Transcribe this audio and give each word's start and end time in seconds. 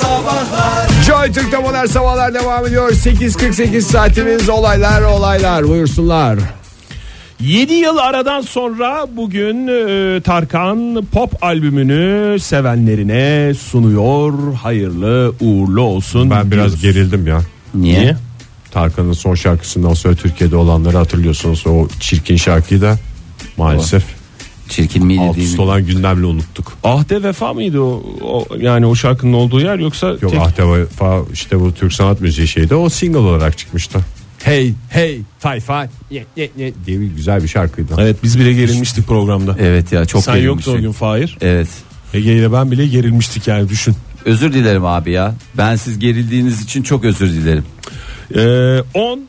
Sabahlar 0.00 0.88
Joy 1.06 1.32
Türk'te 1.32 1.58
modern 1.58 1.86
sabahlar 1.86 2.34
devam 2.34 2.66
ediyor. 2.66 2.90
8.48 2.92 3.80
saatimiz 3.80 4.48
olaylar 4.48 5.02
olaylar 5.02 5.68
buyursunlar. 5.68 6.38
7 7.40 7.72
yıl 7.72 7.96
aradan 7.96 8.40
sonra 8.40 9.06
bugün 9.16 9.66
e, 9.66 10.20
Tarkan 10.20 11.04
pop 11.12 11.44
albümünü 11.44 12.38
sevenlerine 12.40 13.54
sunuyor. 13.54 14.54
Hayırlı 14.54 15.32
uğurlu 15.40 15.80
olsun. 15.80 16.30
Ben 16.30 16.50
biraz 16.50 16.82
diyoruz. 16.82 16.82
gerildim 16.82 17.26
ya. 17.26 17.40
Niye? 17.74 18.16
Tarkan'ın 18.70 19.12
son 19.12 19.34
şarkısından 19.34 19.94
sonra 19.94 20.14
Türkiye'de 20.14 20.56
olanları 20.56 20.96
hatırlıyorsunuz. 20.96 21.66
O 21.66 21.88
çirkin 22.00 22.36
şarkıyı 22.36 22.82
da 22.82 22.96
maalesef 23.56 24.04
Çirkin 24.68 25.06
miydi 25.06 25.20
alt 25.20 25.38
üst 25.38 25.60
olan 25.60 25.86
gündemle 25.86 26.26
unuttuk. 26.26 26.72
Ahde 26.84 27.22
vefa 27.22 27.52
mıydı 27.54 27.80
o, 27.80 28.02
o- 28.22 28.46
yani 28.60 28.86
o 28.86 28.94
şarkının 28.94 29.32
olduğu 29.32 29.60
yer 29.60 29.78
yoksa 29.78 30.06
Yok 30.08 30.30
tek- 30.30 30.40
Ahde 30.40 30.68
Vefa 30.68 31.22
işte 31.32 31.60
bu 31.60 31.74
Türk 31.74 31.92
sanat 31.92 32.20
müziği 32.20 32.48
şeydi 32.48 32.74
o 32.74 32.88
single 32.88 33.18
olarak 33.18 33.58
çıkmıştı. 33.58 33.98
Hey 34.44 34.72
hey 34.90 35.20
tayfa 35.40 35.88
ye, 36.10 36.24
ye, 36.36 36.50
ye 36.56 36.72
diye 36.86 37.00
bir 37.00 37.06
güzel 37.06 37.42
bir 37.42 37.48
şarkıydı. 37.48 37.94
Evet 37.98 38.16
biz 38.22 38.38
bile 38.38 38.52
gerilmiştik 38.52 39.06
programda. 39.06 39.56
Evet 39.60 39.92
ya 39.92 40.04
çok 40.04 40.24
Sen 40.24 40.36
yoktun 40.36 40.78
o 40.78 40.80
gün 40.80 40.92
Fahir. 40.92 41.38
Evet. 41.40 41.68
Ege 42.14 42.36
ile 42.36 42.52
ben 42.52 42.70
bile 42.70 42.86
gerilmiştik 42.86 43.46
yani 43.48 43.68
düşün. 43.68 43.94
Özür 44.24 44.52
dilerim 44.52 44.84
abi 44.84 45.10
ya. 45.10 45.34
Ben 45.56 45.76
siz 45.76 45.98
gerildiğiniz 45.98 46.62
için 46.62 46.82
çok 46.82 47.04
özür 47.04 47.28
dilerim. 47.32 47.64
Ee, 48.34 48.82
10 48.94 49.20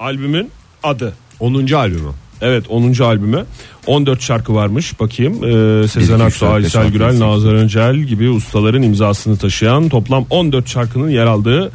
albümün 0.00 0.50
adı. 0.82 1.14
10. 1.40 1.72
albümü. 1.72 2.10
Evet 2.42 2.64
10. 2.68 2.92
albümü 3.00 3.44
14 3.86 4.22
şarkı 4.22 4.54
varmış 4.54 5.00
bakayım 5.00 5.34
ee, 5.44 5.88
Sezen 5.88 6.20
Aksu, 6.20 6.46
Aysel 6.46 6.88
Gürel. 6.88 7.18
Nazan 7.20 7.54
Öncel 7.54 7.96
gibi 7.96 8.30
ustaların 8.30 8.82
imzasını 8.82 9.36
taşıyan 9.36 9.88
toplam 9.88 10.26
14 10.30 10.68
şarkının 10.68 11.08
yer 11.08 11.26
aldığı 11.26 11.72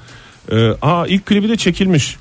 ee, 0.51 0.69
aa, 0.81 1.07
ilk 1.07 1.25
klibi 1.25 1.49
de 1.49 1.55
çekilmiş 1.57 2.15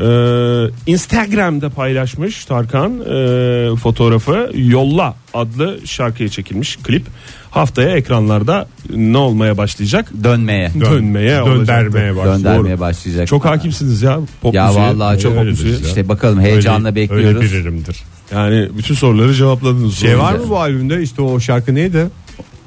Ee, 0.00 0.64
Instagram'da 0.86 1.70
paylaşmış 1.70 2.44
Tarkan 2.44 3.00
ee, 3.00 3.76
fotoğrafı 3.76 4.50
Yolla 4.54 5.14
adlı 5.34 5.78
şarkıya 5.84 6.28
çekilmiş 6.28 6.76
klip 6.76 7.06
haftaya 7.50 7.96
ekranlarda 7.96 8.66
ne 8.96 9.18
olmaya 9.18 9.56
başlayacak 9.56 10.10
Dönmeye. 10.24 10.70
dönmeye 10.80 11.44
Döndermeye 11.46 12.16
başlıyor. 12.16 12.36
Döndermeye 12.38 12.80
başlayacak. 12.80 13.26
çok 13.28 13.44
hakimsiniz 13.44 14.02
ya 14.02 14.20
pop 14.40 14.54
Ya 14.54 14.66
müziğe. 14.66 14.84
vallahi 14.84 15.18
çok 15.20 15.32
Öyle 15.36 15.44
deriz 15.44 15.64
ya. 15.64 15.88
işte 15.88 16.08
bakalım 16.08 16.40
heyecanla 16.40 16.88
Öyle- 16.88 16.96
bekliyoruz. 17.00 17.52
Öyle 17.52 17.64
birimdir. 17.64 18.02
yani 18.34 18.68
bütün 18.78 18.94
soruları 18.94 19.34
cevapladınız 19.34 19.94
Şey 19.98 20.18
var 20.18 20.32
mı 20.32 20.48
bu 20.48 20.58
albümde 20.60 21.02
işte 21.02 21.22
o 21.22 21.40
şarkı 21.40 21.74
neydi? 21.74 22.06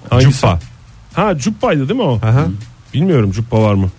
Hangisi? 0.09 0.31
Cuppa. 0.31 0.59
Ha 1.13 1.37
Cuppa'ydı 1.37 1.89
değil 1.89 1.99
mi 1.99 2.05
o? 2.05 2.15
Aha. 2.23 2.45
Bilmiyorum 2.93 3.31
Cuppa 3.31 3.61
var 3.61 3.73
mı? 3.73 3.89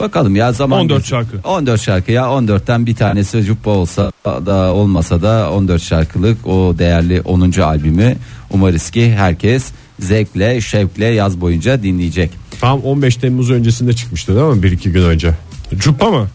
Bakalım 0.00 0.36
ya 0.36 0.52
zaman 0.52 0.80
14 0.80 0.98
geçsin. 0.98 1.10
şarkı. 1.16 1.48
14 1.48 1.80
şarkı 1.80 2.12
ya 2.12 2.22
14'ten 2.24 2.86
bir 2.86 2.94
tanesi 2.94 3.44
Cuppa 3.44 3.70
olsa 3.70 4.12
da 4.24 4.74
olmasa 4.74 5.22
da 5.22 5.50
14 5.52 5.82
şarkılık 5.82 6.46
o 6.46 6.74
değerli 6.78 7.20
10. 7.20 7.60
albümü 7.60 8.16
umarız 8.50 8.90
ki 8.90 9.12
herkes 9.14 9.64
zevkle 10.00 10.60
şevkle 10.60 11.04
yaz 11.06 11.40
boyunca 11.40 11.82
dinleyecek. 11.82 12.30
Tam 12.60 12.80
15 12.80 13.16
Temmuz 13.16 13.50
öncesinde 13.50 13.92
çıkmıştı 13.92 14.36
değil 14.36 14.46
mi? 14.46 14.62
Bir 14.62 14.72
iki 14.72 14.92
gün 14.92 15.02
önce. 15.02 15.34
Cuppa 15.76 16.10
mı? 16.10 16.28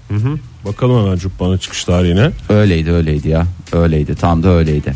Bakalım 0.66 1.05
hemen 1.05 1.17
Cuppa'nın 1.17 1.58
çıkış 1.58 1.83
tarihine. 1.83 2.30
Öyleydi 2.49 2.91
öyleydi 2.91 3.30
ya 3.30 3.45
öyleydi 3.73 4.16
tam 4.16 4.43
da 4.43 4.49
öyleydi. 4.49 4.93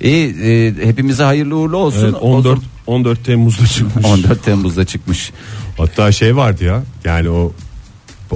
İyi 0.00 0.28
e, 0.42 0.74
hepimize 0.86 1.22
hayırlı 1.22 1.56
uğurlu 1.56 1.76
olsun. 1.76 2.04
Evet, 2.04 2.14
O 2.20 2.30
14 2.30 2.44
zaman- 2.44 2.62
14 2.86 3.24
Temmuz'da 3.24 3.66
çıkmış. 3.66 4.04
14 4.06 4.44
Temmuz'da 4.44 4.84
çıkmış. 4.84 5.30
Hatta 5.78 6.12
şey 6.12 6.36
vardı 6.36 6.64
ya 6.64 6.82
yani 7.04 7.30
o 7.30 7.52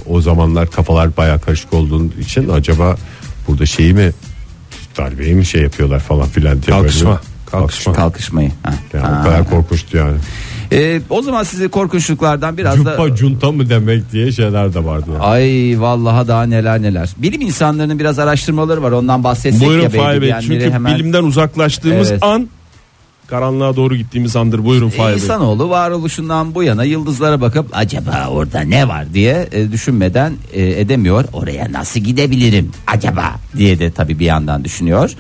o 0.07 0.21
zamanlar 0.21 0.71
kafalar 0.71 1.17
baya 1.17 1.39
karışık 1.39 1.73
olduğu 1.75 2.21
için 2.21 2.49
acaba 2.49 2.97
burada 3.49 3.67
şeyi 3.67 3.93
mi 3.95 4.11
darbeyi 4.99 5.35
mi 5.35 5.47
şey 5.47 5.63
yapıyorlar 5.63 6.01
falan 6.01 6.27
filan 6.29 6.63
diye 6.63 6.77
Kalkışma. 6.77 7.09
böyle- 7.11 7.21
Kalkışma. 7.51 7.93
Kalkışmayı. 7.93 8.51
Ha. 8.63 8.73
Yani 8.95 9.05
Ha. 9.07 9.19
o 9.21 9.25
kadar 9.25 9.51
korkunçtu 9.51 9.97
yani. 9.97 10.17
E, 10.73 11.01
o 11.11 11.23
zaman 11.23 11.43
size 11.43 11.69
korkunçluklardan 11.69 12.57
biraz 12.59 12.77
Cuppa 12.77 13.11
da 13.11 13.17
junta 13.17 13.53
mı 13.53 13.69
demek 13.69 14.13
diye 14.13 14.33
şeyler 14.33 14.75
de 14.75 14.85
vardı. 14.85 15.11
Yani. 15.13 15.23
Ay 15.23 15.75
vallahi 15.79 16.29
daha 16.29 16.43
neler 16.43 16.83
neler. 16.83 17.09
Bilim 17.17 17.41
insanlarının 17.41 17.99
biraz 17.99 18.19
araştırmaları 18.19 18.83
var. 18.83 18.93
Ondan 18.93 19.25
bahsetsek 19.25 19.69
Buyurun 19.69 19.83
ya 19.83 19.93
belki 19.93 20.05
Fahir 20.05 20.23
Bey. 20.23 20.35
Çünkü 20.41 20.71
hemen. 20.71 20.95
bilimden 20.95 21.23
uzaklaştığımız 21.25 22.11
Evet. 22.11 22.23
an 22.23 22.49
karanlığa 23.31 23.77
doğru 23.77 23.97
gittiğimiz 23.97 24.37
andır. 24.37 24.65
Buyurun 24.65 24.91
Fahir 24.91 25.17
Bey. 25.17 25.23
İnsanoğlu 25.23 25.71
varoluşundan 25.71 26.55
bu 26.55 26.63
yana 26.63 26.85
yıldızlara 26.85 27.41
bakıp 27.41 27.67
acaba 27.73 28.29
orada 28.31 28.61
ne 28.61 28.89
var 28.89 29.15
diye 29.15 29.49
e, 29.53 29.73
düşünmeden 29.73 30.33
e, 30.53 30.81
edemiyor. 30.81 31.25
Oraya 31.33 31.73
nasıl 31.73 32.01
gidebilirim 32.01 32.71
acaba 32.87 33.35
diye 33.57 33.79
de 33.79 33.91
tabii 33.91 34.19
bir 34.19 34.27
yandan 34.27 34.65
düşünüyor. 34.65 35.11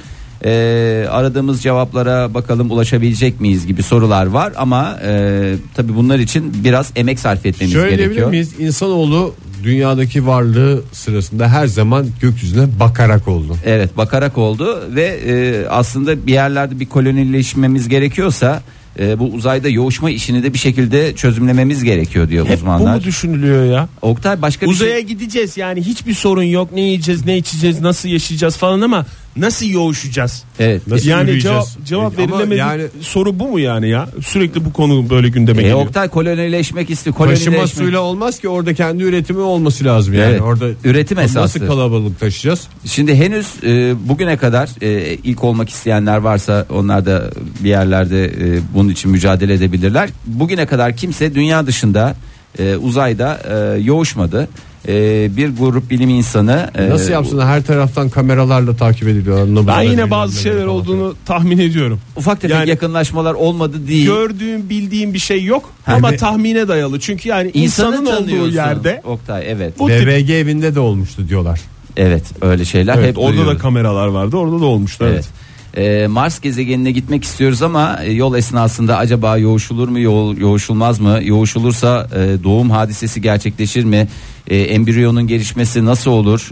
E, 0.44 1.06
aradığımız 1.10 1.62
cevaplara 1.62 2.34
bakalım 2.34 2.70
ulaşabilecek 2.70 3.40
miyiz 3.40 3.66
gibi 3.66 3.82
sorular 3.82 4.26
var 4.26 4.52
ama 4.56 4.98
e, 5.06 5.54
tabii 5.74 5.96
bunlar 5.96 6.18
için 6.18 6.54
biraz 6.64 6.92
emek 6.96 7.18
sarf 7.20 7.46
etmemiz 7.46 7.72
Şöyle 7.72 7.86
diyebilir 7.88 8.04
gerekiyor. 8.04 8.30
miyiz? 8.30 8.54
İnsanoğlu 8.58 9.34
dünyadaki 9.64 10.26
varlığı 10.26 10.82
sırasında 10.92 11.48
her 11.48 11.66
zaman 11.66 12.06
gökyüzüne 12.20 12.68
bakarak 12.80 13.28
oldu. 13.28 13.56
Evet 13.66 13.96
bakarak 13.96 14.38
oldu 14.38 14.80
ve 14.94 15.04
e, 15.26 15.66
aslında 15.68 16.26
bir 16.26 16.32
yerlerde 16.32 16.80
bir 16.80 16.86
kolonileşmemiz 16.86 17.88
gerekiyorsa 17.88 18.62
e, 18.98 19.18
bu 19.18 19.24
uzayda 19.24 19.68
yoğuşma 19.68 20.10
işini 20.10 20.42
de 20.42 20.52
bir 20.54 20.58
şekilde 20.58 21.14
çözümlememiz 21.14 21.84
gerekiyor 21.84 22.28
diyor 22.28 22.44
Hep 22.46 22.52
bu 22.52 22.56
uzmanlar. 22.56 22.94
mu 22.96 23.02
düşünülüyor 23.04 23.64
ya? 23.64 23.88
Oktay 24.02 24.42
başka 24.42 24.66
bir 24.66 24.70
Uzaya 24.70 24.92
şey 24.92 25.02
gideceğiz 25.02 25.56
yani 25.56 25.82
hiçbir 25.82 26.14
sorun 26.14 26.42
yok. 26.42 26.72
Ne 26.72 26.80
yiyeceğiz, 26.80 27.26
ne 27.26 27.36
içeceğiz, 27.36 27.80
nasıl 27.80 28.08
yaşayacağız 28.08 28.56
falan 28.56 28.80
ama 28.80 29.06
nasıl 29.36 29.66
yoğuşacağız? 29.66 30.42
Evet. 30.58 30.86
Nasıl 30.86 31.08
yani 31.08 31.20
yürüyeceğiz? 31.28 31.64
cevap 31.84 31.86
cevap 31.86 32.18
ama 32.18 32.38
verilemedi. 32.38 32.58
yani- 32.58 32.82
soru 33.00 33.38
bu 33.38 33.48
mu 33.48 33.60
yani 33.60 33.88
ya? 33.88 34.08
Sürekli 34.22 34.64
bu 34.64 34.72
konu 34.72 35.10
böyle 35.10 35.28
gündeme 35.28 35.58
E, 35.58 35.62
geliyor. 35.62 35.80
Oktay 35.86 36.08
kolonileşmek 36.08 36.90
istiyor. 36.90 37.16
Taşıma 37.16 37.34
Kolonileşmek. 37.36 37.68
suyla 37.84 38.00
olmaz 38.00 38.38
ki 38.40 38.48
orada 38.48 38.74
kendi 38.74 39.02
üretimi 39.02 39.38
olması 39.40 39.84
lazım 39.84 40.14
yani. 40.14 40.24
Evet, 40.30 40.40
Orada 40.40 40.66
üretim 40.84 41.18
esaslı. 41.18 41.40
Nasıl 41.40 41.66
kalabalık 41.66 42.20
taşıyacağız? 42.20 42.68
Şimdi 42.84 43.14
henüz 43.14 43.46
e, 43.66 43.94
bugüne 44.08 44.36
kadar 44.36 44.68
e, 44.82 45.14
ilk 45.24 45.44
olmak 45.44 45.68
isteyenler 45.70 46.16
varsa 46.16 46.66
onlar 46.70 47.06
da 47.06 47.30
bir 47.64 47.68
yerlerde 47.68 48.24
e, 48.24 48.60
bunun 48.74 48.88
için 48.88 49.10
mücadele 49.10 49.54
edebilirler. 49.54 50.10
Bugüne 50.26 50.66
kadar 50.66 50.96
kimse 50.96 51.34
dünya 51.34 51.66
dışında 51.66 52.16
e, 52.58 52.76
uzayda 52.76 53.40
e, 53.50 53.80
yoğuşmadı. 53.80 54.48
E, 54.88 55.36
bir 55.36 55.48
grup 55.48 55.90
bilim 55.90 56.08
insanı 56.08 56.70
e, 56.78 56.90
Nasıl 56.90 57.12
yapsınlar? 57.12 57.46
Her 57.46 57.62
taraftan 57.62 58.08
kameralarla 58.08 58.76
takip 58.76 59.08
ediliyor. 59.08 59.66
Ben 59.66 59.82
yine 59.82 60.10
bazı 60.10 60.40
şeyler 60.42 60.64
olduğunu 60.66 61.14
tahmin 61.26 61.58
ediyorum. 61.58 62.00
ufak 62.16 62.40
tefek 62.40 62.56
Yani- 62.56 62.70
yakınlaşmalar 62.70 63.34
olmadı 63.34 63.86
değil. 63.88 64.06
Gördüğüm, 64.06 64.68
bildiğim 64.70 65.14
bir 65.14 65.18
şey 65.18 65.44
yok 65.44 65.70
Ha, 65.86 65.94
ama 65.94 66.16
tahmine 66.16 66.68
dayalı. 66.68 67.00
Çünkü 67.00 67.28
yani 67.28 67.50
İnsanı 67.54 67.94
insanın 67.96 68.06
olduğu 68.06 68.16
tanıyorsun. 68.16 68.52
yerde 68.54 69.02
Oktay 69.04 69.44
evet. 69.48 69.78
bu 69.78 69.86
tip 69.88 70.06
BBG 70.06 70.30
evinde 70.30 70.74
de 70.74 70.80
olmuştu 70.80 71.28
diyorlar. 71.28 71.60
Evet 71.96 72.24
öyle 72.42 72.64
şeyler 72.64 72.98
Evet, 72.98 73.08
hep 73.08 73.18
orada 73.18 73.32
da 73.32 73.36
duyuyoruz. 73.36 73.62
kameralar 73.62 74.06
vardı. 74.06 74.36
Orada 74.36 74.60
da 74.60 74.64
olmuştu. 74.64 75.04
Evet. 75.08 75.14
Evet. 75.14 75.28
Ee, 75.76 76.06
Mars 76.06 76.40
gezegenine 76.40 76.90
gitmek 76.92 77.24
istiyoruz 77.24 77.62
ama 77.62 77.98
e, 78.04 78.12
yol 78.12 78.34
esnasında 78.34 78.96
acaba 78.96 79.36
yoğuşulur 79.36 79.88
mu 79.88 80.00
yo- 80.00 80.34
yoğuşulmaz 80.38 81.00
mı 81.00 81.18
yoğuşulursa 81.22 82.08
e, 82.16 82.44
doğum 82.44 82.70
hadisesi 82.70 83.22
gerçekleşir 83.22 83.84
mi 83.84 84.08
E, 84.48 84.56
embriyonun 84.56 85.26
gelişmesi 85.26 85.84
nasıl 85.84 86.10
olur 86.10 86.50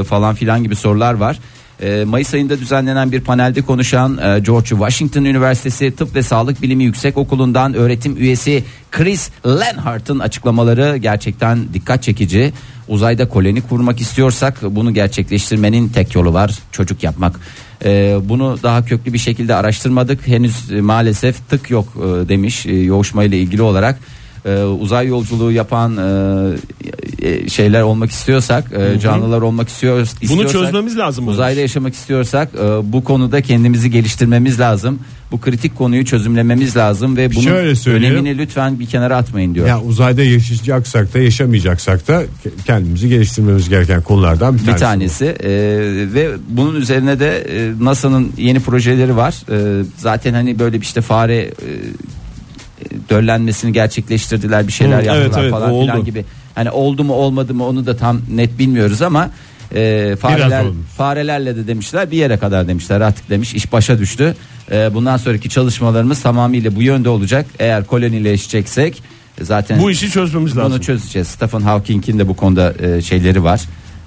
E, 0.00 0.04
falan 0.04 0.34
filan 0.34 0.62
gibi 0.62 0.76
sorular 0.76 1.14
var. 1.14 1.38
E, 1.82 2.04
Mayıs 2.04 2.34
ayında 2.34 2.58
düzenlenen 2.58 3.12
bir 3.12 3.20
panelde 3.20 3.62
konuşan 3.62 4.18
e, 4.18 4.38
George 4.40 4.68
Washington 4.68 5.24
Üniversitesi 5.24 5.96
Tıp 5.96 6.14
ve 6.14 6.22
Sağlık 6.22 6.62
Bilimi 6.62 6.84
Yüksek 6.84 7.16
Okulu'ndan 7.16 7.74
öğretim 7.74 8.16
üyesi 8.16 8.64
Chris 8.90 9.30
Lenhart'ın 9.46 10.18
açıklamaları 10.18 10.96
gerçekten 10.96 11.58
dikkat 11.74 12.02
çekici. 12.02 12.52
Uzayda 12.88 13.28
koloni 13.28 13.60
kurmak 13.60 14.00
istiyorsak 14.00 14.62
bunu 14.62 14.94
gerçekleştirmenin 14.94 15.88
tek 15.88 16.14
yolu 16.14 16.34
var 16.34 16.58
çocuk 16.72 17.02
yapmak. 17.02 17.40
E, 17.84 18.16
bunu 18.24 18.58
daha 18.62 18.84
köklü 18.84 19.12
bir 19.12 19.18
şekilde 19.18 19.54
araştırmadık. 19.54 20.28
Henüz 20.28 20.72
e, 20.72 20.80
maalesef 20.80 21.48
tık 21.50 21.70
yok 21.70 21.88
e, 21.96 22.28
demiş 22.28 22.66
e, 22.66 22.74
yoğuşma 22.74 23.24
ile 23.24 23.38
ilgili 23.38 23.62
olarak. 23.62 23.98
E, 24.46 24.62
uzay 24.62 25.06
yolculuğu 25.06 25.52
yapan 25.52 25.96
e, 25.96 27.28
e, 27.28 27.48
şeyler 27.48 27.82
olmak 27.82 28.10
istiyorsak, 28.10 28.64
e, 28.72 29.00
canlılar 29.00 29.40
olmak 29.40 29.68
istiyor, 29.68 29.94
Bunu 29.96 30.02
istiyorsak, 30.22 30.52
çözmemiz 30.52 30.98
lazım. 30.98 31.28
Uzayda 31.28 31.60
yaşamak 31.60 31.94
istiyorsak 31.94 32.48
e, 32.54 32.92
bu 32.92 33.04
konuda 33.04 33.40
kendimizi 33.42 33.90
geliştirmemiz 33.90 34.60
lazım. 34.60 34.98
Bu 35.32 35.40
kritik 35.40 35.76
konuyu 35.76 36.04
çözümlememiz 36.04 36.76
lazım 36.76 37.16
ve 37.16 37.30
bunun 37.34 37.40
Şöyle 37.44 37.74
söyleyeyim. 37.74 38.14
önemini 38.14 38.38
lütfen 38.38 38.80
bir 38.80 38.86
kenara 38.86 39.16
atmayın 39.16 39.54
diyor. 39.54 39.66
Ya 39.66 39.80
uzayda 39.82 40.22
yaşayacaksak 40.22 41.14
da 41.14 41.18
yaşamayacaksak 41.18 42.08
da 42.08 42.22
ke- 42.22 42.28
kendimizi 42.66 43.08
geliştirmemiz 43.08 43.68
gereken 43.68 44.02
konulardan 44.02 44.54
bir 44.58 44.58
tanesi. 44.58 44.74
bir 44.74 44.80
tanesi 44.80 45.24
e, 45.24 45.50
ve 46.14 46.30
bunun 46.48 46.74
üzerine 46.74 47.20
de 47.20 47.38
e, 47.38 47.84
NASA'nın 47.84 48.32
yeni 48.36 48.60
projeleri 48.60 49.16
var. 49.16 49.34
E, 49.50 49.84
zaten 49.98 50.34
hani 50.34 50.58
böyle 50.58 50.76
bir 50.80 50.86
işte 50.86 51.00
fare 51.00 51.36
e, 51.36 51.50
döllenmesini 53.10 53.72
gerçekleştirdiler 53.72 54.66
bir 54.66 54.72
şeyler 54.72 55.02
Hı, 55.02 55.06
yaptılar 55.06 55.42
evet, 55.42 55.50
falan 55.50 55.80
filan 55.80 56.04
gibi. 56.04 56.24
Hani 56.54 56.70
oldu 56.70 57.04
mu 57.04 57.12
olmadı 57.12 57.54
mı 57.54 57.66
onu 57.66 57.86
da 57.86 57.96
tam 57.96 58.20
net 58.30 58.58
bilmiyoruz 58.58 59.02
ama 59.02 59.30
e, 59.74 60.16
fareler 60.20 60.64
farelerle 60.96 61.56
de 61.56 61.66
demişler 61.66 62.10
bir 62.10 62.16
yere 62.16 62.36
kadar 62.36 62.68
demişler 62.68 63.00
artık 63.00 63.30
demiş 63.30 63.54
iş 63.54 63.72
başa 63.72 63.98
düştü. 63.98 64.34
E, 64.72 64.94
bundan 64.94 65.16
sonraki 65.16 65.48
çalışmalarımız 65.48 66.22
tamamıyla 66.22 66.76
bu 66.76 66.82
yönde 66.82 67.08
olacak. 67.08 67.46
Eğer 67.58 67.84
kolonileşeceksek 67.84 69.02
e, 69.40 69.44
zaten 69.44 69.80
Bu 69.80 69.90
işi 69.90 70.10
çözmemiz 70.10 70.56
lazım. 70.56 70.72
bunu 70.72 70.80
çözeceğiz. 70.80 71.28
Stephen 71.28 71.60
Hawking'in 71.60 72.18
de 72.18 72.28
bu 72.28 72.36
konuda 72.36 72.74
e, 72.78 73.02
şeyleri 73.02 73.44
var. 73.44 73.60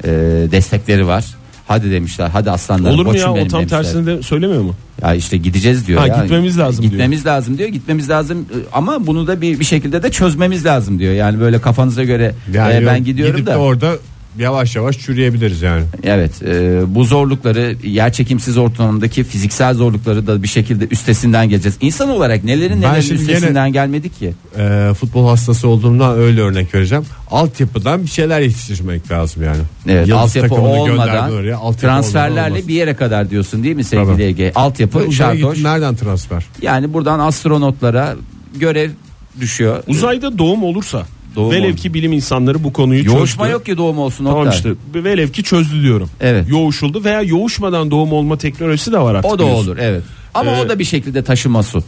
E, 0.03 0.09
destekleri 0.51 1.07
var. 1.07 1.25
Hadi 1.69 1.91
demişler. 1.91 2.29
Hadi 2.29 2.51
aslanlarım. 2.51 2.95
Olur 2.95 3.05
mu 3.05 3.17
ya 3.17 3.31
o 3.31 3.35
benim 3.35 3.47
tam 3.47 3.59
demişler. 3.59 3.83
tersini 3.83 4.05
de 4.05 4.23
söylemiyor 4.23 4.61
mu? 4.61 4.75
Ya 5.01 5.13
işte 5.13 5.37
gideceğiz 5.37 5.87
diyor 5.87 5.99
Ha, 6.01 6.07
ya. 6.07 6.21
gitmemiz 6.21 6.57
lazım 6.57 6.81
diyor. 6.81 6.91
Gitmemiz 6.91 7.25
lazım 7.25 7.57
diyor. 7.57 7.69
Gitmemiz 7.69 8.09
lazım 8.09 8.45
ama 8.73 9.07
bunu 9.07 9.27
da 9.27 9.41
bir 9.41 9.59
bir 9.59 9.65
şekilde 9.65 10.03
de 10.03 10.11
çözmemiz 10.11 10.65
lazım 10.65 10.99
diyor. 10.99 11.13
Yani 11.13 11.39
böyle 11.39 11.61
kafanıza 11.61 12.03
göre 12.03 12.35
Yani 12.53 12.83
e, 12.83 12.85
ben 12.85 13.03
gidiyorum 13.03 13.35
gidip 13.35 13.47
da. 13.47 13.51
de 13.53 13.57
orada 13.57 13.91
yavaş 14.39 14.75
yavaş 14.75 14.99
çürüyebiliriz 14.99 15.61
yani. 15.61 15.83
Evet 16.03 16.43
e, 16.43 16.81
bu 16.95 17.03
zorlukları 17.03 17.75
yer 17.83 18.13
çekimsiz 18.13 18.57
ortamdaki 18.57 19.23
fiziksel 19.23 19.73
zorlukları 19.73 20.27
da 20.27 20.43
bir 20.43 20.47
şekilde 20.47 20.87
üstesinden 20.91 21.49
geleceğiz. 21.49 21.77
İnsan 21.81 22.09
olarak 22.09 22.43
nelerin 22.43 22.81
Ben 22.81 22.89
nelerin 22.91 23.01
şimdi 23.01 23.21
üstesinden 23.21 23.73
gelmedik 23.73 24.19
ki. 24.19 24.33
Ee, 24.57 24.91
futbol 24.99 25.27
hastası 25.27 25.67
olduğumdan 25.67 26.17
öyle 26.17 26.41
örnek 26.41 26.75
vereceğim. 26.75 27.05
Altyapıdan 27.31 28.03
bir 28.03 28.07
şeyler 28.07 28.39
yetiştirmek 28.39 29.11
lazım 29.11 29.43
yani. 29.43 29.61
Evet 29.87 30.07
Yıldız 30.07 30.23
altyapı 30.23 30.49
takımını 30.49 30.73
olmadan 30.73 31.31
oraya, 31.31 31.57
altyapı 31.57 31.57
olmadan 31.57 31.73
transferlerle 31.79 32.51
olmaz. 32.53 32.67
bir 32.67 32.73
yere 32.73 32.95
kadar 32.95 33.29
diyorsun 33.29 33.63
değil 33.63 33.75
mi 33.75 33.83
sevgili 33.83 34.11
Tabii. 34.13 34.23
Ege? 34.23 34.51
Altyapı 34.55 34.97
Uzaya 34.99 35.11
şartoş. 35.11 35.63
nereden 35.63 35.95
transfer? 35.95 36.45
Yani 36.61 36.93
buradan 36.93 37.19
astronotlara 37.19 38.15
görev 38.55 38.91
düşüyor. 39.39 39.83
Uzayda 39.87 40.37
doğum 40.37 40.63
olursa 40.63 41.05
Doğum 41.35 41.51
velev 41.51 41.75
ki 41.75 41.93
bilim 41.93 42.11
insanları 42.13 42.63
bu 42.63 42.73
konuyu 42.73 43.05
Yoğuşma 43.05 43.43
çözdü. 43.43 43.53
yok 43.53 43.65
ki 43.65 43.77
doğum 43.77 43.99
olsun 43.99 44.25
Tamam 44.25 44.39
Oktay. 44.47 44.57
işte 44.57 44.69
velev 44.95 45.29
ki 45.29 45.43
çözdü 45.43 45.81
diyorum. 45.81 46.09
Evet. 46.21 46.49
Yoğuşuldu 46.49 47.03
veya 47.03 47.21
yoğuşmadan 47.21 47.91
doğum 47.91 48.13
olma 48.13 48.37
teknolojisi 48.37 48.91
de 48.91 48.99
var 48.99 49.15
artık. 49.15 49.31
O 49.31 49.39
da 49.39 49.43
biliyorsun. 49.43 49.67
olur 49.67 49.77
evet. 49.81 50.03
Ama 50.33 50.51
Ee, 50.51 50.61
o 50.65 50.69
da 50.69 50.79
bir 50.79 50.83
şekilde 50.85 51.23
taşıma 51.23 51.63
su. 51.63 51.83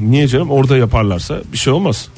Niye 0.00 0.28
canım 0.28 0.50
orada 0.50 0.76
yaparlarsa 0.76 1.40
bir 1.52 1.58
şey 1.58 1.72
olmaz. 1.72 2.08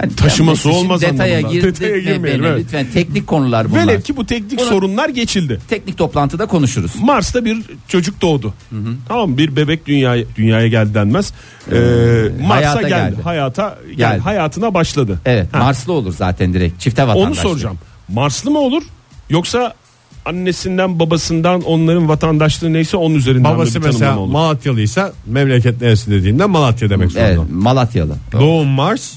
Yani 0.00 0.14
Taşıması 0.16 0.68
yani 0.68 0.76
olmaz 0.78 1.00
detaya 1.02 1.36
anlamında. 1.36 1.52
girdi 1.58 1.66
Detaya 1.66 1.98
girmeyelim, 1.98 2.44
evet. 2.44 2.58
Lütfen 2.60 2.86
teknik 2.94 3.26
konular 3.26 3.70
bunlar. 3.70 3.86
Velev 3.86 4.00
ki 4.00 4.16
bu 4.16 4.26
teknik 4.26 4.58
Buna- 4.60 4.68
sorunlar 4.68 5.08
geçildi. 5.08 5.60
Teknik 5.68 5.98
toplantıda 5.98 6.46
konuşuruz. 6.46 6.92
Mars'ta 7.02 7.44
bir 7.44 7.58
çocuk 7.88 8.20
doğdu. 8.22 8.54
Tamam 9.08 9.30
mı? 9.30 9.38
bir 9.38 9.56
bebek 9.56 9.86
dünyaya 9.86 10.24
dünyaya 10.36 10.68
geldi 10.68 10.94
denmez. 10.94 11.32
Ee, 11.72 11.74
Mars'a 12.40 12.54
hayata 12.54 12.82
geldi. 12.82 12.90
geldi. 13.10 13.22
Hayata 13.22 13.78
Geldi. 13.86 13.96
geldi. 13.96 14.18
Hayatına 14.20 14.74
başladı. 14.74 15.20
Evet 15.24 15.48
Ha, 15.52 15.58
Marslı 15.58 15.92
olur 15.92 16.14
zaten 16.18 16.54
direkt 16.54 16.80
çifte 16.80 17.02
vatandaş. 17.06 17.26
Onu 17.28 17.34
soracağım. 17.34 17.78
Marslı 18.08 18.50
mı 18.50 18.58
olur 18.58 18.82
yoksa 19.30 19.74
annesinden 20.24 20.98
babasından 21.00 21.62
onların 21.62 22.08
vatandaşlığı 22.08 22.72
neyse 22.72 22.96
onun 22.96 23.14
üzerinden 23.14 23.54
Babası 23.54 23.80
bir 23.80 23.86
mesela 23.86 24.18
olur? 24.18 24.32
Malatyalıysa 24.32 25.12
memleket 25.26 25.80
neresi 25.82 26.10
dediğinde 26.10 26.44
Malatya 26.46 26.90
demek 26.90 27.10
zorunda. 27.12 27.28
Evet 27.30 27.40
Malatyalı. 27.50 28.16
Doğum 28.32 28.68
Mars 28.68 29.12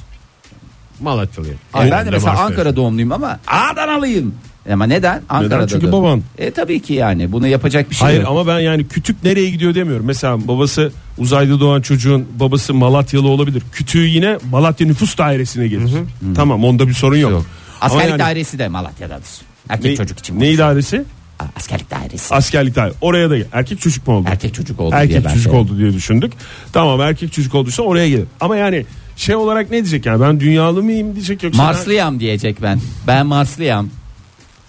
Malatyalıyım. 1.02 1.56
E, 1.58 1.78
Aynen 1.78 1.92
ben 1.92 2.06
de 2.06 2.10
mesela 2.12 2.32
Mars'ta 2.34 2.46
Ankara 2.46 2.76
doğumluyum 2.76 3.12
ama 3.12 3.40
Adanalıyım. 3.48 4.36
Ama 4.74 4.86
neden? 4.86 5.22
Ankara'da. 5.30 5.68
Çünkü 5.68 5.88
da- 5.88 5.92
baban. 5.92 6.22
E 6.38 6.52
tabii 6.52 6.80
ki 6.82 6.94
yani 6.94 7.32
bunu 7.32 7.48
yapacak 7.48 7.90
bir 7.90 7.96
şey 7.96 8.06
Hayır 8.08 8.20
yok. 8.22 8.30
ama 8.30 8.48
ben 8.48 8.60
yani 8.60 8.88
kütük 8.88 9.24
nereye 9.24 9.50
gidiyor 9.50 9.76
demiyorum. 9.76 10.06
Mesela 10.06 10.48
babası 10.48 10.92
uzayda 11.18 11.60
doğan 11.60 11.82
çocuğun 11.82 12.26
babası 12.40 12.74
Malatyalı 12.74 13.28
olabilir. 13.28 13.64
Kütüğü 13.72 14.06
yine 14.08 14.38
Malatya 14.52 14.88
nüfus 14.88 15.18
dairesine 15.18 15.68
gelir. 15.68 15.92
Tamam 16.36 16.64
onda 16.64 16.88
bir 16.88 16.94
sorun 16.94 17.18
yok. 17.18 17.32
Yok. 17.32 17.46
Ama 17.82 17.94
Askerlik 17.94 18.10
yani- 18.10 18.20
dairesi 18.20 18.60
de 18.60 18.68
Malatya'dadır. 18.68 19.30
Erkek 19.70 19.86
Ne- 19.92 19.96
çocuk 19.96 20.20
için. 20.20 20.40
Ne? 20.40 21.04
A- 21.40 21.46
Askerlik 21.56 21.92
dairesi. 21.92 22.36
Askerlik 22.36 22.76
daire. 22.76 22.94
Oraya 23.02 23.30
da 23.30 23.36
erkek 23.54 23.82
çocuk 23.82 24.08
mu 24.08 24.14
oldu? 24.14 24.28
Erkek 24.32 24.54
çocuk 24.54 24.80
oldu 24.80 24.92
diye 24.92 25.02
erkek 25.18 25.34
çocuk 25.34 25.54
oldu 25.54 25.78
diye 25.78 25.94
düşündük. 25.94 26.34
Tamam 26.74 27.02
erkek 27.02 27.34
çocuk 27.34 27.56
olduysa 27.56 27.84
oraya 27.84 28.10
gelir. 28.10 28.26
Ama 28.40 28.58
yani 28.58 28.86
şey 29.18 29.36
olarak 29.36 29.66
ne 29.72 29.78
diyecek 29.78 30.06
yani 30.06 30.22
ben 30.22 30.40
dünyalı 30.40 30.84
mıyım 30.84 31.16
diyecek 31.16 31.44
yoksa 31.44 31.64
Marslıyam 31.64 32.20
diyecek 32.20 32.62
ben. 32.62 32.80
Ben 33.08 33.26
Marslıyam. 33.26 33.88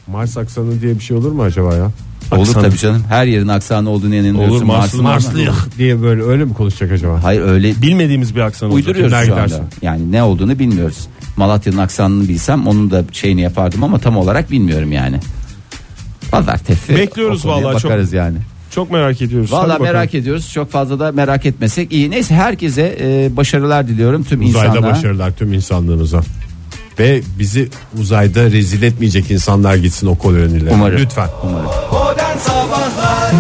Mars 0.07 0.37
aksanı 0.37 0.81
diye 0.81 0.95
bir 0.95 1.01
şey 1.01 1.17
olur 1.17 1.33
mu 1.33 1.43
acaba 1.43 1.75
ya? 1.75 1.91
Olur 2.33 2.41
Aksanı. 2.49 2.63
tabii 2.65 2.79
canım. 2.79 3.05
Her 3.09 3.27
yerin 3.27 3.49
aksanı 3.49 3.91
olduğunu 3.91 4.15
inanıyorsun. 4.15 4.57
Olur, 4.57 4.63
Marslı- 4.63 5.03
Marslı- 5.03 5.53
diye 5.79 6.03
böyle 6.03 6.23
öyle 6.23 6.45
mi 6.45 6.55
konuşacak 6.55 6.93
acaba? 6.93 7.25
Hayır 7.25 7.41
öyle 7.43 7.83
bilmediğimiz 7.83 8.37
bir 8.37 8.41
aksan 8.41 8.71
olacak. 8.71 8.87
uyduruyoruz 8.89 9.13
Kimler 9.13 9.27
şu 9.27 9.35
anda. 9.35 9.45
gidersin? 9.47 9.67
Yani 9.83 10.13
ne 10.13 10.23
olduğunu 10.23 10.59
bilmiyoruz. 10.59 11.07
Malatya'nın 11.37 11.79
aksanını 11.79 12.29
bilsem 12.29 12.67
onun 12.67 12.91
da 12.91 13.05
şeyini 13.13 13.41
yapardım 13.41 13.85
ama 13.85 13.99
tam 13.99 14.17
olarak 14.17 14.51
bilmiyorum 14.51 14.93
yani. 14.93 15.21
Tefi. 16.67 16.97
Bekliyoruz 16.97 17.47
o 17.47 17.49
konuya 17.49 17.67
vallahi 17.67 17.83
çok. 17.83 17.91
Bakarız 17.91 18.13
yani. 18.13 18.37
Çok 18.71 18.91
merak 18.91 19.23
ediyoruz. 19.23 19.53
Bakalım. 19.53 19.83
merak 19.83 20.15
ediyoruz. 20.15 20.53
Çok 20.53 20.71
fazla 20.71 21.01
da 21.01 21.13
merak 21.13 21.47
etmesek 21.47 21.93
iyi. 21.93 22.11
Neyse 22.11 22.35
herkese 22.35 22.97
e, 23.01 23.37
başarılar 23.37 23.89
diliyorum 23.89 24.25
tüm 24.25 24.45
Uzayda 24.45 24.69
insanlara. 24.69 24.93
başarılar 24.93 25.33
tüm 25.33 25.53
insanlığımıza. 25.53 26.21
Ve 26.99 27.21
bizi 27.39 27.69
uzayda 28.01 28.43
rezil 28.45 28.83
etmeyecek 28.83 29.31
insanlar 29.31 29.75
gitsin 29.75 30.07
o 30.07 30.15
kolonilere. 30.15 30.75
Umarım. 30.75 30.99
Lütfen. 30.99 31.29
Umarım. 31.45 31.67
Modern 31.93 32.39
Sabahlar 32.39 33.33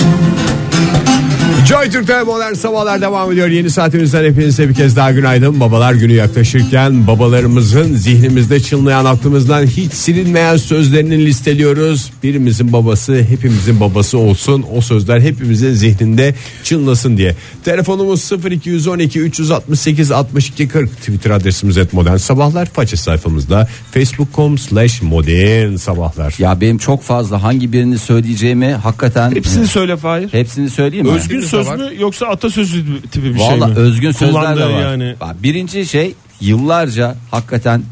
Joy 1.68 1.90
Türk'te 1.90 2.22
modern 2.22 2.52
sabahlar 2.52 3.00
devam 3.00 3.32
ediyor. 3.32 3.48
Yeni 3.48 3.70
saatimizden 3.70 4.24
hepinize 4.24 4.68
bir 4.68 4.74
kez 4.74 4.96
daha 4.96 5.12
günaydın. 5.12 5.60
Babalar 5.60 5.92
günü 5.94 6.12
yaklaşırken 6.12 7.06
babalarımızın 7.06 7.94
zihnimizde 7.94 8.60
çınlayan 8.60 9.04
aklımızdan 9.04 9.66
hiç 9.66 9.92
silinmeyen 9.92 10.56
sözlerini 10.56 11.26
listeliyoruz. 11.26 12.10
Birimizin 12.22 12.72
babası 12.72 13.22
hepimizin 13.22 13.80
babası 13.80 14.18
olsun. 14.18 14.64
O 14.76 14.80
sözler 14.80 15.20
hepimizin 15.20 15.72
zihninde 15.72 16.34
çınlasın 16.64 17.16
diye. 17.16 17.36
Telefonumuz 17.64 18.30
0212 18.50 19.20
368 19.20 20.10
62 20.10 20.68
40 20.68 20.96
Twitter 20.96 21.30
adresimiz 21.30 21.78
et 21.78 21.92
modern 21.92 22.16
sabahlar. 22.16 22.66
Faça 22.66 22.96
sayfamızda 22.96 23.68
facebook.com 23.90 24.58
slash 24.58 25.02
modern 25.02 25.76
sabahlar. 25.76 26.34
Ya 26.38 26.60
benim 26.60 26.78
çok 26.78 27.02
fazla 27.02 27.42
hangi 27.42 27.72
birini 27.72 27.98
söyleyeceğimi 27.98 28.72
hakikaten 28.72 29.30
Hepsini 29.30 29.66
söyle 29.66 29.96
Fahir. 29.96 30.28
hepsini 30.32 30.70
söyleyeyim 30.70 31.06
mi? 31.06 31.12
Özgün 31.12 31.42
de 31.42 31.57
söz 31.64 31.66
var. 31.66 31.76
mü 31.76 32.00
yoksa 32.00 32.26
atasözü 32.26 33.02
tipi 33.02 33.34
bir 33.34 33.38
şey 33.38 33.50
mi? 33.54 33.60
Valla 33.60 33.74
özgün 33.74 34.12
sözler 34.12 34.34
de 34.34 34.38
Kullandığı 34.54 34.74
var. 34.74 34.80
yani. 34.82 35.14
Bak, 35.20 35.42
birinci 35.42 35.86
şey 35.86 36.14
yıllarca 36.40 37.16
hakikaten 37.30 37.82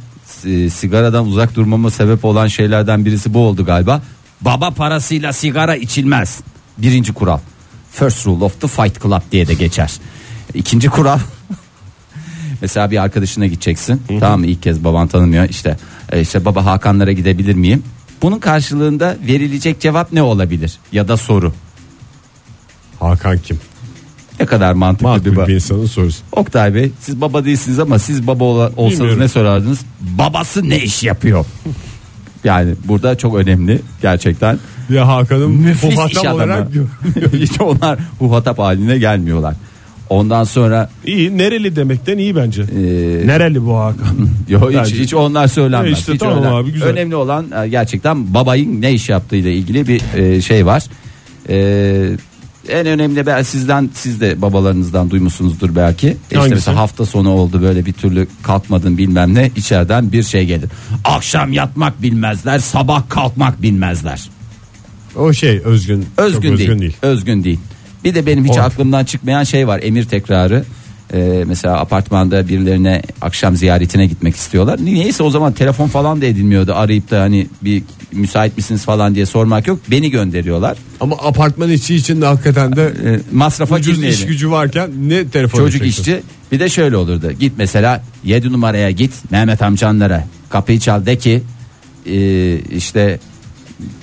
e, 0.44 0.70
sigaradan 0.70 1.26
uzak 1.26 1.54
durmama 1.54 1.90
sebep 1.90 2.24
olan 2.24 2.46
şeylerden 2.46 3.04
birisi 3.04 3.34
bu 3.34 3.38
oldu 3.38 3.64
galiba. 3.64 4.02
Baba 4.40 4.70
parasıyla 4.70 5.32
sigara 5.32 5.76
içilmez. 5.76 6.40
Birinci 6.78 7.12
kural. 7.12 7.38
First 7.92 8.26
rule 8.26 8.44
of 8.44 8.60
the 8.60 8.68
fight 8.68 9.02
club 9.02 9.22
diye 9.32 9.48
de 9.48 9.54
geçer. 9.54 9.92
İkinci 10.54 10.88
kural 10.88 11.18
Mesela 12.60 12.90
bir 12.90 13.02
arkadaşına 13.02 13.46
gideceksin. 13.46 14.02
Tamam 14.20 14.40
mı? 14.40 14.46
İlk 14.46 14.62
kez 14.62 14.84
baban 14.84 15.08
tanımıyor. 15.08 15.48
İşte 15.48 15.76
e, 16.12 16.20
işte 16.20 16.44
baba 16.44 16.64
Hakanlara 16.64 17.12
gidebilir 17.12 17.54
miyim? 17.54 17.82
Bunun 18.22 18.38
karşılığında 18.38 19.16
verilecek 19.28 19.80
cevap 19.80 20.12
ne 20.12 20.22
olabilir? 20.22 20.78
Ya 20.92 21.08
da 21.08 21.16
soru. 21.16 21.52
Hakan 23.00 23.38
kim? 23.38 23.58
Ne 24.40 24.46
kadar 24.46 24.72
mantıklı 24.72 25.24
bir, 25.24 25.30
Makbul 25.30 25.42
ba- 25.42 25.48
bir 25.48 25.54
insanın 25.54 25.86
sorusu. 25.86 26.18
Oktay 26.32 26.74
Bey 26.74 26.90
siz 27.00 27.20
baba 27.20 27.44
değilsiniz 27.44 27.78
ama 27.78 27.98
siz 27.98 28.26
baba 28.26 28.44
ola- 28.44 28.70
olsanız 28.76 28.98
Bilmiyorum. 29.00 29.20
ne 29.22 29.28
sorardınız? 29.28 29.78
Babası 30.00 30.68
ne 30.68 30.78
iş 30.82 31.02
yapıyor? 31.02 31.46
yani 32.44 32.74
burada 32.84 33.18
çok 33.18 33.36
önemli 33.36 33.80
gerçekten. 34.02 34.58
Ya 34.90 35.08
Hakan'ın 35.08 35.50
Müflis 35.50 35.92
iş 36.10 36.16
adamı. 36.18 36.34
olarak 36.34 36.68
Hiç 37.32 37.60
onlar 37.60 37.98
huhatap 38.18 38.58
haline 38.58 38.98
gelmiyorlar. 38.98 39.54
Ondan 40.10 40.44
sonra 40.44 40.90
İyi 41.06 41.38
nereli 41.38 41.76
demekten 41.76 42.18
iyi 42.18 42.36
bence. 42.36 42.62
e, 42.62 42.76
Nereli 43.26 43.64
bu 43.66 43.76
Hakan? 43.78 44.28
Yo, 44.48 44.70
hiç, 44.70 44.94
hiç 44.94 45.14
onlar 45.14 45.48
söylenmez. 45.48 45.90
E 45.90 45.92
işte 45.92 46.12
Hiç 46.12 46.20
tamam 46.20 46.54
abi, 46.54 46.72
güzel. 46.72 46.88
Önemli 46.88 47.16
olan 47.16 47.46
e, 47.64 47.68
gerçekten 47.68 48.34
babayın 48.34 48.82
ne 48.82 48.92
iş 48.92 49.08
yaptığıyla 49.08 49.50
ilgili 49.50 49.88
bir 49.88 50.02
e, 50.16 50.40
şey 50.42 50.66
var. 50.66 50.84
E, 51.48 51.56
en 52.68 52.86
önemli 52.86 53.26
ben 53.26 53.42
sizden 53.42 53.90
siz 53.94 54.20
de 54.20 54.42
babalarınızdan 54.42 55.10
duymuşsunuzdur 55.10 55.76
belki. 55.76 56.16
İşte 56.22 56.36
Hangisi? 56.36 56.54
mesela 56.54 56.76
hafta 56.76 57.06
sonu 57.06 57.30
oldu 57.30 57.62
böyle 57.62 57.86
bir 57.86 57.92
türlü 57.92 58.26
kalkmadın 58.42 58.98
bilmem 58.98 59.34
ne 59.34 59.50
içeriden 59.56 60.12
bir 60.12 60.22
şey 60.22 60.46
gelir. 60.46 60.70
Akşam 61.04 61.52
yatmak 61.52 62.02
bilmezler, 62.02 62.58
sabah 62.58 63.08
kalkmak 63.08 63.62
bilmezler. 63.62 64.28
o 65.16 65.32
şey 65.32 65.60
özgün. 65.64 66.06
Özgün, 66.16 66.42
değil, 66.42 66.52
özgün 66.70 66.78
değil. 66.80 66.96
Özgün 67.02 67.44
değil. 67.44 67.58
Bir 68.04 68.14
de 68.14 68.26
benim 68.26 68.44
hiç 68.44 68.58
O- 68.58 68.60
aklımdan 68.60 69.04
çıkmayan 69.04 69.44
şey 69.44 69.68
var 69.68 69.80
emir 69.82 70.04
tekrarı. 70.04 70.64
E, 71.14 71.44
mesela 71.46 71.80
apartmanda 71.80 72.48
birilerine 72.48 73.02
akşam 73.22 73.56
ziyaretine 73.56 74.06
gitmek 74.06 74.36
istiyorlar. 74.36 74.78
Niyeyse 74.84 75.22
o 75.22 75.30
zaman 75.30 75.52
telefon 75.52 75.88
falan 75.88 76.20
da 76.20 76.26
edilmiyordu. 76.26 76.74
Arayıp 76.74 77.10
da 77.10 77.20
hani 77.20 77.46
bir 77.62 77.82
müsait 78.12 78.56
misiniz 78.56 78.84
falan 78.84 79.14
diye 79.14 79.26
sormak 79.26 79.66
yok. 79.66 79.80
Beni 79.90 80.10
gönderiyorlar. 80.10 80.78
Ama 81.00 81.16
apartman 81.16 81.70
içi 81.70 81.94
için 81.94 82.20
de 82.20 82.26
hakikaten 82.26 82.76
de 82.76 82.82
E, 83.04 83.20
masrafa 83.32 83.74
ucuz 83.74 83.94
girmeyelim. 83.94 84.20
iş 84.20 84.26
gücü 84.26 84.50
varken 84.50 84.90
ne 85.08 85.28
telefon 85.28 85.58
Çocuk 85.58 85.82
edeceksin? 85.82 86.02
işçi 86.02 86.22
bir 86.52 86.60
de 86.60 86.68
şöyle 86.68 86.96
olurdu. 86.96 87.32
Git 87.40 87.52
mesela 87.58 88.02
7 88.24 88.52
numaraya 88.52 88.90
git 88.90 89.12
Mehmet 89.30 89.62
amcanlara 89.62 90.24
kapıyı 90.48 90.80
çal 90.80 91.06
de 91.06 91.18
ki 91.18 91.42
e, 92.06 92.58
işte 92.58 93.18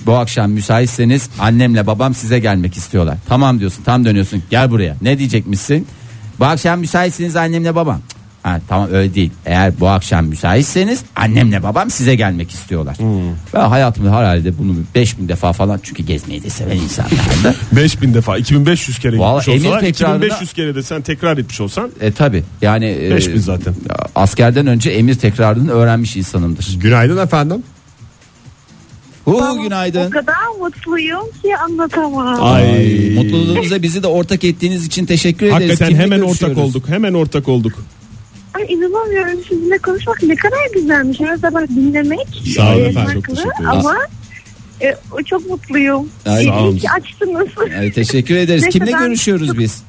bu 0.05 0.13
akşam 0.13 0.51
müsaitseniz 0.51 1.29
annemle 1.39 1.87
babam 1.87 2.13
size 2.15 2.39
gelmek 2.39 2.77
istiyorlar. 2.77 3.17
Tamam 3.27 3.59
diyorsun 3.59 3.83
tam 3.83 4.05
dönüyorsun 4.05 4.43
gel 4.49 4.71
buraya 4.71 4.95
ne 5.01 5.19
diyecekmişsin? 5.19 5.87
Bu 6.39 6.45
akşam 6.45 6.79
müsaitseniz 6.79 7.35
annemle 7.35 7.75
babam. 7.75 8.01
Cık, 8.09 8.23
Ha, 8.43 8.59
tamam 8.67 8.89
öyle 8.91 9.13
değil. 9.15 9.31
Eğer 9.45 9.79
bu 9.79 9.87
akşam 9.89 10.25
müsaitseniz 10.25 11.03
annemle 11.15 11.63
babam 11.63 11.89
size 11.89 12.15
gelmek 12.15 12.51
istiyorlar. 12.51 12.97
Ben 13.53 13.69
hayatımda 13.69 14.17
herhalde 14.17 14.57
bunu 14.57 14.75
5000 14.95 15.29
defa 15.29 15.53
falan 15.53 15.79
çünkü 15.83 16.03
gezmeyi 16.03 16.43
de 16.43 16.49
seven 16.49 16.75
insanlardı. 16.77 17.55
5000 17.71 18.13
defa 18.13 18.37
2500 18.37 18.99
kere 18.99 19.17
Vallahi 19.19 19.45
gitmiş 19.45 19.65
olsalar 19.65 19.83
emir 19.83 19.93
tekrarında- 19.93 20.25
2500 20.25 20.53
kere 20.53 20.75
de 20.75 20.83
sen 20.83 21.01
tekrar 21.01 21.37
etmiş 21.37 21.61
olsan 21.61 21.89
E 22.01 22.11
tabi 22.11 22.43
yani 22.61 22.85
e, 22.85 23.11
5000 23.15 23.39
zaten. 23.39 23.75
Askerden 24.15 24.67
önce 24.67 24.89
emir 24.89 25.15
tekrarını 25.15 25.71
öğrenmiş 25.71 26.15
insanımdır. 26.15 26.75
Günaydın 26.79 27.17
efendim. 27.17 27.63
Hu 29.25 29.37
Tamam, 29.39 29.59
O 29.59 29.63
günaydın. 29.63 30.09
kadar 30.09 30.35
mutluyum 30.59 31.25
ki 31.41 31.57
anlatamam. 31.57 32.43
Ay. 32.43 33.09
Mutluluğunuza 33.15 33.81
bizi 33.81 34.03
de 34.03 34.07
ortak 34.07 34.43
ettiğiniz 34.43 34.85
için 34.85 35.05
teşekkür 35.05 35.45
ederiz. 35.45 35.55
Hakikaten 35.55 35.87
Kimle 35.87 36.01
hemen 36.03 36.19
ortak 36.21 36.57
olduk. 36.57 36.89
Hemen 36.89 37.13
ortak 37.13 37.47
olduk. 37.47 37.73
Ay 38.53 38.65
inanamıyorum 38.73 39.43
sizinle 39.49 39.77
konuşmak 39.77 40.23
ne 40.23 40.35
kadar 40.35 40.57
güzelmiş. 40.73 41.19
Her 41.19 41.35
zaman 41.35 41.67
dinlemek. 41.67 42.27
Sağ 42.55 42.75
olun 42.75 42.83
e, 42.83 42.87
efendim, 42.87 43.13
çok 43.13 43.35
teşekkür. 43.35 43.65
Ama 43.65 43.95
e, 44.81 44.95
çok 45.25 45.49
mutluyum. 45.49 46.09
Ay, 46.25 46.45
sağ 46.45 46.59
olun. 46.63 46.79
açtınız. 46.97 47.47
Ay, 47.79 47.91
teşekkür 47.91 48.35
ederiz. 48.35 48.67
Kimle 48.71 48.91
görüşüyoruz 48.91 49.57
biz? 49.59 49.83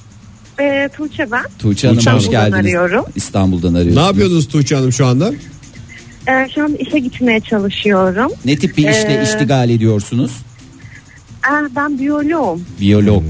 E, 0.61 0.89
Tuğçe 0.97 1.31
ben. 1.31 1.45
Tuğçe 1.59 1.87
Hanım 1.89 1.99
Tuğçe 1.99 2.11
hoş 2.11 2.23
İstanbul'dan 2.23 2.51
geldiniz. 2.51 2.75
arıyorum. 2.75 3.05
İstanbul'dan 3.17 3.75
arıyorsunuz. 3.75 3.97
Ne 3.97 4.03
yapıyordunuz 4.03 4.49
Tuğçe 4.49 4.77
Hanım 4.77 4.93
şu 4.93 5.07
anda? 5.07 5.33
E, 6.29 6.49
şu 6.55 6.65
an 6.65 6.75
işe 6.75 6.99
gitmeye 6.99 7.41
çalışıyorum. 7.41 8.33
Ne 8.45 8.57
tip 8.57 8.77
bir 8.77 8.89
işle 8.89 9.21
Ee, 9.21 9.23
iştigal 9.23 9.71
ediyorsunuz? 9.71 10.33
E, 11.47 11.77
ben 11.77 11.99
biyoloğum. 11.99 12.65
Biyolog. 12.81 13.23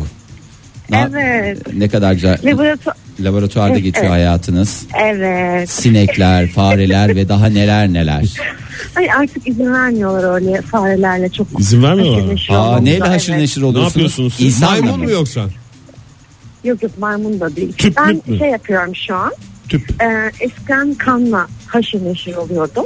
Ne, 0.91 1.09
Evet. 1.11 1.59
ne 1.75 1.89
kadar 1.89 2.13
güzel. 2.13 2.39
Laboratuvar. 2.45 2.97
Laboratuvarda 3.21 3.73
Evet, 3.75 3.85
geçiyor 3.85 4.07
hayatınız. 4.07 4.87
Evet. 5.05 5.71
Sinekler, 5.71 6.49
fareler 6.49 7.17
ve 7.17 7.29
daha 7.29 7.47
neler 7.47 7.89
neler. 7.93 8.25
Ay 8.97 9.11
artık 9.11 9.49
izin 9.49 9.73
vermiyorlar 9.73 10.35
öyle 10.35 10.63
farelerle 10.63 11.29
çok. 11.29 11.61
İzin 11.61 11.83
vermiyorlar 11.83 12.21
mı? 12.21 12.23
haşır 12.23 12.35
neşir 12.35 12.53
Aa, 12.53 12.59
olmamıza, 12.63 12.83
neyle 12.83 13.05
haşır 13.05 13.33
evet. 13.33 13.41
neşir 13.41 13.63
oluyorsunuz? 13.63 13.87
yapıyorsunuz 13.95 14.35
siz? 14.35 14.47
İnsanla 14.47 14.71
Maymun 14.81 14.99
mı? 14.99 15.05
mu 15.05 15.11
yoksa? 15.11 15.45
Yok 16.65 16.83
yok 16.83 16.99
maymun 16.99 17.41
da 17.41 17.57
değil. 17.57 17.73
Tüplük 17.73 17.97
ben 17.97 18.23
mü? 18.27 18.39
şey 18.39 18.49
yapıyorum 18.51 18.93
şu 18.97 19.15
an. 19.17 19.33
Tüp. 19.69 20.03
Ee, 20.03 20.31
eskiden 20.41 20.95
kanla 20.95 21.47
haşır 21.67 22.05
neşir 22.05 22.35
oluyordum. 22.35 22.85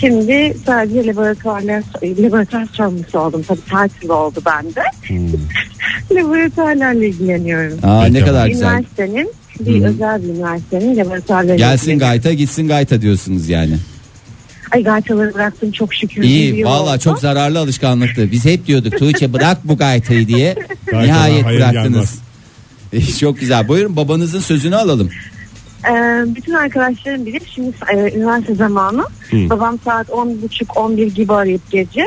Şimdi 0.00 0.56
sadece 0.66 1.06
laboratuvarlar, 1.06 1.82
laboratuvar 2.02 2.66
sorumlusu 2.72 3.18
oldum. 3.18 3.44
Tabii 3.48 3.64
tatil 3.70 4.08
oldu 4.08 4.40
bende. 4.46 4.82
Laboratuvarlarla 6.12 7.04
ilgileniyorum. 7.04 7.78
Aa, 7.82 8.06
ne 8.06 8.24
kadar 8.24 8.48
güzel. 8.48 8.66
Üniversitenin, 8.66 9.32
bir 9.60 9.84
özel 9.84 10.22
bir 10.22 10.28
üniversitenin 10.28 10.96
laboratuvarlarıyla 10.96 11.56
Gelsin 11.56 11.98
gayta 11.98 12.32
gitsin 12.32 12.68
gayta 12.68 13.02
diyorsunuz 13.02 13.48
yani. 13.48 13.76
Ay 14.72 14.82
gaytaları 14.82 15.34
bıraktım 15.34 15.72
çok 15.72 15.94
şükür. 15.94 16.22
İyi 16.22 16.64
valla 16.64 16.98
çok 16.98 17.18
zararlı 17.18 17.58
alışkanlıktı. 17.58 18.30
Biz 18.32 18.44
hep 18.44 18.66
diyorduk 18.66 18.98
Tuğçe 18.98 19.32
bırak 19.32 19.58
bu 19.64 19.76
gaytayı 19.76 20.28
diye. 20.28 20.56
Nihayet 20.92 21.44
hayır 21.44 21.58
bıraktınız. 21.60 22.18
çok 23.20 23.40
güzel. 23.40 23.68
Buyurun 23.68 23.96
babanızın 23.96 24.40
sözünü 24.40 24.76
alalım. 24.76 25.10
Ee, 25.90 26.24
bütün 26.26 26.52
arkadaşlarım 26.52 27.26
bilir 27.26 27.42
şimdi 27.54 27.76
e, 27.92 28.16
üniversite 28.16 28.54
zamanı 28.54 29.04
babam 29.32 29.78
saat 29.84 30.08
10.30-11 30.08 31.06
gibi 31.06 31.32
arayıp 31.32 31.70
gece 31.70 32.06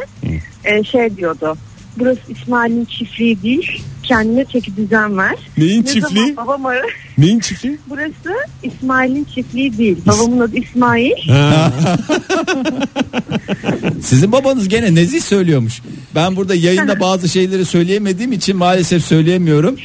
e, 0.65 0.83
şey 0.83 1.17
diyordu 1.17 1.57
burası 1.99 2.19
İsmail'in 2.29 2.85
çiftliği 2.85 3.41
değil 3.41 3.83
kendine 4.03 4.45
çeki 4.45 4.77
düzen 4.77 5.17
ver. 5.17 5.35
Neyin 5.57 5.81
Ne 5.81 5.85
çiftliği? 5.85 6.33
zaman 6.33 6.37
babam 6.37 6.65
arar 6.65 6.95
Neyin 7.17 7.39
çiftliği? 7.39 7.77
burası 7.89 8.47
İsmail'in 8.63 9.23
çiftliği 9.23 9.77
değil 9.77 9.97
babamın 10.05 10.39
adı 10.39 10.57
İsmail. 10.57 11.11
Sizin 14.01 14.31
babanız 14.31 14.69
gene 14.69 14.95
nezih 14.95 15.21
söylüyormuş. 15.21 15.81
Ben 16.15 16.35
burada 16.35 16.55
yayında 16.55 16.99
bazı 16.99 17.29
şeyleri 17.29 17.65
söyleyemediğim 17.65 18.31
için 18.31 18.57
maalesef 18.57 19.05
söyleyemiyorum. 19.05 19.75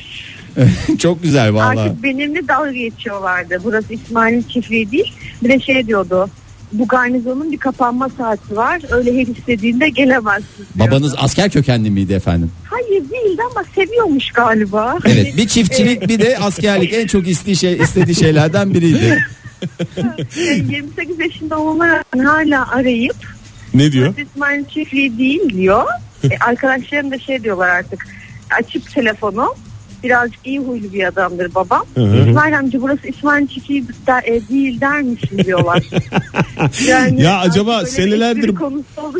çok 0.99 1.23
güzel 1.23 1.55
valla. 1.55 1.81
Artık 1.81 2.03
benimle 2.03 2.49
dalga 2.49 2.73
geçiyorlardı 2.73 3.59
burası 3.65 3.95
İsmail'in 3.95 4.43
çiftliği 4.43 4.91
değil 4.91 5.13
bir 5.43 5.49
de 5.49 5.61
şey 5.61 5.87
diyordu 5.87 6.31
bu 6.75 6.89
garnizonun 6.89 7.53
bir 7.53 7.59
kapanma 7.59 8.09
saati 8.09 8.57
var 8.57 8.81
öyle 8.91 9.19
her 9.21 9.27
istediğinde 9.27 9.89
gelemezsin. 9.89 10.67
diyordu. 10.75 10.91
Babanız 10.91 11.15
asker 11.19 11.51
kökenli 11.51 11.91
miydi 11.91 12.13
efendim? 12.13 12.51
Hayır 12.65 13.11
değildi 13.11 13.43
ama 13.51 13.65
seviyormuş 13.75 14.31
galiba. 14.31 14.99
Evet 15.05 15.37
bir 15.37 15.49
çiftçilik 15.49 16.09
bir 16.09 16.19
de 16.19 16.39
askerlik 16.39 16.95
en 16.95 17.07
çok 17.07 17.29
istediği, 17.29 17.57
şey, 17.57 17.77
istediği 17.77 18.15
şeylerden 18.15 18.75
biriydi. 18.75 19.25
E, 20.37 20.55
28 20.55 21.21
yaşında 21.21 21.59
olmama 21.59 21.87
rağmen 21.89 22.25
hala 22.25 22.71
arayıp 22.71 23.17
Ne 23.75 23.93
diyor? 23.93 24.07
burası 24.17 24.31
İsmail 24.31 24.65
çiftliği 24.65 25.19
değil 25.19 25.49
diyor. 25.51 25.85
E, 26.25 26.29
arkadaşlarım 26.41 27.11
da 27.11 27.19
şey 27.19 27.45
diyorlar 27.45 27.69
artık 27.69 28.07
açıp 28.61 28.91
telefonu 28.91 29.55
birazcık 30.05 30.41
iyi 30.45 30.59
huylu 30.59 30.93
bir 30.93 31.05
adamdır 31.05 31.55
babam. 31.55 31.85
İsmail 32.29 32.59
amca 32.59 32.83
burası 32.83 33.09
İsmail 33.09 33.47
çiftliği 33.47 33.85
der, 34.07 34.23
e, 34.23 34.49
değil 34.49 34.81
der 34.81 35.03
misin 35.03 35.39
diyorlar. 35.45 35.83
Yani 36.89 37.23
Ya 37.23 37.39
acaba 37.39 37.81
senelerdir- 37.87 38.55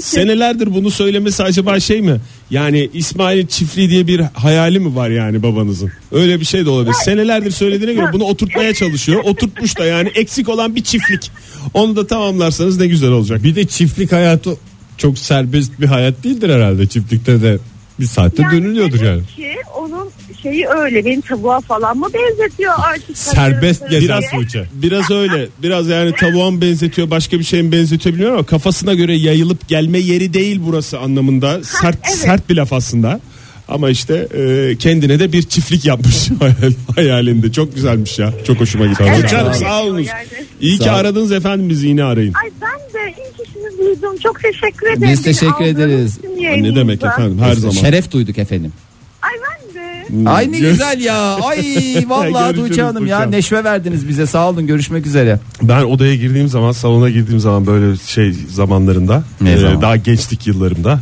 Senelerdir 0.01 0.75
bunu 0.75 0.91
söylemesi 0.91 1.43
acaba 1.43 1.81
şey 1.81 2.01
mi? 2.01 2.21
Yani 2.51 2.91
İsmail 2.93 3.47
çiftliği 3.47 3.91
diye 3.91 4.07
bir 4.07 4.21
hayali 4.21 4.79
mi 4.81 4.97
var 4.97 5.11
yani 5.11 5.43
babanızın? 5.43 5.91
Öyle 6.13 6.41
bir 6.41 6.45
şey 6.45 6.67
de 6.67 6.71
olabilir. 6.71 6.95
Senelerdir 7.05 7.51
söylediğine 7.51 7.95
göre 7.95 8.07
bunu 8.13 8.25
oturtmaya 8.25 8.75
çalışıyor. 8.81 9.21
Oturtmuş 9.25 9.79
da 9.79 9.85
yani 9.85 10.09
eksik 10.15 10.49
olan 10.49 10.77
bir 10.77 10.83
çiftlik. 10.85 11.31
Onu 11.75 11.97
da 11.97 12.07
tamamlarsanız 12.07 12.81
ne 12.81 12.87
güzel 12.87 13.11
olacak. 13.11 13.43
Bir 13.45 13.55
de 13.55 13.65
çiftlik 13.67 14.13
hayatı 14.13 14.57
çok 14.99 15.19
serbest 15.19 15.81
bir 15.81 15.87
hayat 15.87 16.25
değildir 16.25 16.51
herhalde. 16.51 16.87
Çiftlikte 16.87 17.43
de 17.43 17.59
bir 18.01 18.07
saatte 18.07 18.43
dönülüyordur 18.53 18.99
demek 19.01 19.07
yani. 19.09 19.23
ki 19.27 19.55
onun 19.79 20.11
şeyi 20.45 20.67
öyle 20.69 21.05
beni 21.05 21.23
tavuğa 21.23 21.61
falan 21.61 21.97
mı 21.97 22.07
benzetiyor 22.15 22.75
artık. 22.79 23.19
Serbest 23.19 23.81
Biraz 23.81 23.91
gezen 23.91 24.09
Biraz 24.09 24.31
Tuğçe. 24.31 24.65
Biraz 24.73 25.11
öyle. 25.11 25.49
Biraz 25.63 25.89
yani 25.89 26.13
tavuğa 26.13 26.51
mı 26.51 26.61
benzetiyor 26.61 27.11
başka 27.11 27.39
bir 27.39 27.45
şeye 27.45 27.63
mi 27.63 27.73
benzetiyor 27.73 28.15
bilmiyorum 28.15 28.37
ama 28.37 28.47
kafasına 28.47 28.95
göre 28.95 29.17
yayılıp 29.17 29.69
gelme 29.69 29.99
yeri 29.99 30.35
değil 30.35 30.61
burası 30.67 30.99
anlamında. 30.99 31.65
Sert 31.65 31.99
evet. 32.05 32.17
sert 32.17 32.51
bir 32.51 32.57
laf 32.57 32.73
aslında. 32.73 33.21
Ama 33.69 33.91
işte 33.91 34.29
e, 34.35 34.77
kendine 34.79 35.19
de 35.19 35.33
bir 35.33 35.43
çiftlik 35.43 35.85
yapmış 35.85 36.31
hayal, 36.41 36.73
hayalinde. 36.95 37.53
Çok 37.53 37.75
güzelmiş 37.75 38.19
ya. 38.19 38.33
Çok 38.47 38.61
hoşuma 38.61 38.87
gitti. 38.87 39.05
Evet, 39.07 39.33
öyle 39.33 39.55
sağ 39.55 39.81
yani. 39.81 40.07
İyi 40.61 40.79
ki 40.79 40.85
Sağ 40.85 40.95
ol. 40.95 40.99
aradınız 40.99 41.33
efendim 41.33 41.69
bizi 41.69 41.89
yine 41.89 42.05
arayın. 42.05 42.35
Ay 42.45 42.51
ben 42.61 42.79
de 42.95 43.11
iyi 43.11 43.37
ki 43.37 43.51
sizi 43.55 43.79
duydum. 43.79 44.17
Çok 44.23 44.41
teşekkür 44.41 44.87
ederim. 44.87 45.13
Biz 45.13 45.23
teşekkür 45.23 45.65
ederiz. 45.65 46.19
Ne 46.39 46.77
demek 46.77 47.05
efendim 47.05 47.39
her 47.39 47.55
zaman. 47.55 47.75
Şeref 47.75 48.13
duyduk 48.13 48.39
efendim. 48.39 48.73
Ay 50.11 50.25
de. 50.25 50.31
Ay 50.31 50.53
ne 50.53 50.59
güzel 50.71 51.01
ya. 51.01 51.35
Ay 51.35 51.59
vallahi 52.09 52.33
Görüşürüz 52.55 52.69
Tuğçe 52.69 52.83
Hanım 52.83 53.07
ya 53.07 53.19
Tuğçe. 53.25 53.31
neşve 53.37 53.65
verdiniz 53.65 54.09
bize. 54.09 54.27
Sağ 54.27 54.49
olun 54.51 54.67
görüşmek 54.67 55.07
üzere. 55.07 55.41
Ben 55.63 55.85
odaya 55.85 56.15
girdiğim 56.17 56.49
zaman 56.49 56.73
salona 56.73 57.11
girdiğim 57.11 57.41
zaman 57.41 57.67
böyle 57.67 57.97
şey 58.07 58.33
zamanlarında 58.51 59.25
Ne 59.41 59.53
e, 59.53 59.57
zaman? 59.59 59.83
daha 59.83 59.97
gençlik 59.97 60.47
yıllarımda 60.47 61.01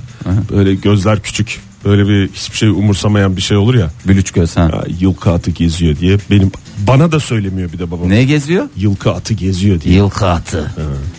böyle 0.51 0.75
gözler 0.75 1.21
küçük 1.23 1.61
böyle 1.85 2.09
bir 2.09 2.29
hiçbir 2.29 2.57
şey 2.57 2.69
umursamayan 2.69 3.37
bir 3.37 3.43
şey 3.43 3.57
olur 3.57 3.75
ya. 3.75 3.91
Bülüç 4.09 4.31
göz 4.31 4.57
ha. 4.57 4.61
Ya, 4.61 4.85
yılkı 5.01 5.31
atı 5.31 5.51
geziyor 5.51 5.97
diye 5.97 6.17
benim 6.31 6.53
bana 6.87 7.13
da 7.13 7.21
söylemiyor 7.21 7.73
bir 7.73 7.79
de 7.79 7.91
babam. 7.91 8.09
Ne 8.09 8.25
geziyor? 8.25 8.69
Yılkı 8.77 9.11
atı 9.13 9.35
geziyor 9.35 9.81
diye. 9.81 9.95
Yılkı 9.95 10.27
atı. 10.27 10.71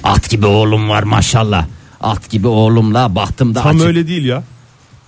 At 0.03 0.29
gibi 0.29 0.45
oğlum 0.45 0.89
var 0.89 1.03
maşallah. 1.03 1.65
At 2.01 2.29
gibi 2.29 2.47
oğlumla 2.47 3.15
bahtım 3.15 3.55
da 3.55 3.61
Tam 3.61 3.75
açık. 3.75 3.87
öyle 3.87 4.07
değil 4.07 4.25
ya. 4.25 4.43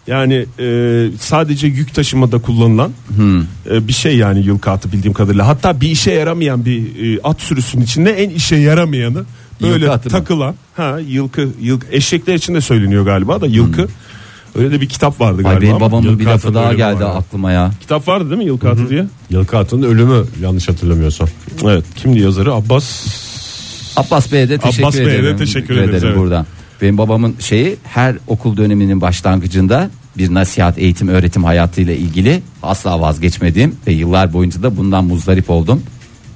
Yani 0.08 0.46
e, 0.60 1.08
sadece 1.20 1.68
yük 1.68 1.94
taşımada 1.94 2.38
kullanılan 2.40 2.92
Hmm. 3.16 3.42
e, 3.42 3.88
bir 3.88 3.94
şey 3.94 4.18
yani 4.18 4.40
yılkı 4.46 4.72
atı 4.72 4.92
bildiğim 4.92 5.14
kadarıyla. 5.14 5.48
Hatta 5.48 5.82
bir 5.82 5.90
işe 5.90 6.12
yaramayan 6.12 6.66
bir 6.66 7.16
e, 7.18 7.22
at 7.24 7.42
sürüsünün 7.42 7.84
içinde 7.84 8.12
en 8.24 8.30
işe 8.30 8.56
yaramayanı 8.56 9.24
böyle 9.62 9.74
Yılkı 9.86 9.92
atı 9.92 10.10
mı? 10.10 10.12
takılan 10.12 10.56
ha 10.76 11.00
yılkı 11.08 11.50
yılkı 11.62 11.88
eşekler 11.92 12.34
için 12.36 12.56
de 12.56 12.62
söyleniyor 12.62 13.06
galiba 13.06 13.42
da 13.42 13.48
yılkı. 13.48 13.82
Hmm. 13.82 13.90
Öyle 14.56 14.72
de 14.72 14.82
bir 14.82 14.90
kitap 14.90 15.22
vardı 15.22 15.38
Ay 15.38 15.44
galiba. 15.44 15.62
benim 15.62 15.76
ama 15.76 15.86
babamın 15.86 16.04
Yılkı 16.08 16.20
bir 16.20 16.26
lafı 16.26 16.54
daha 16.54 16.66
ölümü 16.66 16.78
geldi 16.78 17.04
var 17.04 17.16
aklıma 17.18 17.52
ya. 17.52 17.72
Kitap 17.82 18.08
vardı 18.08 18.30
değil 18.30 18.38
mi 18.38 18.46
Yılkı 18.46 18.70
Atı 18.70 18.90
diye? 18.90 19.06
Yılkı 19.30 19.58
Atın 19.58 19.82
ölümü 19.84 20.26
yanlış 20.42 20.70
hatırlamıyorsam. 20.70 21.28
Evet. 21.64 21.84
Kimdi 21.96 22.20
yazarı? 22.20 22.54
Abbas. 22.54 23.08
Abbas 23.98 24.32
Bey'e 24.32 24.50
de 24.50 24.58
teşekkür 24.58 24.84
Abbas 24.84 24.98
Bey'e 24.98 25.06
de 25.08 25.16
ederim. 25.20 25.38
teşekkür 25.38 25.78
ederiz, 25.78 26.04
evet. 26.04 26.18
buradan. 26.18 26.46
Benim 26.82 26.98
babamın 26.98 27.36
şeyi 27.40 27.78
her 27.84 28.16
okul 28.28 28.58
döneminin 28.58 29.02
başlangıcında 29.02 29.90
bir 30.18 30.34
nasihat 30.34 30.78
eğitim 30.78 31.08
öğretim 31.08 31.44
hayatıyla 31.44 31.94
ilgili 31.94 32.42
asla 32.64 33.02
vazgeçmediğim 33.02 33.76
ve 33.88 33.92
yıllar 33.92 34.34
boyunca 34.34 34.64
da 34.64 34.78
bundan 34.78 35.06
muzdarip 35.06 35.50
oldum. 35.50 35.84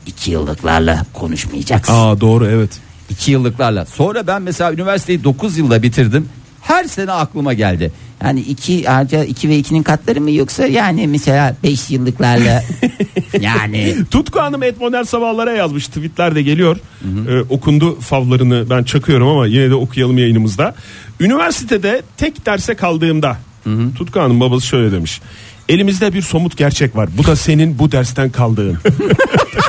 İki 0.05 0.31
yıllıklarla 0.31 1.05
konuşmayacaksın. 1.13 1.93
Aa 1.93 2.21
doğru 2.21 2.45
evet. 2.47 2.69
İki 3.09 3.31
yıllıklarla. 3.31 3.85
Sonra 3.85 4.27
ben 4.27 4.41
mesela 4.41 4.73
üniversiteyi 4.73 5.23
9 5.23 5.57
yılda 5.57 5.83
bitirdim. 5.83 6.29
Her 6.61 6.83
sene 6.83 7.11
aklıma 7.11 7.53
geldi. 7.53 7.91
Yani 8.23 8.39
iki 8.39 8.83
harca 8.83 9.23
iki 9.23 9.49
ve 9.49 9.57
ikinin 9.57 9.83
katları 9.83 10.21
mı 10.21 10.31
yoksa 10.31 10.67
yani 10.67 11.07
mesela 11.07 11.55
5 11.63 11.89
yıllıklarla 11.89 12.63
yani 13.39 13.95
Tutku 14.11 14.39
Hanım 14.39 14.63
et 14.63 14.81
modern 14.81 15.03
sabahlara 15.03 15.51
yazmış 15.51 15.87
tweetler 15.87 16.35
de 16.35 16.41
geliyor. 16.41 16.77
Ee, 17.29 17.39
okundu 17.49 17.99
favlarını 17.99 18.69
ben 18.69 18.83
çakıyorum 18.83 19.27
ama 19.27 19.47
yine 19.47 19.69
de 19.69 19.75
okuyalım 19.75 20.17
yayınımızda. 20.17 20.75
Üniversitede 21.19 22.01
tek 22.17 22.45
derse 22.45 22.75
kaldığımda 22.75 23.37
Tutku 23.95 24.19
Hanım 24.19 24.39
babası 24.39 24.67
şöyle 24.67 24.91
demiş. 24.91 25.21
Elimizde 25.69 26.13
bir 26.13 26.21
somut 26.21 26.57
gerçek 26.57 26.95
var. 26.95 27.09
Bu 27.17 27.25
da 27.25 27.35
senin 27.35 27.79
bu 27.79 27.91
dersten 27.91 28.29
kaldığın. 28.29 28.77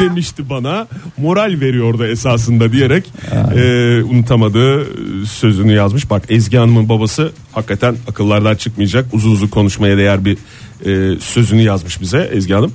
demişti 0.00 0.50
bana 0.50 0.86
moral 1.16 1.60
veriyordu 1.60 2.06
esasında 2.06 2.72
diyerek 2.72 3.12
e, 3.56 4.02
unutamadığı 4.02 4.86
sözünü 5.26 5.72
yazmış. 5.72 6.10
Bak 6.10 6.22
Ezgi 6.28 6.56
Hanım'ın 6.56 6.88
babası 6.88 7.32
hakikaten 7.52 7.96
akıllardan 8.08 8.54
çıkmayacak 8.54 9.06
uzun 9.12 9.30
uzun 9.30 9.48
konuşmaya 9.48 9.96
değer 9.96 10.24
bir 10.24 10.38
e, 10.86 11.20
sözünü 11.20 11.62
yazmış 11.62 12.00
bize 12.00 12.30
Ezgi 12.32 12.54
Hanım. 12.54 12.72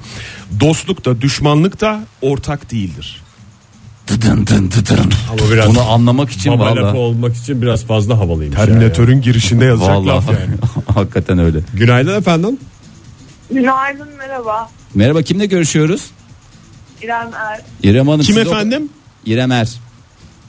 Dostluk 0.60 1.06
da 1.06 1.22
düşmanlık 1.22 1.82
da 1.82 2.04
ortak 2.22 2.72
değildir. 2.72 3.22
dıdın 4.08 4.48
dın 4.48 4.72
dıdın. 4.72 5.12
Ama 5.32 5.52
biraz 5.52 5.70
Bunu 5.70 5.90
anlamak 5.92 6.30
için 6.32 6.54
baba 6.54 6.76
lafı 6.76 6.98
olmak 6.98 7.36
için 7.38 7.62
biraz 7.62 7.86
fazla 7.86 8.18
havalıymış. 8.20 8.58
yani. 8.58 8.68
Terminatörün 8.68 9.22
girişinde 9.22 9.66
yazacak 9.66 9.96
Vallahi 9.96 10.08
laf 10.08 10.28
yani. 10.28 10.56
hakikaten 10.96 11.40
öyle. 11.40 11.60
Günaydın 11.74 12.18
efendim. 12.20 12.58
Günaydın 13.52 14.08
merhaba. 14.18 14.70
Merhaba 14.96 15.22
kimle 15.22 15.46
görüşüyoruz? 15.46 16.02
İrem 17.04 17.32
Er. 17.34 17.62
İrem 17.84 18.08
Hanım. 18.08 18.22
Kim 18.22 18.36
siz 18.36 18.48
o- 18.48 18.52
efendim? 18.52 18.90
İrem 19.26 19.52
Er. 19.52 19.70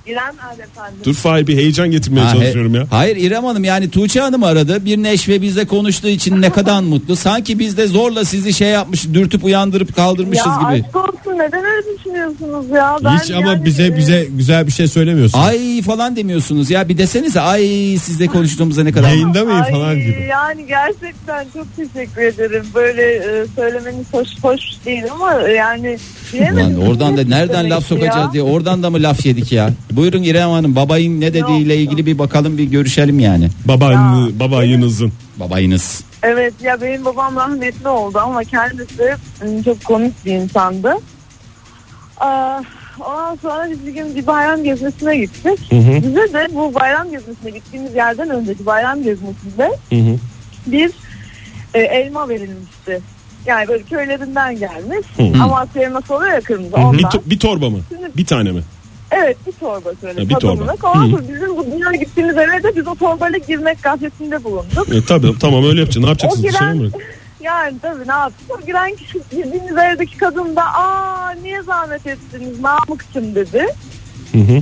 İrem 0.06 0.34
efendim. 0.52 0.98
Dur 1.04 1.14
Fahir 1.14 1.46
bir 1.46 1.56
heyecan 1.56 1.90
getirmeye 1.90 2.26
Ha, 2.26 2.32
çalışıyorum 2.32 2.74
ya. 2.74 2.86
Hayır 2.90 3.16
İrem 3.16 3.44
Hanım 3.44 3.64
yani 3.64 3.90
Tuğçe 3.90 4.20
Hanım 4.20 4.42
aradı. 4.42 4.84
Bir 4.84 4.96
Neşve 4.96 5.42
bizle 5.42 5.66
konuştuğu 5.66 6.08
için 6.08 6.42
ne 6.42 6.50
kadar 6.50 6.80
mutlu. 6.82 7.16
Sanki 7.16 7.58
biz 7.58 7.76
de 7.76 7.86
zorla 7.86 8.24
sizi 8.24 8.52
şey 8.52 8.68
yapmış, 8.68 9.04
dürtüp 9.14 9.44
uyandırıp 9.44 9.96
kaldırmışız 9.96 10.46
ya 10.46 10.72
gibi. 10.76 10.86
aşk 10.86 10.96
olsun 10.96 11.38
neden 11.38 11.64
öyle 11.64 11.98
düşünüyorsunuz 11.98 12.70
ya? 12.70 12.98
Ben 13.04 13.18
Hiç 13.18 13.30
ama 13.30 13.52
yani, 13.52 13.64
bize 13.64 13.86
e, 13.86 13.96
bize 13.96 14.28
güzel 14.30 14.66
bir 14.66 14.72
şey 14.72 14.88
söylemiyorsun. 14.88 15.38
Ay 15.38 15.82
falan 15.82 16.16
demiyorsunuz 16.16 16.70
ya 16.70 16.88
bir 16.88 16.98
desenize 16.98 17.40
ay 17.40 17.62
sizle 18.02 18.26
konuştuğumuzda 18.26 18.82
ne 18.82 18.92
kadar 18.92 19.08
Yayında 19.08 19.44
mıyım 19.44 19.62
ay, 19.62 19.70
falan 19.70 19.94
gibi. 19.94 20.26
Yani 20.30 20.66
gerçekten 20.66 21.46
çok 21.54 21.66
teşekkür 21.76 22.22
ederim. 22.22 22.64
Böyle 22.74 23.02
e, 23.02 23.46
söylemeniz 23.56 24.06
hoş 24.12 24.28
hoş 24.42 24.60
değil 24.86 25.02
ama 25.12 25.32
yani 25.32 25.98
bilemedim. 26.32 26.78
Ulan 26.78 26.88
oradan 26.88 27.16
da 27.16 27.24
nereden 27.24 27.70
laf 27.70 27.86
sokacağız 27.86 28.16
ya. 28.26 28.32
diye 28.32 28.42
oradan 28.42 28.82
da 28.82 28.90
mı 28.90 29.02
laf 29.02 29.26
yedik 29.26 29.52
ya? 29.52 29.70
Buyurun 29.96 30.22
İrem 30.22 30.50
Hanım 30.50 30.76
babayın 30.76 31.20
ne 31.20 31.34
dediğiyle 31.34 31.74
Yok. 31.74 31.82
ilgili 31.82 32.06
bir 32.06 32.18
bakalım 32.18 32.58
bir 32.58 32.64
görüşelim 32.64 33.18
yani. 33.20 33.48
Babanı, 33.64 34.30
babayınızın. 34.40 35.12
Babayınız. 35.36 36.04
Evet 36.22 36.54
ya 36.62 36.80
benim 36.80 37.04
babam 37.04 37.36
rahmetli 37.36 37.88
oldu 37.88 38.18
ama 38.18 38.44
kendisi 38.44 39.14
ım, 39.44 39.62
çok 39.62 39.84
komik 39.84 40.24
bir 40.24 40.32
insandı. 40.32 40.94
Aa, 42.20 42.60
ondan 43.00 43.36
sonra 43.42 43.70
biz 43.70 43.86
bir 43.86 43.92
gün 43.94 44.14
bir 44.14 44.26
bayram 44.26 44.64
gezmesine 44.64 45.16
gittik. 45.16 45.58
Bize 45.72 46.32
de 46.32 46.48
bu 46.54 46.74
bayram 46.74 47.10
gezmesine 47.10 47.50
gittiğimiz 47.50 47.94
yerden 47.94 48.30
önceki 48.30 48.66
bayram 48.66 49.02
gezmesinde 49.02 49.70
bir 50.66 50.90
e, 51.74 51.78
elma 51.80 52.28
verilmişti. 52.28 53.00
Yani 53.46 53.68
böyle 53.68 53.82
köylerinden 53.82 54.58
gelmiş. 54.58 55.06
Amasya 55.42 55.82
elması 55.82 56.14
oluyor 56.14 56.32
ya 56.32 56.40
kırmızı 56.40 56.72
Bir, 56.72 56.82
ondan. 56.82 57.00
to- 57.10 57.22
bir 57.30 57.38
torba 57.38 57.70
mı? 57.70 57.78
Bir 58.16 58.24
tane 58.26 58.52
mi? 58.52 58.60
Evet 59.10 59.36
bir 59.46 59.52
torba 59.52 59.90
söyle. 60.00 60.22
Ha, 60.22 60.28
bir 60.28 60.34
torba. 60.34 60.76
sonra 60.76 61.28
bizim 61.28 61.56
bu 61.56 61.66
dünya 61.66 61.92
gittiğimiz 61.92 62.36
eve 62.36 62.62
de 62.62 62.76
biz 62.76 62.88
o 62.88 62.94
torbayla 62.94 63.38
girmek 63.38 63.82
gafletinde 63.82 64.44
bulunduk. 64.44 64.88
E, 64.94 65.04
tabii 65.04 65.38
tamam 65.38 65.64
öyle 65.64 65.80
yapacaksın. 65.80 66.02
Ne 66.02 66.06
O 66.06 66.08
yapacaksınız? 66.08 66.44
Dışarı 66.44 66.74
giren 66.76 66.92
yani 67.40 67.78
tabii 67.82 68.08
ne 68.08 68.12
yaptık? 68.12 68.46
O 68.50 68.66
giren 68.66 68.94
kişi 68.96 69.18
girdiğimiz 69.30 69.76
evdeki 69.76 70.16
kadın 70.18 70.56
da 70.56 70.62
aa 70.62 71.30
niye 71.30 71.62
zahmet 71.62 72.06
ettiniz 72.06 72.60
Namık'cım 72.60 73.34
dedi. 73.34 73.66
Hı 74.32 74.38
hı. 74.38 74.60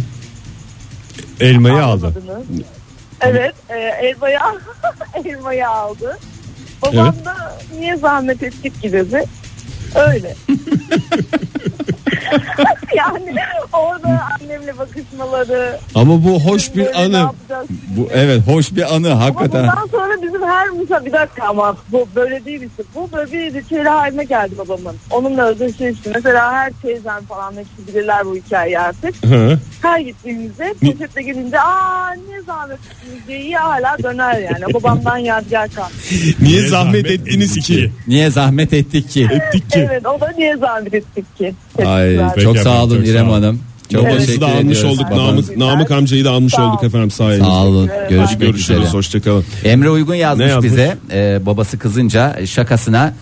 Elmayı 1.41 1.85
aldı. 1.85 2.13
Evet 3.21 3.55
e, 3.69 3.75
elmayı, 3.79 4.39
elmayı 5.25 5.69
aldı. 5.69 6.19
Babam 6.83 7.15
Evet. 7.15 7.25
da 7.25 7.59
niye 7.79 7.97
zahmet 7.97 8.43
ettik 8.43 8.83
ki 8.83 8.93
dedi. 8.93 9.25
Öyle. 9.95 10.35
yani 12.95 13.35
orada 13.73 14.21
annemle 14.41 14.79
bakışmaları. 14.79 15.79
Ama 15.95 16.25
bu 16.25 16.41
hoş 16.41 16.75
bir 16.77 17.03
anı. 17.03 17.31
Bu 17.97 18.09
evet 18.13 18.41
hoş 18.47 18.73
bir 18.73 18.95
anı 18.95 19.13
Ama 19.13 19.25
hakikaten. 19.25 19.63
bundan 19.63 19.87
sonra 19.87 20.23
bizim 20.23 20.43
her 20.43 20.69
misal 20.71 21.05
bir 21.05 21.13
dakika 21.13 21.47
ama 21.49 21.77
bu 21.93 22.09
böyle 22.17 22.45
değil 22.45 22.63
işte. 22.63 22.83
Bu 22.95 23.09
böyle 23.13 23.33
bir 23.33 23.55
ritüeli 23.55 23.89
haline 23.89 24.25
geldi 24.25 24.55
babamın. 24.59 24.97
Onunla 25.11 25.47
özdeşleşti. 25.47 26.11
Mesela 26.15 26.53
her 26.53 26.73
teyzem 26.83 27.25
falan 27.29 27.53
hepsi 27.53 27.89
bilirler 27.89 28.27
bu 28.27 28.37
hikayeyi 28.37 28.79
artık. 28.79 29.27
Hı. 29.27 29.59
Her 29.83 29.99
gittiğimizde 29.99 30.75
poşetle 30.81 31.23
gelince 31.23 31.61
aa 31.61 32.11
ne 32.11 32.43
zahmet 32.47 32.79
ettiniz 32.79 33.29
diye 33.29 33.41
iyi 33.41 33.57
hala 33.57 33.97
döner 34.03 34.39
yani. 34.39 34.75
Babamdan 34.75 35.17
yadigar 35.17 35.69
kaldı. 35.71 35.93
Niye 36.41 36.69
zahmet 36.69 37.07
ettiniz 37.11 37.59
ki? 37.59 37.93
Niye 38.09 38.31
zahmet 38.31 38.73
ettik 38.73 39.11
ki? 39.11 39.29
Ettik 39.33 39.71
ki. 39.71 39.89
Evet 39.91 40.07
o 40.07 40.21
da 40.21 40.33
niye 40.39 40.57
zahmet 40.57 40.95
ettik 40.95 41.37
ki. 41.39 41.55
Ay 41.87 42.14
Teşekkürler. 42.19 42.45
çok 42.45 42.55
Peki 42.55 42.65
sağ 42.65 42.71
efendim, 42.71 42.91
olun 42.91 42.99
çok 42.99 43.09
İrem 43.09 43.25
sağ 43.27 43.31
olun. 43.33 43.43
Hanım. 43.43 43.61
Çok 43.93 44.05
Evet. 44.05 44.19
Teşekkür 44.19 44.41
da 44.41 44.47
almış 44.47 44.79
ediyoruz. 44.79 44.85
olduk. 45.01 45.11
Namık, 45.11 45.57
Namık 45.57 45.91
amcayı 45.91 46.25
da 46.25 46.31
almış 46.31 46.53
Sağ 46.53 46.69
olduk 46.69 46.85
efendim 46.85 47.11
sayenizde. 47.11 47.45
Sağ 47.45 47.65
olun. 47.65 47.91
Görüşmek 48.11 48.33
üzere. 48.33 48.47
Görüşürüz. 48.51 48.95
Hoşçakalın. 48.95 49.45
Emre 49.65 49.91
Uygun 49.91 50.15
yazmış, 50.15 50.49
yazmış? 50.49 50.73
bize 50.73 50.97
e, 51.13 51.47
babası 51.47 51.79
kızınca 51.79 52.37
e, 52.39 52.47
şakasına 52.47 53.15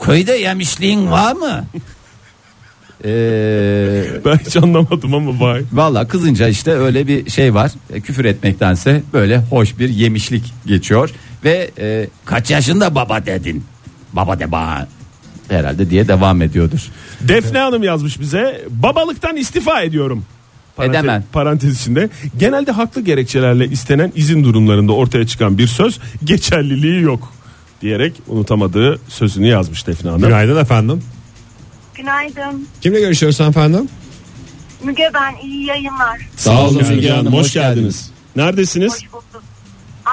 köyde 0.00 0.32
yemişliğin 0.32 1.10
var 1.10 1.32
mı? 1.32 1.64
Eee 3.04 4.04
Ben 4.24 4.36
hiç 4.46 4.56
anlamadım 4.56 5.14
ama 5.14 5.40
vay. 5.40 5.62
Valla 5.72 6.08
kızınca 6.08 6.48
işte 6.48 6.70
öyle 6.72 7.06
bir 7.06 7.30
şey 7.30 7.54
var. 7.54 7.70
E, 7.92 8.00
küfür 8.00 8.24
etmektense 8.24 9.02
böyle 9.12 9.38
hoş 9.38 9.78
bir 9.78 9.88
yemişlik 9.88 10.44
geçiyor. 10.66 11.10
Ve 11.44 11.70
e, 11.78 12.06
kaç 12.24 12.50
yaşında 12.50 12.94
baba 12.94 13.26
dedin? 13.26 13.64
Baba 14.12 14.38
de 14.38 14.52
bana. 14.52 14.86
Herhalde 15.50 15.90
diye 15.90 16.08
devam 16.08 16.42
ediyordur. 16.42 16.80
Defne 17.20 17.58
Hanım 17.58 17.82
yazmış 17.82 18.20
bize. 18.20 18.64
Babalıktan 18.70 19.36
istifa 19.36 19.82
ediyorum. 19.82 20.24
Edemem. 20.82 21.24
Parantez 21.32 21.80
içinde. 21.80 22.08
Genelde 22.38 22.72
haklı 22.72 23.00
gerekçelerle 23.00 23.66
istenen 23.68 24.12
izin 24.16 24.44
durumlarında 24.44 24.92
ortaya 24.92 25.26
çıkan 25.26 25.58
bir 25.58 25.66
söz 25.66 25.98
geçerliliği 26.24 27.02
yok 27.02 27.32
diyerek 27.80 28.12
unutamadığı 28.28 28.98
sözünü 29.08 29.46
yazmış 29.46 29.86
Defne 29.86 30.10
Hanım. 30.10 30.22
Günaydın 30.22 30.56
efendim. 30.56 31.02
Günaydın. 31.94 32.66
Kimle 32.80 33.00
görüşüyoruz 33.00 33.40
efendim? 33.40 33.88
Müge 34.84 35.10
ben 35.14 35.46
iyi 35.46 35.66
yayınlar. 35.66 36.28
Sağ 36.36 36.68
olun 36.68 36.88
Müge 36.88 37.10
Hanım, 37.10 37.32
hoş, 37.32 37.40
hoş 37.40 37.52
geldiniz. 37.52 38.10
Neredesiniz? 38.36 38.92
bulduk. 39.12 39.42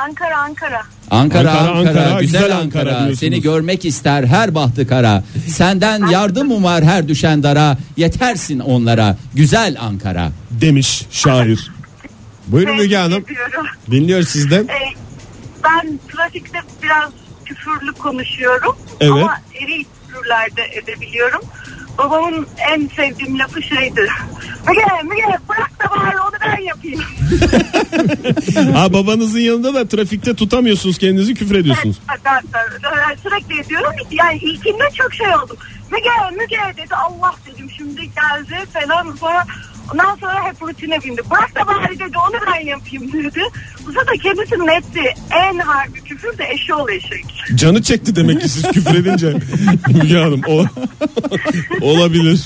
Ankara 0.04 0.38
Ankara. 0.38 0.82
Ankara, 1.12 1.52
Ankara, 1.52 1.72
Ankara, 1.72 2.02
Ankara, 2.06 2.22
güzel, 2.22 2.58
Ankara. 2.58 2.98
Ankara. 2.98 3.16
Seni 3.16 3.42
görmek 3.42 3.86
ister 3.86 4.24
her 4.24 4.56
bahtı 4.56 4.88
kara. 4.88 5.24
Senden 5.48 6.08
yardım 6.08 6.52
umar 6.52 6.84
her 6.84 7.08
düşen 7.08 7.44
dara. 7.44 7.78
Yetersin 7.98 8.60
onlara. 8.60 9.18
Güzel 9.34 9.76
Ankara. 9.80 10.32
Demiş 10.52 11.06
şair. 11.12 11.72
Buyurun 12.48 12.76
Müge 12.76 12.98
Hanım. 12.98 13.26
Dinliyoruz 13.92 14.30
sizden. 14.30 14.64
Ee, 14.64 14.94
ben 15.64 16.00
trafikte 16.16 16.60
biraz 16.84 17.12
küfürlü 17.46 17.94
konuşuyorum. 17.94 18.76
Evet. 19.00 19.12
Ama 19.24 19.38
eri 19.62 19.86
küfürlerde 20.08 20.62
edebiliyorum. 20.74 21.42
Babamın 21.98 22.48
en 22.72 22.90
sevdiğim 22.96 23.40
lafı 23.40 23.64
şeydi. 23.64 24.08
Müge, 24.68 24.86
Müge 25.04 25.38
bırak 25.50 25.72
da 25.80 25.90
bari 25.90 26.20
onu 26.20 26.36
ben 26.46 26.62
yapayım. 26.62 27.02
ha 28.74 28.94
babanızın 28.94 29.40
yanında 29.40 29.74
da 29.74 29.88
trafikte 29.88 30.36
tutamıyorsunuz 30.36 30.98
kendinizi 30.98 31.34
küfür 31.34 31.56
ediyorsunuz. 31.56 32.00
Ben, 32.10 32.18
ben, 32.26 32.44
ben 32.84 33.16
sürekli 33.16 33.62
ediyorum. 33.62 33.94
Yani 34.12 34.38
ilkinde 34.38 34.84
çok 34.98 35.14
şey 35.14 35.28
oldum. 35.28 35.58
Müge, 35.92 36.38
Müge 36.42 36.84
dedi. 36.84 36.96
Allah 36.96 37.36
dedim 37.46 37.70
şimdi 37.78 38.02
geldi 38.02 38.66
falan. 38.74 39.16
Sonra 39.20 39.46
Ondan 39.94 40.16
sonra 40.16 40.46
hep 40.46 40.62
rutine 40.62 41.00
bindi. 41.04 41.22
Bırak 41.32 41.56
da 41.56 41.68
bari 41.68 42.00
dedi 42.00 42.18
onu 42.30 42.42
ben 42.48 42.66
yapayım 42.66 43.14
dedi. 43.14 43.42
Bu 43.86 43.92
sefer 43.94 44.18
kendisinin 44.24 44.68
ettiği 44.68 45.14
en 45.32 45.60
harbi 45.60 46.02
küfür 46.04 46.38
de 46.38 46.48
eşol 46.52 46.90
eşek. 46.90 47.26
Canı 47.56 47.84
çekti 47.84 48.16
demek 48.16 48.42
ki 48.42 48.50
siz 48.50 48.64
küfredince. 48.72 49.34
Müge 49.88 50.18
Hanım 50.18 50.42
o, 50.48 50.66
olabilir. 51.82 52.42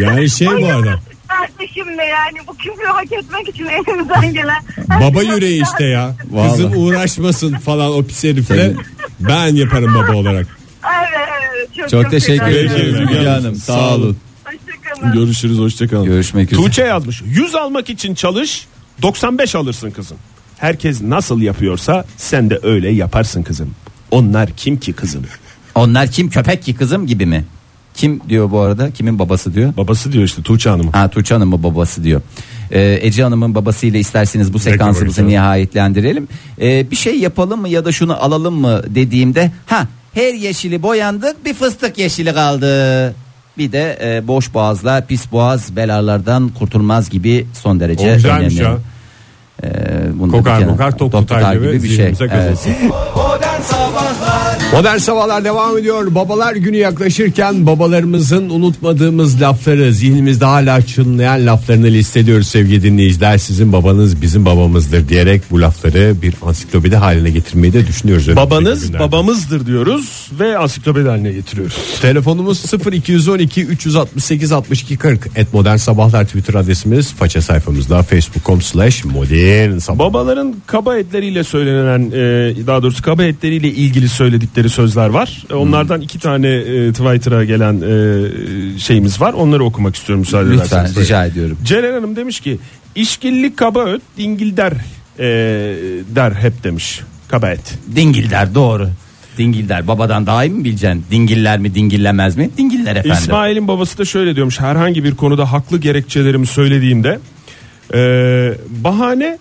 Yani 0.00 0.30
şey 0.30 0.48
bu 0.48 0.66
arada. 0.66 1.00
Kardeşim 1.28 1.98
de 1.98 2.02
yani 2.02 2.38
bu 2.48 2.56
küfrü 2.56 2.86
hak 2.86 3.12
etmek 3.12 3.48
için 3.48 3.66
elimizden 3.66 4.34
gelen. 4.34 4.62
Baba 5.00 5.22
yüreği 5.22 5.62
işte 5.62 5.84
ya. 5.84 6.14
Vallahi. 6.30 6.50
Kızım 6.50 6.72
uğraşmasın 6.76 7.54
falan 7.54 7.92
o 7.92 8.02
pis 8.02 8.24
herifle. 8.24 8.74
Ben 9.20 9.54
yaparım 9.54 9.94
baba 9.94 10.16
olarak. 10.16 10.46
Evet, 10.84 11.28
evet, 11.52 11.68
çok, 11.76 11.90
Çok 11.90 12.10
teşekkür 12.10 12.46
güzel. 12.46 12.68
Peki, 12.68 12.82
ederim 12.82 13.04
Müge 13.04 13.28
Hanım. 13.28 13.54
Sağ 13.54 13.94
olun. 13.94 14.16
Görüşürüz 15.14 15.58
hoşçakalın. 15.58 16.04
Görüşmek 16.04 16.52
üzere. 16.52 16.66
Tuğçe 16.66 16.82
yazmış. 16.82 17.22
100 17.26 17.54
almak 17.54 17.90
için 17.90 18.14
çalış 18.14 18.66
95 19.02 19.54
alırsın 19.54 19.90
kızım. 19.90 20.16
Herkes 20.58 21.02
nasıl 21.02 21.40
yapıyorsa 21.40 22.04
sen 22.16 22.50
de 22.50 22.58
öyle 22.62 22.90
yaparsın 22.90 23.42
kızım. 23.42 23.70
Onlar 24.10 24.50
kim 24.56 24.80
ki 24.80 24.92
kızım? 24.92 25.22
Onlar 25.74 26.10
kim 26.10 26.30
köpek 26.30 26.62
ki 26.62 26.74
kızım 26.74 27.06
gibi 27.06 27.26
mi? 27.26 27.44
Kim 27.94 28.20
diyor 28.28 28.50
bu 28.50 28.60
arada? 28.60 28.90
Kimin 28.90 29.18
babası 29.18 29.54
diyor? 29.54 29.76
Babası 29.76 30.12
diyor 30.12 30.24
işte 30.24 30.42
Tuğçe 30.42 30.70
Hanım. 30.70 30.88
Ha 30.88 31.08
Tuğçe 31.08 31.34
Hanım'ın 31.34 31.62
babası 31.62 32.04
diyor. 32.04 32.20
Ee, 32.70 32.98
Ece 33.02 33.22
Hanım'ın 33.22 33.54
babasıyla 33.54 33.98
isterseniz 33.98 34.52
bu 34.52 34.58
sekansımızı 34.58 35.28
nihayetlendirelim. 35.28 36.28
Ee, 36.60 36.90
bir 36.90 36.96
şey 36.96 37.18
yapalım 37.18 37.60
mı 37.60 37.68
ya 37.68 37.84
da 37.84 37.92
şunu 37.92 38.22
alalım 38.24 38.54
mı 38.54 38.82
dediğimde 38.88 39.52
ha 39.66 39.86
her 40.14 40.34
yeşili 40.34 40.82
boyandık 40.82 41.44
bir 41.44 41.54
fıstık 41.54 41.98
yeşili 41.98 42.32
kaldı. 42.34 43.14
Bir 43.58 43.72
de 43.72 43.98
e, 44.02 44.28
boş 44.28 44.54
boğazla 44.54 45.00
pis 45.00 45.32
boğaz 45.32 45.76
belalardan 45.76 46.48
kurtulmaz 46.48 47.10
gibi 47.10 47.46
son 47.62 47.80
derece 47.80 48.10
O 48.10 48.14
güzelmiş 48.14 48.54
önemli. 48.60 48.62
ya. 48.62 48.76
Ee, 49.62 49.68
Kokar 50.30 50.60
bir 50.60 50.66
kokar 50.66 50.98
tok 50.98 51.12
tutar 51.12 51.54
gibi, 51.54 51.80
zihnimize 51.80 52.26
kazınsın. 52.28 52.72
Modern 53.16 53.60
Sabahlar 53.62 54.29
Modern 54.72 54.98
Sabahlar 54.98 55.44
devam 55.44 55.78
ediyor. 55.78 56.14
Babalar 56.14 56.54
günü 56.54 56.76
yaklaşırken 56.76 57.66
babalarımızın 57.66 58.50
unutmadığımız 58.50 59.42
lafları, 59.42 59.92
zihnimizde 59.92 60.44
hala 60.44 60.82
çınlayan 60.82 61.46
laflarını 61.46 61.86
listeliyoruz 61.86 62.48
sevgili 62.48 62.82
dinleyiciler. 62.82 63.38
Sizin 63.38 63.72
babanız 63.72 64.22
bizim 64.22 64.44
babamızdır 64.44 65.08
diyerek 65.08 65.42
bu 65.50 65.60
lafları 65.60 66.22
bir 66.22 66.34
ansiklopedi 66.42 66.96
haline 66.96 67.30
getirmeyi 67.30 67.72
de 67.72 67.86
düşünüyoruz. 67.86 68.36
Babanız 68.36 68.92
babamızdır 68.98 69.66
diyoruz 69.66 70.30
ve 70.40 70.58
ansiklopedi 70.58 71.08
haline 71.08 71.32
getiriyoruz. 71.32 71.76
Telefonumuz 72.02 72.64
0212 72.92 73.64
368 73.64 74.52
62 74.52 74.96
40 74.96 75.26
et 75.36 75.54
modern 75.54 75.76
sabahlar 75.76 76.24
Twitter 76.24 76.54
adresimiz 76.54 77.12
faça 77.12 77.42
sayfamızda 77.42 78.02
facebook.com 78.02 78.62
slash 78.62 79.04
modern 79.04 79.78
sabah. 79.78 79.98
Babaların 79.98 80.54
kaba 80.66 80.96
etleriyle 80.96 81.44
söylenen 81.44 82.10
e, 82.10 82.66
daha 82.66 82.82
doğrusu 82.82 83.02
kaba 83.02 83.24
etleriyle 83.24 83.68
ilgili 83.68 84.08
söyledikleri 84.50 84.68
sözler 84.70 85.08
var. 85.08 85.42
E, 85.50 85.54
Onlardan 85.54 86.00
iki 86.00 86.18
tane 86.18 86.48
e, 86.48 86.92
Twitter'a 86.92 87.44
gelen 87.44 87.74
e, 87.74 88.78
şeyimiz 88.78 89.20
var. 89.20 89.32
Onları 89.32 89.64
okumak 89.64 89.96
istiyorum 89.96 90.20
müsaade 90.20 90.50
Lütfen 90.50 90.78
ederseniz. 90.78 90.96
rica 90.96 91.24
ediyorum. 91.26 91.58
Ceren 91.64 91.92
Hanım 91.92 92.16
demiş 92.16 92.40
ki 92.40 92.58
işkilli 92.94 93.56
kaba 93.56 93.84
öt 93.84 94.02
dingil 94.16 94.56
der 94.56 94.72
e, 95.18 95.24
der 96.14 96.32
hep 96.32 96.64
demiş. 96.64 97.00
Kaba 97.28 97.50
et. 97.50 97.78
Dingiller 97.96 98.54
doğru. 98.54 98.88
Dingiller 99.38 99.86
babadan 99.86 100.26
daha 100.26 100.44
iyi 100.44 100.50
mi 100.50 100.64
bileceksin? 100.64 101.04
Dingiller 101.10 101.58
mi 101.58 101.74
dingillemez 101.74 102.36
mi? 102.36 102.50
Dingiller 102.58 102.96
efendim. 102.96 103.12
İsmail'in 103.12 103.68
babası 103.68 103.98
da 103.98 104.04
şöyle 104.04 104.34
diyormuş 104.34 104.60
herhangi 104.60 105.04
bir 105.04 105.14
konuda 105.14 105.52
haklı 105.52 105.78
gerekçelerimi 105.78 106.46
söylediğimde 106.46 107.18
e, 107.94 108.00
bahane 108.84 109.38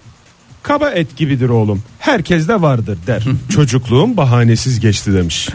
kaba 0.63 0.89
et 0.89 1.15
gibidir 1.17 1.49
oğlum. 1.49 1.81
Herkes 1.99 2.47
de 2.47 2.61
vardır 2.61 2.97
der. 3.07 3.23
Çocukluğum 3.49 4.17
bahanesiz 4.17 4.79
geçti 4.79 5.13
demiş. 5.13 5.49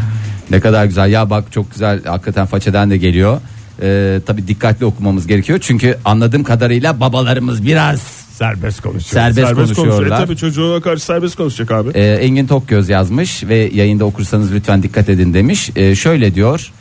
Ne 0.51 0.61
kadar 0.61 0.85
güzel 0.85 1.11
ya 1.11 1.31
bak 1.31 1.53
çok 1.53 1.71
güzel 1.73 2.05
hakikaten 2.05 2.47
façeden 2.47 2.91
de 2.91 2.97
geliyor. 2.97 3.41
Ee, 3.83 4.21
tabii 4.27 4.49
dikkatli 4.49 4.87
okumamız 4.87 5.27
gerekiyor 5.27 5.59
çünkü 5.63 5.99
anladığım 6.05 6.45
kadarıyla 6.45 7.01
babalarımız 7.01 7.67
biraz 7.67 8.01
Serbest 8.33 8.81
konuşuyor. 8.81 9.11
serbest, 9.11 9.55
konuşuyor. 9.55 9.71
E, 9.71 9.75
konuşuyorlar. 9.91 10.27
tabii 10.27 10.37
çocuğuna 10.37 10.81
karşı 10.81 11.05
serbest 11.05 11.37
konuşacak 11.37 11.71
abi. 11.71 11.91
Ee, 11.95 12.03
Engin 12.03 12.47
Tokgöz 12.47 12.89
yazmış 12.89 13.45
ve 13.45 13.71
yayında 13.75 14.05
okursanız 14.05 14.53
lütfen 14.53 14.83
dikkat 14.83 15.09
edin 15.09 15.35
demiş. 15.35 15.71
Ee, 15.77 15.95
şöyle 15.95 16.35
diyor. 16.35 16.73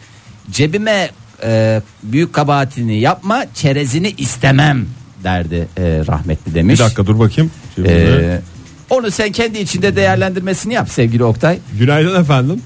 Cebime 0.52 1.10
e, 1.44 1.82
büyük 2.04 2.34
kabahatini 2.34 3.00
yapma 3.00 3.46
çerezini 3.54 4.14
istemem 4.18 4.86
derdi 5.24 5.68
e, 5.78 5.82
rahmetli 6.08 6.54
demiş. 6.56 6.80
Bir 6.80 6.86
dakika 6.86 7.06
dur 7.06 7.20
bakayım. 7.20 7.52
Ee, 7.86 8.42
onu 8.90 9.12
sen 9.12 9.32
kendi 9.32 9.60
içinde 9.60 9.96
değerlendirmesini 9.96 10.74
yap 10.74 10.90
sevgili 10.90 11.24
Oktay. 11.24 11.60
Günaydın 11.80 12.22
efendim. 12.22 12.62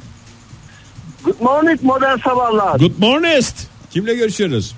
Good 1.24 1.42
morning 1.42 1.80
modern 1.84 2.18
sabahlar. 2.18 2.80
Good 2.80 3.00
morning. 3.00 3.44
Kimle 3.92 4.14
görüşüyoruz? 4.16 4.76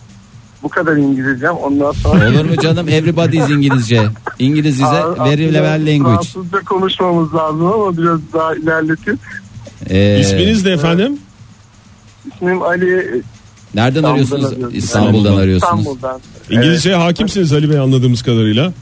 Bu 0.64 0.70
kadar 0.70 0.96
İngilizcem 0.96 1.52
ondan 1.52 1.92
sonra. 1.92 2.30
Olur 2.30 2.46
mu 2.46 2.58
canım 2.58 2.90
everybody 2.90 3.38
is 3.38 3.50
İngilizce. 3.50 4.02
İngilizce 4.40 4.86
very 5.20 5.54
level 5.54 5.94
language. 5.94 6.28
Fransızca 6.28 6.60
konuşmamız 6.60 7.34
lazım 7.36 7.66
ama 7.66 7.98
biraz 7.98 8.20
daha 8.34 8.56
ilerletin. 8.56 9.20
Ee, 9.90 10.20
İsminiz 10.20 10.66
ne 10.66 10.72
efendim? 10.72 11.18
İsmim 12.36 12.62
Ali. 12.62 13.22
Nereden 13.74 14.00
İstanbul'dan 14.00 14.14
arıyorsunuz? 14.14 14.46
arıyorum. 14.54 14.76
İstanbul'dan 14.76 15.38
arıyorsunuz. 15.38 15.80
İstanbul'dan. 15.80 16.22
İngilizceye 16.50 16.96
hakimsiniz 16.96 17.54
Ali 17.54 17.70
Bey 17.70 17.80
anladığımız 17.80 18.22
kadarıyla. 18.24 18.74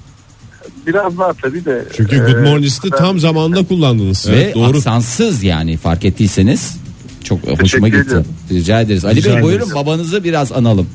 Biraz 0.87 1.17
var 1.17 1.35
tabii 1.41 1.65
de. 1.65 1.85
Çünkü 1.93 2.15
Ee, 2.15 2.19
Good 2.19 2.37
Morning'ı 2.43 2.89
tam 2.97 3.19
zamanında 3.19 3.67
kullandınız. 3.67 4.29
Ve 4.29 4.35
Evet, 4.41 4.55
doğru. 4.55 4.77
aksansız 4.77 5.43
yani 5.43 5.77
fark 5.77 6.05
ettiyseniz 6.05 6.77
çok 7.23 7.39
hoşuma 7.61 7.87
gitti. 7.87 8.01
ederim. 8.07 8.25
Rica 8.51 8.81
ederiz. 8.81 9.05
Ali 9.05 9.15
Rica 9.15 9.35
Bey 9.35 9.43
buyurun 9.43 9.73
babanızı 9.75 10.23
biraz 10.23 10.51
analım. 10.51 10.89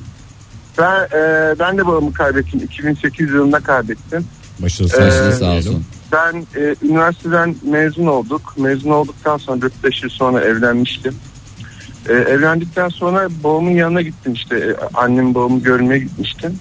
Ben, 0.78 1.02
e, 1.04 1.54
ben 1.58 1.78
de 1.78 1.86
babamı 1.86 2.12
kaybettim. 2.12 2.60
2008 2.64 3.30
yılında 3.30 3.60
kaybettim. 3.60 4.24
Başınız 4.58 4.94
Ee, 4.94 5.00
Başınız 5.00 5.38
sağ 5.38 5.50
olsun. 5.52 5.84
Ben 6.12 6.46
e, 6.60 6.74
üniversiteden 6.82 7.56
mezun 7.70 8.06
olduk. 8.06 8.54
Mezun 8.58 8.90
olduktan 8.90 9.36
sonra 9.38 9.60
4-5 9.84 10.02
yıl 10.04 10.10
sonra 10.10 10.40
evlenmiştim. 10.40 11.14
E, 12.08 12.12
evlendikten 12.12 12.88
sonra 12.88 13.28
babamın 13.44 13.70
yanına 13.70 14.02
gittim 14.02 14.32
işte. 14.32 14.56
E, 14.56 14.76
annem 14.94 15.34
babamı 15.34 15.60
görmeye 15.62 15.98
gitmiştim. 15.98 16.52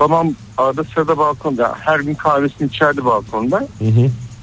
Babam 0.00 0.34
arada 0.58 0.84
sırada 0.84 1.18
balkonda. 1.18 1.74
Her 1.80 2.00
gün 2.00 2.14
kahvesini 2.14 2.68
içerdi 2.68 3.04
balkonda. 3.04 3.68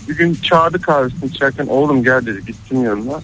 Bir 0.09 0.17
gün 0.17 0.33
çağırdı 0.33 0.81
kahvesini 0.81 1.29
içerken 1.29 1.67
oğlum 1.67 2.03
gel 2.03 2.25
dedi. 2.25 2.45
Gittim 2.45 2.83
yanına. 2.83 3.21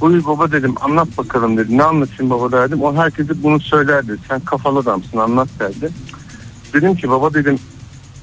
Buyur 0.00 0.24
baba 0.24 0.52
dedim 0.52 0.74
anlat 0.80 1.08
bakalım 1.18 1.56
dedi. 1.56 1.78
Ne 1.78 1.82
anlatayım 1.82 2.30
baba 2.30 2.52
derdim. 2.52 2.82
O 2.82 2.94
herkese 2.94 3.42
bunu 3.42 3.60
söylerdi. 3.60 4.16
Sen 4.28 4.40
kafalı 4.40 4.78
adamsın 4.78 5.18
anlat 5.18 5.48
derdi. 5.58 5.90
Dedim 6.72 6.94
ki 6.94 7.10
baba 7.10 7.34
dedim 7.34 7.58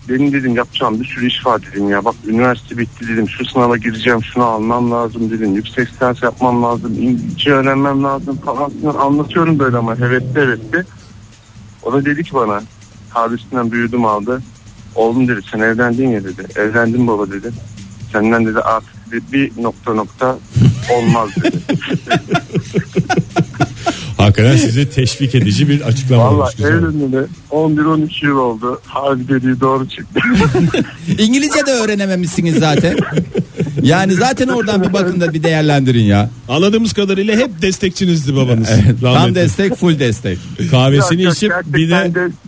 benim 0.09 0.33
dedim 0.33 0.55
yapacağım 0.55 0.99
bir 0.99 1.05
sürü 1.05 1.27
iş 1.27 1.45
var 1.45 1.61
dedim 1.61 1.89
ya. 1.89 2.05
Bak 2.05 2.15
üniversite 2.27 2.77
bitti 2.77 3.07
dedim. 3.07 3.29
Şu 3.29 3.45
sınava 3.45 3.77
gireceğim. 3.77 4.23
Şunu 4.23 4.43
almam 4.43 4.91
lazım 4.91 5.31
dedim. 5.31 5.55
Yüksek 5.55 5.93
lisans 5.93 6.23
yapmam 6.23 6.63
lazım. 6.63 6.93
İngilizce 6.93 7.51
öğrenmem 7.51 8.03
lazım 8.03 8.37
falan. 8.37 8.71
Anlatıyorum 8.99 9.59
böyle 9.59 9.77
ama 9.77 9.99
hevesli 9.99 10.41
hevesli. 10.41 10.83
O 11.83 11.93
da 11.93 12.05
dedi 12.05 12.23
ki 12.23 12.33
bana 12.33 12.61
abisinden 13.15 13.71
büyüdüm 13.71 14.05
aldı. 14.05 14.41
Oğlum 14.95 15.27
dedi 15.27 15.39
sen 15.51 15.59
evlendin 15.59 16.09
ya 16.09 16.23
dedi. 16.23 16.47
Evlendim 16.55 17.07
baba 17.07 17.31
dedi. 17.31 17.51
Senden 18.11 18.45
dedi 18.45 18.59
artık 18.59 19.11
dedi, 19.11 19.23
bir 19.33 19.63
nokta 19.63 19.93
nokta 19.93 20.37
olmaz 20.93 21.29
dedi. 21.43 21.57
Hakikaten 24.17 24.57
size 24.57 24.89
teşvik 24.89 25.35
edici 25.35 25.69
bir 25.69 25.81
açıklama 25.81 26.23
Valla 26.25 26.43
olmuş. 26.43 26.59
Evlenmeli 26.59 27.25
11-12 27.51 28.25
yıl 28.25 28.37
oldu. 28.37 28.81
Harbi 28.85 29.27
dediği 29.27 29.59
doğru 29.59 29.89
çıktı. 29.89 30.19
İngilizce 31.17 31.65
de 31.65 31.71
öğrenememişsiniz 31.71 32.55
zaten. 32.59 32.97
Yani 33.81 34.13
zaten 34.13 34.47
oradan 34.47 34.83
bir 34.83 34.93
bakın 34.93 35.21
da 35.21 35.33
bir 35.33 35.43
değerlendirin 35.43 36.03
ya. 36.03 36.29
Anladığımız 36.49 36.93
kadarıyla 36.93 37.37
hep 37.37 37.61
destekçinizdi 37.61 38.35
babanız. 38.35 38.69
Tam 39.01 39.13
Rahmetli. 39.13 39.35
destek 39.35 39.75
full 39.75 39.99
destek. 39.99 40.39
Kahvesini 40.71 41.23
Yok, 41.23 41.33
içip 41.33 41.51
yok, 41.51 41.61
bir 41.65 41.89
de 41.89 41.93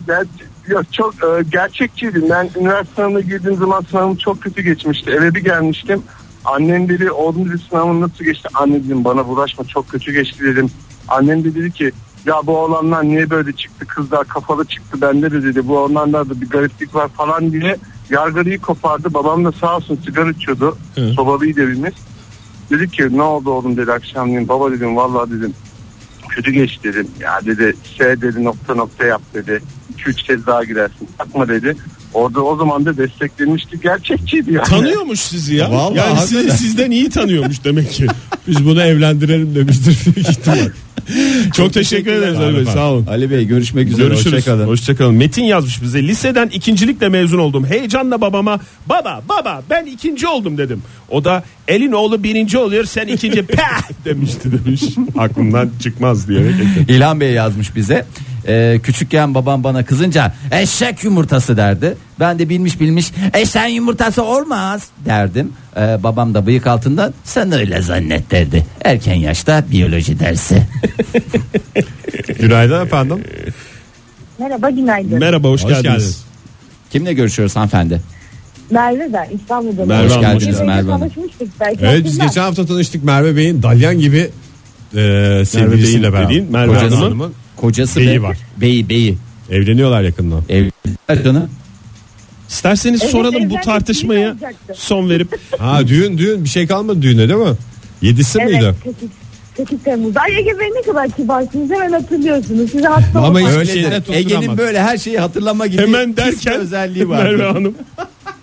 ger- 0.08 0.26
yok, 0.68 0.92
çok 0.92 1.14
e, 1.14 1.42
gerçekçiydim. 1.52 2.24
Ben 2.30 2.50
üniversite 2.60 2.94
sınavına 2.94 3.20
girdiğim 3.20 3.56
zaman 3.56 3.80
sınavım 3.90 4.16
çok 4.16 4.42
kötü 4.42 4.62
geçmişti. 4.62 5.10
Eve 5.10 5.34
bir 5.34 5.44
gelmiştim. 5.44 6.02
Annem 6.44 6.88
dedi 6.88 7.10
oğlum 7.10 7.48
dedi 7.48 7.58
sınavın 7.70 8.00
nasıl 8.00 8.24
geçti? 8.24 8.48
Anne 8.54 8.84
dedim 8.84 9.04
bana 9.04 9.28
bulaşma 9.28 9.64
çok 9.64 9.88
kötü 9.88 10.12
geçti 10.12 10.44
dedim. 10.44 10.70
Annem 11.08 11.44
de 11.44 11.54
dedi 11.54 11.72
ki 11.72 11.92
ya 12.26 12.34
bu 12.46 12.58
oğlanlar 12.58 13.04
niye 13.04 13.30
böyle 13.30 13.52
çıktı 13.52 13.86
kızlar 13.86 14.28
kafalı 14.28 14.64
çıktı 14.64 15.00
bende 15.00 15.30
de 15.30 15.42
dedi 15.42 15.68
bu 15.68 15.78
oğlanlarda 15.78 16.40
bir 16.40 16.48
gariplik 16.48 16.94
var 16.94 17.08
falan 17.08 17.52
diye 17.52 17.76
yargılıyı 18.10 18.60
kopardı. 18.60 19.14
Babam 19.14 19.44
da 19.44 19.52
sağ 19.52 19.76
olsun 19.76 19.98
sigara 20.04 20.30
içiyordu. 20.30 20.78
Hı. 20.94 21.12
Sobalıydı 21.12 21.62
evimiz. 21.62 21.94
Dedi 22.70 22.90
ki 22.90 23.08
ne 23.16 23.22
oldu 23.22 23.50
oğlum 23.50 23.76
dedi 23.76 23.92
akşamleyin. 23.92 24.48
Baba 24.48 24.70
dedim 24.70 24.96
vallahi 24.96 25.30
dedim 25.30 25.54
kötü 26.28 26.50
geç 26.50 26.84
dedim. 26.84 27.08
Ya 27.20 27.40
dedi 27.46 27.74
S 27.98 28.20
dedi 28.20 28.44
nokta 28.44 28.74
nokta 28.74 29.06
yap 29.06 29.22
dedi. 29.34 29.60
2-3 30.06 30.14
kez 30.14 30.46
daha 30.46 30.64
girersin. 30.64 31.08
Takma 31.18 31.48
dedi. 31.48 31.76
Orada 32.14 32.44
o 32.44 32.56
zaman 32.56 32.84
da 32.84 32.96
desteklemişti. 32.96 33.80
Gerçekçiydi 33.82 34.52
yani. 34.52 34.66
Tanıyormuş 34.66 35.20
sizi 35.20 35.54
ya. 35.54 35.70
Vallahi 35.70 35.98
yani 35.98 36.20
sizi 36.20 36.50
sizden 36.50 36.90
iyi 36.90 37.10
tanıyormuş 37.10 37.64
demek 37.64 37.92
ki. 37.92 38.06
Biz 38.48 38.64
bunu 38.64 38.82
evlendirelim 38.82 39.54
demiştir 39.54 39.98
büyük 40.14 40.28
ihtimal. 40.30 40.68
Çok 41.54 41.72
teşekkür 41.72 42.12
ederiz 42.12 42.38
Ali 42.38 42.56
Bey 42.56 42.64
sağ 42.64 42.92
olun. 42.92 43.06
Ali 43.06 43.30
Bey 43.30 43.44
görüşmek 43.46 43.88
üzere. 43.88 44.06
Görüşürüz. 44.08 44.32
Hoşçakalın. 44.32 44.66
Hoşçakalın. 44.66 45.14
Metin 45.14 45.42
yazmış 45.42 45.82
bize. 45.82 46.02
Liseden 46.02 46.48
ikincilikle 46.48 47.08
mezun 47.08 47.38
oldum. 47.38 47.66
Heyecanla 47.66 48.20
babama 48.20 48.60
baba 48.86 49.22
baba 49.28 49.62
ben 49.70 49.86
ikinci 49.86 50.26
oldum 50.26 50.58
dedim. 50.58 50.82
O 51.10 51.24
da 51.24 51.44
elin 51.68 51.92
oğlu 51.92 52.22
birinci 52.22 52.58
oluyor 52.58 52.84
sen 52.84 53.06
ikinci 53.06 53.42
peh 53.46 54.04
demişti 54.04 54.50
demiş. 54.64 54.82
Aklımdan 55.18 55.70
çıkmaz 55.82 56.28
diyerek. 56.28 56.54
İlhan 56.88 57.20
Bey 57.20 57.32
yazmış 57.32 57.76
bize. 57.76 58.06
Ee, 58.48 58.80
küçükken 58.82 59.34
babam 59.34 59.64
bana 59.64 59.84
kızınca 59.84 60.32
eşek 60.52 61.04
yumurtası 61.04 61.56
derdi. 61.56 61.96
Ben 62.20 62.38
de 62.38 62.48
bilmiş 62.48 62.80
bilmiş 62.80 63.12
eşek 63.34 63.74
yumurtası 63.74 64.22
olmaz 64.24 64.88
derdim. 65.04 65.52
Ee, 65.76 65.80
babam 66.02 66.34
da 66.34 66.46
bıyık 66.46 66.66
altından 66.66 67.14
sen 67.24 67.52
öyle 67.52 67.82
zannet 67.82 68.30
derdi. 68.30 68.66
Erken 68.84 69.14
yaşta 69.14 69.64
biyoloji 69.70 70.18
dersi. 70.20 70.62
Günaydın 72.40 72.84
efendim. 72.84 73.24
Merhaba 74.38 74.70
günaydın. 74.70 75.18
Merhaba 75.18 75.48
hoş, 75.48 75.64
Hoş 75.64 75.70
geldiniz. 75.70 75.84
geldiniz. 75.84 76.24
Kimle 76.90 77.12
görüşüyoruz 77.12 77.56
hanımefendi? 77.56 78.00
Merve 78.70 79.12
ben 79.12 79.28
İstanbul'da. 79.36 79.84
Merve 79.86 80.08
Hoş 80.08 80.20
geldiniz. 80.20 80.60
Merve 80.60 80.90
Hanım. 80.90 81.08
Tanışmıştık 81.08 81.48
belki. 81.60 81.84
Evet 81.84 82.04
biz 82.04 82.18
geçen 82.18 82.42
hafta 82.42 82.66
tanıştık 82.66 83.04
Merve 83.04 83.36
Bey'in 83.36 83.62
dalyan 83.62 83.98
gibi 83.98 84.30
e, 84.96 85.42
sevgilisiyle 85.46 86.12
beraber. 86.12 86.40
Merve 86.40 86.78
Hanım'ın 86.78 87.34
Kocası 87.60 88.00
Beyi 88.00 88.08
be- 88.08 88.22
var. 88.22 88.38
Beyi 88.56 88.88
beyi. 88.88 89.18
evleniyorlar 89.50 90.02
yakında. 90.02 90.36
Evliler 90.48 91.24
canı. 91.24 91.48
İsterseniz 92.48 93.02
Evet, 93.02 93.12
soralım 93.12 93.50
bu 93.50 93.54
tartışmaya 93.64 94.36
son 94.74 95.10
verip 95.10 95.38
Ha 95.58 95.88
düğün 95.88 96.18
düğün 96.18 96.44
bir 96.44 96.48
şey 96.48 96.66
kalmadı 96.66 97.02
düğüne 97.02 97.28
değil 97.28 97.40
mi? 97.40 97.56
Yedisi 98.02 98.38
Evet 98.40 98.50
miydi? 98.52 98.74
8, 98.84 99.08
8 99.56 99.82
Temmuz. 99.84 100.16
Ay 100.16 100.38
Ege 100.38 100.58
Bey 100.58 100.68
ne 100.76 100.82
kadar 100.82 101.10
kibarsınız 101.10 101.70
hemen 101.70 101.92
hatırlıyorsunuz. 101.92 102.70
Size 102.70 102.88
hasta 102.88 103.20
Ama 103.20 103.40
hiçbir 103.40 103.64
tutturamaz. 103.84 104.02
Ege'nin 104.10 104.58
böyle 104.58 104.82
her 104.82 104.98
şeyi 104.98 105.18
hatırlama 105.18 105.66
gibi 105.66 105.82
hemen 105.82 106.16
derken 106.16 106.54
özelliği 106.54 107.08
var. 107.08 107.24
Merve 107.24 107.42
Hanım 107.46 107.74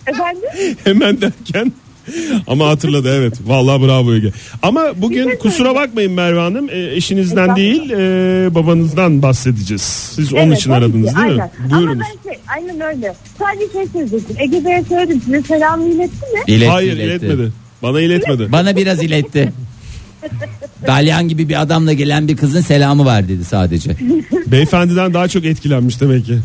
Efendim? 0.08 0.50
hemen 0.84 1.22
derken 1.22 1.74
ama 2.48 2.68
hatırladı 2.68 3.16
evet. 3.16 3.34
Vallahi 3.46 3.82
bravo 3.82 4.14
Ege. 4.14 4.32
Ama 4.62 4.82
bugün 4.98 5.38
kusura 5.38 5.76
bakmayın 5.76 6.12
Merve 6.12 6.40
Hanım 6.40 6.70
e, 6.70 6.96
eşinizden 6.96 7.42
Estağfurullah. 7.42 7.56
değil 7.56 7.90
e, 7.90 8.56
babanızdan 8.56 9.22
bahsedeceğiz. 9.22 9.82
Siz 9.82 10.34
onun 10.34 10.42
Evet, 10.42 10.58
için 10.58 10.70
tabii 10.72 10.86
aradınız 10.86 11.10
ki, 11.14 11.16
değil 11.18 11.36
mi? 11.36 11.42
aynen. 11.42 11.72
Buyurunuz. 11.72 12.06
Ama 12.06 12.16
ben 12.26 12.32
şey, 12.32 12.40
aynen 12.58 12.82
öyle. 12.82 13.14
Sadece 13.40 13.74
şey 13.74 13.86
söyleyecektim. 13.88 14.36
Ege 14.40 14.66
Bey'e 14.66 14.84
söyledim. 14.90 15.22
Size 15.26 15.42
selamı 15.42 15.84
iletti 15.88 16.16
mi? 16.34 16.40
İletti, 16.48 16.70
Hayır 16.70 16.94
iletti. 16.94 17.26
iletmedi. 17.26 17.52
Bana 17.84 18.02
iletmedi. 18.02 18.52
Bana 18.52 18.76
biraz 18.76 19.04
iletti. 19.04 19.54
Dalyan 20.88 21.28
gibi 21.28 21.50
bir 21.50 21.62
adamla 21.62 21.94
gelen 21.94 22.28
bir 22.28 22.38
kızın 22.38 22.62
selamı 22.62 23.06
var 23.06 23.28
dedi 23.28 23.46
sadece. 23.46 23.92
Beyefendiden 24.48 25.14
daha 25.14 25.28
çok 25.28 25.46
etkilenmiş 25.46 26.02
demek 26.02 26.26
ki. 26.26 26.40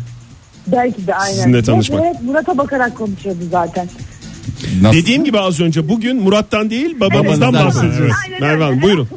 Belki 0.67 1.07
de 1.07 1.15
aynen. 1.15 1.35
Sizinle 1.35 1.63
tanışmak. 1.63 2.01
Evet 2.05 2.15
Murat'a 2.23 2.57
bakarak 2.57 2.97
konuşuyordu 2.97 3.39
zaten. 3.51 3.89
Nasıl? 4.81 4.97
Dediğim 4.97 5.23
gibi 5.23 5.39
az 5.39 5.59
önce 5.59 5.89
bugün 5.89 6.21
Murat'tan 6.21 6.69
değil 6.69 6.99
babamızdan 6.99 7.53
Babanızdan 7.53 7.53
bahsedeceğiz. 7.53 8.11
bahsediyoruz. 8.11 8.41
Merve 8.41 8.63
Hanım 8.63 8.81
buyurun. 8.81 9.07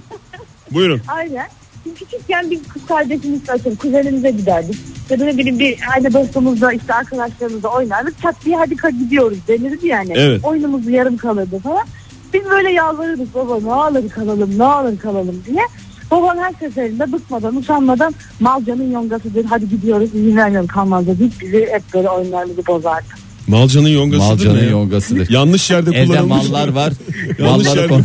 Buyurun. 0.70 1.00
Aynen. 1.08 1.46
Biz 1.86 1.94
küçükken 1.94 2.50
bir 2.50 2.58
kız 2.64 2.86
kardeşimiz 2.86 3.50
atıyorum 3.50 3.76
kuzenimize 3.76 4.30
giderdik. 4.30 4.76
Ya 5.10 5.20
da 5.20 5.24
ne 5.24 5.38
bileyim 5.38 5.58
bir 5.58 5.78
aile 5.94 6.12
dostumuzla 6.12 6.72
işte 6.72 6.94
arkadaşlarımızla 6.94 7.68
oynardık. 7.68 8.22
Çat 8.22 8.36
diye 8.44 8.56
hadi 8.56 8.76
gidiyoruz 8.98 9.38
denirdi 9.48 9.86
yani. 9.86 10.12
Evet. 10.14 10.44
Oyunumuz 10.44 10.88
yarım 10.88 11.16
kalırdı 11.16 11.58
falan. 11.58 11.86
Biz 12.34 12.44
böyle 12.44 12.70
yalvarırdık 12.72 13.34
baba 13.34 13.60
ne 13.60 13.72
alır 13.72 14.08
kalalım 14.08 14.58
ne 14.58 14.64
alır 14.64 14.98
kalalım 14.98 15.42
diye. 15.46 15.62
Babam 16.10 16.38
her 16.38 16.52
seferinde 16.60 17.12
bıkmadan 17.12 17.56
usanmadan 17.56 18.14
malcanın 18.40 18.92
yongasıdır 18.92 19.44
hadi 19.44 19.68
gidiyoruz 19.68 20.14
izin 20.14 20.36
vermiyorum 20.36 20.66
kalmaz 20.68 21.06
deyip 21.06 21.40
bizi 21.40 21.68
hep 21.72 21.82
böyle 21.94 22.10
oyunlarımızı 22.10 22.66
bozardı. 22.66 23.06
Malcanın 23.46 23.88
yongasıdır 23.88 24.28
Malcanın 24.30 24.56
ne 24.58 24.62
ya? 24.62 24.70
yongasıdır. 24.70 25.30
Yanlış 25.30 25.70
yerde 25.70 25.90
Evde 25.90 26.06
kullanılmış. 26.06 26.48
mallar 26.48 26.68
var. 26.68 26.92
Yanlış 27.38 27.66
malları 27.66 27.80
yerde. 27.80 27.88
kon- 27.94 28.04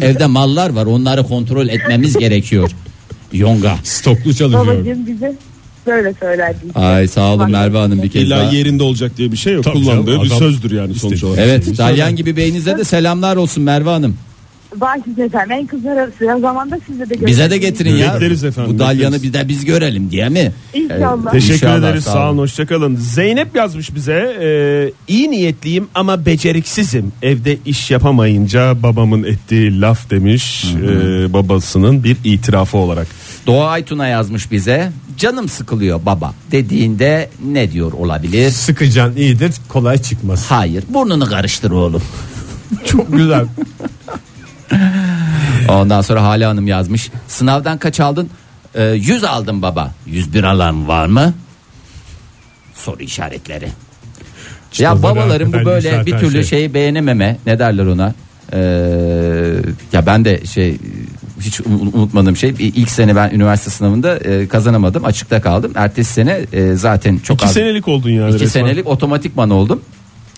Evde 0.00 0.26
mallar 0.26 0.70
var. 0.70 0.86
Onları 0.86 1.22
kontrol 1.22 1.68
etmemiz 1.68 2.16
gerekiyor. 2.18 2.70
Yonga. 3.32 3.76
Stoklu 3.84 4.34
çalışıyor. 4.34 4.66
Babacığım 4.66 5.06
bize 5.06 5.36
böyle 5.86 6.14
söylerdi. 6.20 6.56
işte. 6.66 6.80
Ay 6.80 7.08
sağ 7.08 7.34
olun 7.34 7.50
Merve 7.50 7.78
Hanım 7.78 8.02
bir 8.02 8.08
kez 8.10 8.22
İlla 8.22 8.36
daha. 8.38 8.52
yerinde 8.52 8.82
olacak 8.82 9.12
diye 9.16 9.32
bir 9.32 9.36
şey 9.36 9.52
yok. 9.54 9.64
Tabii 9.64 9.74
Kullandığı 9.74 10.06
canım, 10.10 10.22
bir 10.22 10.26
adam 10.26 10.38
sözdür 10.38 10.70
yani 10.70 10.94
sonuç 10.94 11.24
olarak. 11.24 11.38
Evet 11.46 11.78
Dalyan 11.78 12.16
gibi 12.16 12.36
beyinize 12.36 12.78
de 12.78 12.84
selamlar 12.84 13.36
olsun 13.36 13.62
Merve 13.64 13.88
Hanım. 13.90 14.16
Baş 14.76 15.00
efendim 15.18 15.50
en 15.50 15.66
kızlar 15.66 15.96
arası 15.96 16.24
ya 16.24 16.38
zamanda 16.40 16.78
size 16.86 17.10
de 17.10 17.26
Bize 17.26 17.50
de 17.50 17.58
getirin 17.58 17.96
ya. 17.96 18.14
Bekleriz 18.14 18.44
efendim, 18.44 18.74
Bu 18.74 18.78
Dalyan'ı 18.78 19.12
bekleriz. 19.14 19.22
bir 19.22 19.32
de 19.38 19.48
biz 19.48 19.64
görelim 19.64 20.10
diye 20.10 20.28
mi? 20.28 20.52
İnşallah. 20.74 21.32
Teşekkür 21.32 21.54
İnşallah, 21.54 21.78
ederiz 21.78 22.04
sağ 22.04 22.10
sağ 22.12 22.18
olun 22.24 22.28
olun. 22.28 22.38
hoşçakalın. 22.38 22.96
Zeynep 22.96 23.56
yazmış 23.56 23.94
bize 23.94 24.36
e, 24.42 24.48
iyi 25.08 25.30
niyetliyim 25.30 25.88
ama 25.94 26.26
beceriksizim. 26.26 27.12
Evde 27.22 27.58
iş 27.66 27.90
yapamayınca 27.90 28.82
babamın 28.82 29.24
ettiği 29.24 29.80
laf 29.80 30.10
demiş 30.10 30.64
e, 30.64 31.32
babasının 31.32 32.04
bir 32.04 32.16
itirafı 32.24 32.78
olarak. 32.78 33.06
Doğa 33.46 33.68
Aytun'a 33.70 34.06
yazmış 34.06 34.50
bize. 34.50 34.92
Canım 35.18 35.48
sıkılıyor 35.48 36.00
baba 36.06 36.34
dediğinde 36.52 37.30
ne 37.52 37.72
diyor 37.72 37.92
olabilir? 37.92 38.50
Sıkıcan 38.50 39.16
iyidir 39.16 39.52
kolay 39.68 39.98
çıkmaz. 39.98 40.46
Hayır 40.48 40.84
burnunu 40.88 41.26
karıştır 41.26 41.70
oğlum. 41.70 42.02
Çok 42.86 43.12
güzel. 43.16 43.46
Ondan 45.68 46.00
sonra 46.00 46.22
Hale 46.22 46.44
Hanım 46.46 46.66
yazmış. 46.66 47.10
Sınavdan 47.28 47.78
kaç 47.78 48.00
aldın? 48.00 48.30
Ee, 48.74 48.82
100 48.84 49.24
aldım 49.24 49.62
baba. 49.62 49.90
101 50.06 50.44
alan 50.44 50.88
var 50.88 51.06
mı? 51.06 51.34
Soru 52.74 53.02
işaretleri. 53.02 53.68
ya 54.78 54.90
böyle 54.92 55.02
babaların 55.02 55.52
bu 55.52 55.64
böyle 55.64 56.06
bir 56.06 56.18
türlü 56.18 56.32
şey. 56.32 56.44
şeyi 56.44 56.74
beğenememe 56.74 57.36
ne 57.46 57.58
derler 57.58 57.86
ona? 57.86 58.14
Ee, 58.52 58.58
ya 59.92 60.06
ben 60.06 60.24
de 60.24 60.46
şey 60.46 60.78
hiç 61.40 61.60
un- 61.60 61.90
unutmadığım 61.92 62.36
şey 62.36 62.54
ilk 62.58 62.90
sene 62.90 63.16
ben 63.16 63.30
üniversite 63.30 63.70
sınavında 63.70 64.16
e, 64.18 64.48
kazanamadım 64.48 65.04
açıkta 65.04 65.40
kaldım. 65.40 65.72
Ertesi 65.74 66.12
sene 66.12 66.40
e, 66.52 66.74
zaten 66.74 67.18
çok 67.18 67.36
İki 67.36 67.46
az 67.46 67.52
senelik 67.52 67.88
oldun 67.88 68.10
yani 68.10 68.30
İki 68.34 68.44
resmen. 68.44 68.62
senelik 68.62 68.86
otomatikman 68.86 69.50
oldum. 69.50 69.82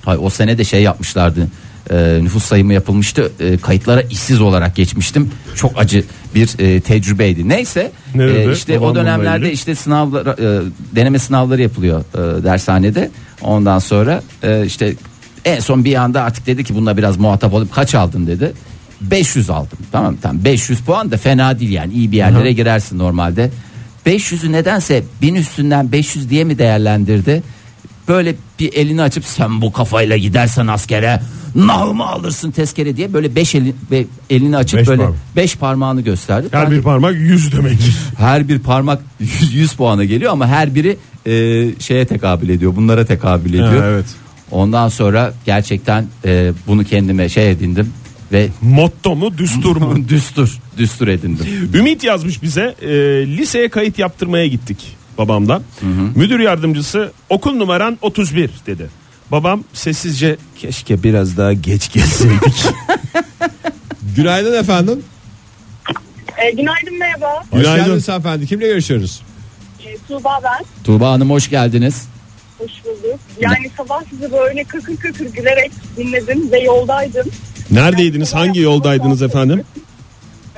Hay 0.05 0.17
o 0.21 0.31
sene 0.31 0.59
de 0.59 0.65
şey 0.65 0.83
yapmışlardı. 0.83 1.49
E, 1.91 2.19
nüfus 2.23 2.45
sayımı 2.45 2.73
yapılmıştı. 2.73 3.33
E, 3.41 3.57
kayıtlara 3.57 4.03
işsiz 4.03 4.41
olarak 4.41 4.77
geçmiştim. 4.77 5.31
Çok 5.55 5.73
acı 5.79 6.05
bir 6.35 6.59
e, 6.59 6.81
tecrübeydi. 6.81 7.49
Neyse 7.49 7.93
Nerede? 8.15 8.45
e, 8.45 8.53
işte 8.53 8.79
o 8.79 8.83
Babamla 8.83 9.01
dönemlerde 9.01 9.53
işte 9.53 9.75
sınavlar 9.75 10.27
e, 10.27 10.63
deneme 10.93 11.19
sınavları 11.19 11.63
yapılıyor 11.63 12.01
e, 12.01 12.45
dershanede. 12.45 13.11
Ondan 13.43 13.79
sonra 13.79 14.23
e, 14.43 14.67
işte 14.67 14.95
en 15.45 15.61
son 15.61 15.85
bir 15.85 15.95
anda 15.95 16.23
artık 16.23 16.47
dedi 16.47 16.65
ki 16.65 16.75
bununla 16.75 16.97
biraz 16.97 17.17
muhatap 17.17 17.55
olup 17.55 17.75
kaç 17.75 17.95
aldın 17.95 18.27
dedi. 18.27 18.53
500 19.01 19.51
aldım. 19.51 19.79
Tamam 19.93 20.17
tamam 20.23 20.45
500 20.45 20.81
puan 20.81 21.11
da 21.11 21.17
fena 21.17 21.61
değil 21.61 21.73
yani 21.73 21.93
iyi 21.93 22.13
bir 22.13 22.17
yerlere 22.17 22.53
girersin 22.53 22.99
normalde. 22.99 23.51
500'ü 24.07 24.53
nedense 24.53 25.03
1000 25.23 25.35
üstünden 25.35 25.93
500 25.93 26.31
diye 26.31 26.45
mi 26.45 26.59
değerlendirdi? 26.59 27.43
Böyle 28.09 28.35
bir 28.61 28.73
elini 28.73 29.03
açıp 29.03 29.25
sen 29.25 29.61
bu 29.61 29.73
kafayla 29.73 30.17
gidersen 30.17 30.67
askere 30.67 31.21
nahımı 31.55 32.07
alırsın 32.07 32.51
tezkere 32.51 32.97
diye 32.97 33.13
böyle 33.13 33.35
5 33.37 33.55
eli, 33.55 33.75
be- 33.91 34.05
elini 34.31 34.57
açıp 34.57 34.81
Beş 34.81 34.89
böyle 34.89 35.03
parmak. 35.03 35.19
5 35.37 35.57
parmağını 35.57 36.01
gösterdi. 36.01 36.49
Her 36.51 36.65
Ben 36.65 36.71
bir 36.71 36.83
parmak 36.83 37.15
100 37.15 37.53
demek. 37.53 37.79
her 38.19 38.49
bir 38.49 38.59
parmak 38.59 39.03
100, 39.21 39.55
100 39.55 39.73
puana 39.73 40.05
geliyor 40.05 40.33
ama 40.33 40.47
her 40.47 40.75
biri 40.75 40.97
e, 41.27 41.31
şeye 41.81 42.05
tekabül 42.07 42.49
ediyor. 42.49 42.77
Bunlara 42.77 43.05
tekabül 43.07 43.51
ediyor. 43.51 43.83
Ha, 43.83 43.87
evet. 43.89 44.07
Ondan 44.51 44.89
sonra 44.89 45.35
gerçekten 45.47 46.07
e, 46.25 46.53
bunu 46.67 46.85
kendime 46.85 47.29
şey 47.29 47.51
edindim 47.51 47.93
ve 48.33 48.49
Motto 48.63 49.17
mu 49.17 49.39
düstur 49.39 49.77
mu? 49.77 49.97
düstur 50.09 50.59
düstur 50.79 51.09
edindim. 51.09 51.47
Ümit 51.75 52.05
yazmış 52.05 52.43
bize 52.43 52.75
e, 52.83 52.89
liseye 53.27 53.69
kayıt 53.69 53.99
yaptırmaya 53.99 54.47
gittik 54.47 54.97
babamdan. 55.19 55.63
Müdür 56.15 56.41
yardımcısı 56.41 57.13
okul 57.31 57.53
numaran 57.53 57.99
31 58.03 58.51
dedi. 58.67 58.91
Babam 59.33 59.65
sessizce 59.73 60.37
keşke 60.59 61.03
biraz 61.03 61.37
daha 61.37 61.53
geç 61.53 61.93
gelseydik. 61.93 62.65
Günaydın 64.17 64.61
efendim. 64.61 65.03
E, 66.39 66.51
günaydın 66.51 66.99
merhaba. 66.99 67.43
Hoş 67.51 67.61
Günaydın. 67.61 67.85
geldiniz 67.85 68.09
hanımefendi. 68.09 68.47
Kimle 68.47 68.67
görüşüyoruz? 68.67 69.23
E, 69.87 69.97
Tuğba 70.09 70.41
ben. 70.45 70.65
Tuğba 70.85 71.11
Hanım 71.11 71.31
hoş 71.31 71.51
geldiniz. 71.51 72.09
Hoş 72.59 72.71
bulduk. 72.85 73.21
Yani 73.41 73.71
sabah 73.77 74.03
sizi 74.11 74.33
böyle 74.33 74.65
kıkır 74.65 74.97
kıkır 74.97 75.27
gülerek 75.33 75.73
dinledim 75.97 76.53
ve 76.53 76.61
yoldaydım. 76.61 77.27
Neredeydiniz? 77.71 78.35
Hangi 78.35 78.61
yoldaydınız 78.61 79.23
efendim? 79.23 79.65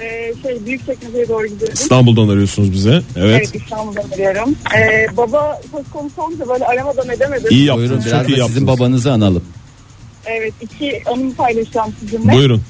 Ee, 0.03 0.35
şey 0.43 0.67
Büyükçekmece'ye 0.67 1.29
doğru 1.29 1.47
gidiyorum. 1.47 1.75
İstanbul'dan 1.75 2.29
arıyorsunuz 2.29 2.73
bize. 2.73 3.03
Evet. 3.17 3.37
Evet 3.53 3.55
İstanbul'dan 3.55 4.11
arıyorum. 4.15 4.57
Ee, 4.79 5.17
baba 5.17 5.61
söz 5.77 5.91
konusu 5.93 6.23
olunca 6.23 6.49
böyle 6.49 6.65
aramadan 6.67 7.09
edemedim. 7.09 7.47
İyi 7.51 7.69
Buyurun 7.73 7.81
yaptınız. 7.83 8.07
biraz 8.07 8.21
Çok 8.21 8.29
da 8.29 8.33
iyi 8.33 8.47
sizin 8.47 8.61
yaptınız. 8.61 8.67
babanızı 8.67 9.13
analım. 9.13 9.45
Evet 10.27 10.53
iki 10.61 11.03
anımı 11.07 11.35
paylaşacağım 11.35 11.95
sizinle. 12.01 12.33
Buyurun. 12.33 12.63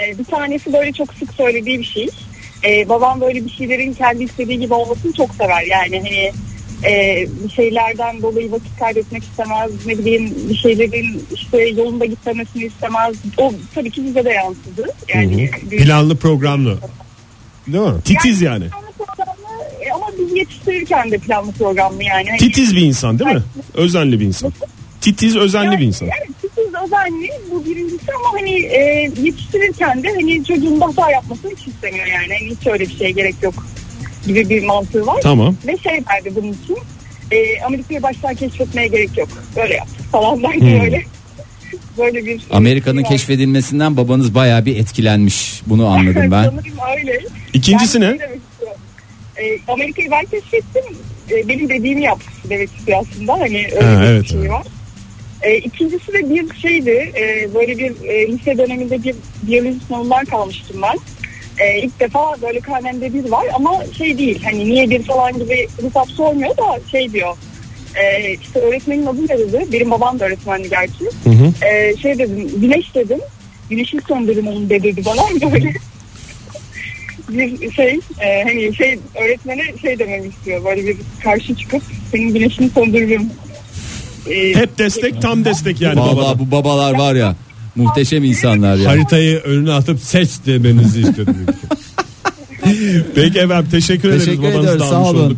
Ee, 0.00 0.18
bir 0.18 0.24
tanesi 0.24 0.72
böyle 0.72 0.92
çok 0.92 1.14
sık 1.14 1.32
söylediği 1.34 1.78
bir 1.78 1.84
şey. 1.84 2.08
Ee, 2.64 2.88
babam 2.88 3.20
böyle 3.20 3.44
bir 3.44 3.50
şeylerin 3.50 3.92
kendi 3.94 4.24
istediği 4.24 4.58
gibi 4.60 4.74
olmasını 4.74 5.12
çok 5.12 5.34
sever. 5.34 5.62
Yani 5.62 5.98
hani 5.98 6.32
e, 6.84 7.26
bir 7.44 7.50
şeylerden 7.50 8.22
dolayı 8.22 8.52
vakit 8.52 8.78
kaybetmek 8.78 9.22
istemez. 9.22 9.70
Ne 9.86 9.98
bileyim 9.98 10.34
bir 10.50 10.54
şeylerin 10.56 11.24
işte 11.34 11.68
yolunda 11.68 12.04
gitmemesini 12.04 12.64
istemez. 12.64 13.16
O 13.38 13.52
tabii 13.74 13.90
ki 13.90 14.04
bize 14.04 14.24
de 14.24 14.30
yansıdı. 14.30 14.86
Yani 15.14 15.50
büyük- 15.70 15.84
Planlı 15.84 16.16
programlı. 16.16 16.78
Değil 17.66 17.84
mi? 17.84 18.02
Titiz 18.04 18.42
yani. 18.42 18.64
planlı 18.68 18.92
programlı 18.98 19.64
e, 19.86 19.92
ama 19.94 20.06
biz 20.18 20.36
yetiştirirken 20.36 21.10
de 21.10 21.18
planlı 21.18 21.52
programlı 21.52 22.04
yani. 22.04 22.28
Hani- 22.28 22.38
Titiz 22.38 22.76
bir 22.76 22.80
insan 22.82 23.18
değil 23.18 23.30
mi? 23.30 23.42
Özenli 23.74 24.20
bir 24.20 24.24
insan. 24.26 24.52
Titiz 25.00 25.36
özenli 25.36 25.78
bir 25.78 25.84
insan. 25.84 26.08
Evet 26.08 26.28
titiz 26.42 26.74
özenli 26.84 27.28
bu 27.50 27.64
birincisi 27.64 28.06
ama 28.18 28.40
hani 28.40 28.50
e, 28.60 29.10
yetiştirirken 29.22 30.02
de 30.02 30.08
hani 30.08 30.44
çocuğun 30.44 30.80
hata 30.80 31.10
yapmasını 31.10 31.50
hiç 31.50 31.66
istemiyor 31.68 32.06
yani. 32.06 32.26
Hani 32.38 32.50
hiç 32.50 32.66
öyle 32.66 32.84
bir 32.84 32.96
şeye 32.96 33.10
gerek 33.10 33.34
yok 33.42 33.54
gibi 34.26 34.48
bir 34.48 34.62
mantığı 34.64 35.06
var. 35.06 35.20
Tamam. 35.22 35.56
Ve 35.66 35.76
şey 35.78 35.92
verdi 35.92 36.32
bunun 36.34 36.52
için 36.52 36.78
e, 37.30 37.62
Amerika'yı 37.66 38.02
baştan 38.02 38.34
keşfetmeye 38.34 38.88
gerek 38.88 39.18
yok. 39.18 39.28
Böyle 39.56 39.74
yaptık 39.74 40.10
falan 40.12 40.42
derdi 40.42 40.60
Hmm. 40.60 40.80
böyle. 40.80 41.02
Böyle 41.98 42.26
bir 42.26 42.42
Amerika'nın 42.50 42.96
şey 42.96 43.04
var. 43.04 43.10
keşfedilmesinden 43.10 43.96
babanız 43.96 44.34
bayağı 44.34 44.64
bir 44.66 44.76
etkilenmiş. 44.76 45.62
Bunu 45.66 45.86
anladım 45.86 46.30
ben. 46.30 46.42
Sanırım 46.44 46.78
öyle. 46.98 47.20
İkincisi 47.52 48.00
ne? 48.00 48.18
şey. 48.18 49.46
E, 49.46 49.58
Amerika'yı 49.68 50.10
ben 50.10 50.24
keşfettim. 50.24 50.82
E, 51.30 51.48
benim 51.48 51.68
dediğimi 51.68 52.02
yaptı 52.02 52.26
demek 52.50 52.70
istiyor 52.78 52.98
aslında. 53.00 53.32
Hani 53.32 53.68
öyle 53.72 53.86
Ha, 53.86 54.00
bir 54.00 54.06
evet, 54.06 54.28
şey 54.28 54.38
evet. 54.40 54.50
var. 54.50 54.62
E, 55.42 55.56
ikincisi 55.58 56.12
de 56.12 56.30
bir 56.30 56.54
şeydi. 56.54 57.12
E, 57.16 57.54
böyle 57.54 57.78
bir 57.78 58.08
e, 58.08 58.28
lise 58.28 58.58
döneminde 58.58 59.02
bir 59.04 59.14
biyoloji 59.42 59.80
sınavından 59.88 60.24
kalmıştım 60.24 60.76
ben. 60.82 60.98
E, 61.58 61.78
ilk 61.82 62.00
defa 62.00 62.36
böyle 62.42 62.60
karnemde 62.60 63.14
bir 63.14 63.30
var 63.30 63.46
ama 63.54 63.82
şey 63.98 64.18
değil. 64.18 64.42
Hani 64.44 64.64
niye 64.64 64.90
bir 64.90 65.02
falan 65.02 65.32
gibi 65.38 65.68
hesap 65.82 66.10
sormuyor 66.10 66.56
da 66.56 66.80
şey 66.90 67.12
diyor. 67.12 67.36
E, 67.94 68.32
işte 68.42 68.60
öğretmenin 68.60 69.06
adı 69.06 69.24
ne 69.24 69.38
dedi? 69.38 69.66
Benim 69.72 69.90
babam 69.90 70.20
da 70.20 70.24
öğretmendi 70.24 70.70
gerçi. 70.70 71.04
E, 71.66 71.96
şey 71.96 72.18
dedim 72.18 72.50
güneş 72.60 72.94
dedim. 72.94 73.18
Güneşi 73.70 73.98
söndürün 74.08 74.46
onu 74.46 74.70
de 74.70 74.82
dedi 74.82 75.04
bana 75.04 75.22
böyle 75.52 75.74
bir 77.28 77.72
şey 77.72 78.00
e, 78.20 78.42
hani 78.42 78.74
şey 78.76 78.98
öğretmene 79.24 79.62
şey 79.82 79.98
dememi 79.98 80.28
istiyor 80.28 80.64
böyle 80.64 80.86
bir 80.86 80.96
karşı 81.24 81.54
çıkıp 81.54 81.82
senin 82.12 82.34
güneşini 82.34 82.70
söndürürüm. 82.70 83.30
E, 84.30 84.54
Hep 84.54 84.78
destek 84.78 85.22
tam 85.22 85.44
destek 85.44 85.80
yani 85.80 86.00
Vallahi 86.00 86.16
babadan. 86.16 86.38
bu 86.38 86.50
babalar 86.50 86.98
var 86.98 87.14
ya 87.14 87.36
muhteşem 87.76 88.24
insanlar 88.24 88.76
ya. 88.76 88.90
Haritayı 88.90 89.38
önüne 89.38 89.72
atıp 89.72 90.00
seç 90.00 90.30
demenizi 90.46 91.00
istiyordum. 91.00 91.36
Peki 93.14 93.38
efendim 93.38 93.70
teşekkür, 93.70 94.08
ederiz. 94.08 94.24
Teşekkür 94.24 94.42
Babanızı 94.42 94.60
ediyoruz 94.60 94.80
da 94.80 94.88
sağ 94.88 95.02
olun. 95.02 95.24
olduk. 95.24 95.36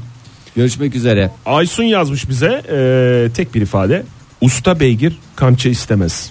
Görüşmek 0.57 0.95
üzere. 0.95 1.31
Aysun 1.47 1.85
yazmış 1.85 2.29
bize 2.29 2.63
e, 2.73 3.29
tek 3.35 3.55
bir 3.55 3.63
ifade. 3.63 4.03
Usta 4.41 4.81
beygir 4.81 5.19
kança 5.37 5.69
istemez. 5.69 6.31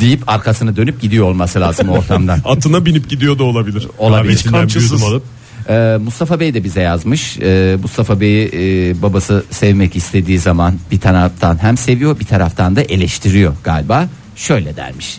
Deyip 0.00 0.28
arkasını 0.28 0.76
dönüp 0.76 1.00
gidiyor 1.00 1.26
olması 1.26 1.60
lazım 1.60 1.88
ortamdan. 1.88 2.40
Atına 2.44 2.86
binip 2.86 3.10
gidiyor 3.10 3.38
da 3.38 3.44
olabilir. 3.44 3.88
Olabilir. 3.98 4.34
Hiç 4.34 4.44
kançasız. 4.44 5.02
alıp 5.02 5.22
Ee, 5.68 5.98
Mustafa 6.04 6.40
Bey 6.40 6.54
de 6.54 6.64
bize 6.64 6.80
yazmış. 6.80 7.38
Ee, 7.38 7.76
Mustafa 7.82 8.20
Bey'i 8.20 8.50
e, 8.52 9.02
babası 9.02 9.44
sevmek 9.50 9.96
istediği 9.96 10.38
zaman 10.38 10.74
bir 10.90 11.00
taraftan 11.00 11.62
hem 11.62 11.76
seviyor 11.76 12.20
bir 12.20 12.24
taraftan 12.24 12.76
da 12.76 12.82
eleştiriyor 12.82 13.54
galiba. 13.64 14.08
Şöyle 14.40 14.76
dermiş. 14.76 15.18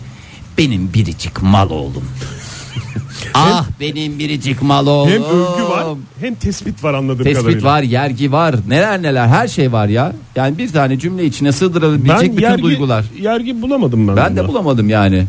Benim 0.58 0.92
biricik 0.94 1.42
mal 1.42 1.70
oğlum. 1.70 2.04
ah 3.34 3.66
benim 3.80 4.18
biricik 4.18 4.62
mal 4.62 4.86
oğlum. 4.86 5.10
Hem 5.10 5.22
övgü 5.22 5.62
var 5.68 5.84
hem 6.20 6.34
tespit 6.34 6.84
var 6.84 6.94
anladığım 6.94 7.24
Tespit 7.24 7.42
kadarıyla. 7.42 7.70
var, 7.70 7.82
yergi 7.82 8.32
var, 8.32 8.54
neler 8.68 9.02
neler 9.02 9.26
her 9.28 9.48
şey 9.48 9.72
var 9.72 9.88
ya. 9.88 10.12
Yani 10.36 10.58
bir 10.58 10.72
tane 10.72 10.98
cümle 10.98 11.24
içine 11.24 11.52
sığdırabilecek 11.52 12.08
Ben 12.08 12.22
bütün 12.36 12.40
yergi, 12.42 12.62
duygular. 12.62 13.04
yergi 13.20 13.62
bulamadım 13.62 14.08
ben. 14.08 14.16
Ben 14.16 14.36
de 14.36 14.40
bunda. 14.40 14.48
bulamadım 14.48 14.88
yani. 14.88 15.24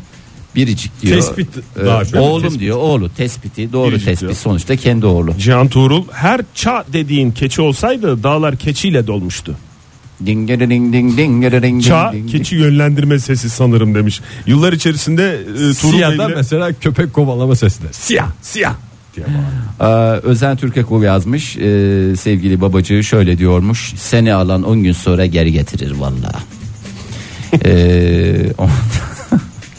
Biricik 0.56 1.02
diyor. 1.02 1.16
Tespit 1.16 1.48
Ee, 1.82 1.86
daha 1.86 2.06
çok. 2.06 2.22
Oğlum 2.22 2.42
Tespit. 2.42 2.60
diyor, 2.62 2.78
oğlu 2.78 3.10
tespiti 3.10 3.74
doğru 3.74 3.90
Biricik 3.92 4.06
tespit 4.06 4.22
diyor. 4.30 4.34
sonuçta 4.40 4.76
kendi 4.76 5.06
oğlu. 5.06 5.38
Cihan 5.38 5.68
Tuğrul 5.68 6.04
her 6.12 6.42
ça 6.56 6.84
dediğin 6.94 7.32
keçi 7.32 7.62
olsaydı 7.62 8.24
dağlar 8.24 8.56
keçiyle 8.58 9.08
dolmuştu. 9.08 9.56
Ding 10.26 10.48
ding 10.50 10.60
ding 10.70 10.94
ding 10.94 11.18
ding 11.18 11.54
ding 11.64 11.84
Ça 11.84 12.14
ding. 12.14 12.32
keçi 12.32 12.56
yönlendirme 12.56 13.20
sesi 13.20 13.50
sanırım 13.50 13.96
demiş. 13.96 14.22
Yıllar 14.48 14.74
içerisinde 14.74 15.40
e, 15.70 15.74
Siyah'da 15.74 16.28
Bey'le 16.30 16.36
mesela 16.38 16.74
köpek 16.74 17.14
kovalama 17.14 17.56
sesi 17.56 17.84
de. 17.84 17.88
Siyah 17.92 18.28
siyah 18.42 18.74
diye 19.16 19.26
bağırıyor. 19.80 20.18
Ee, 20.18 20.20
Özen 20.20 20.58
Türkekul 20.58 21.04
yazmış 21.04 21.58
Ee, 21.58 21.60
sevgili 22.20 22.62
babacığı 22.62 23.04
şöyle 23.04 23.38
diyormuş 23.38 23.94
seni 23.98 24.34
alan 24.34 24.64
10 24.64 24.84
gün 24.84 24.92
sonra 24.94 25.26
geri 25.26 25.52
getirir 25.52 25.92
valla. 25.92 26.32
ee, 27.66 28.52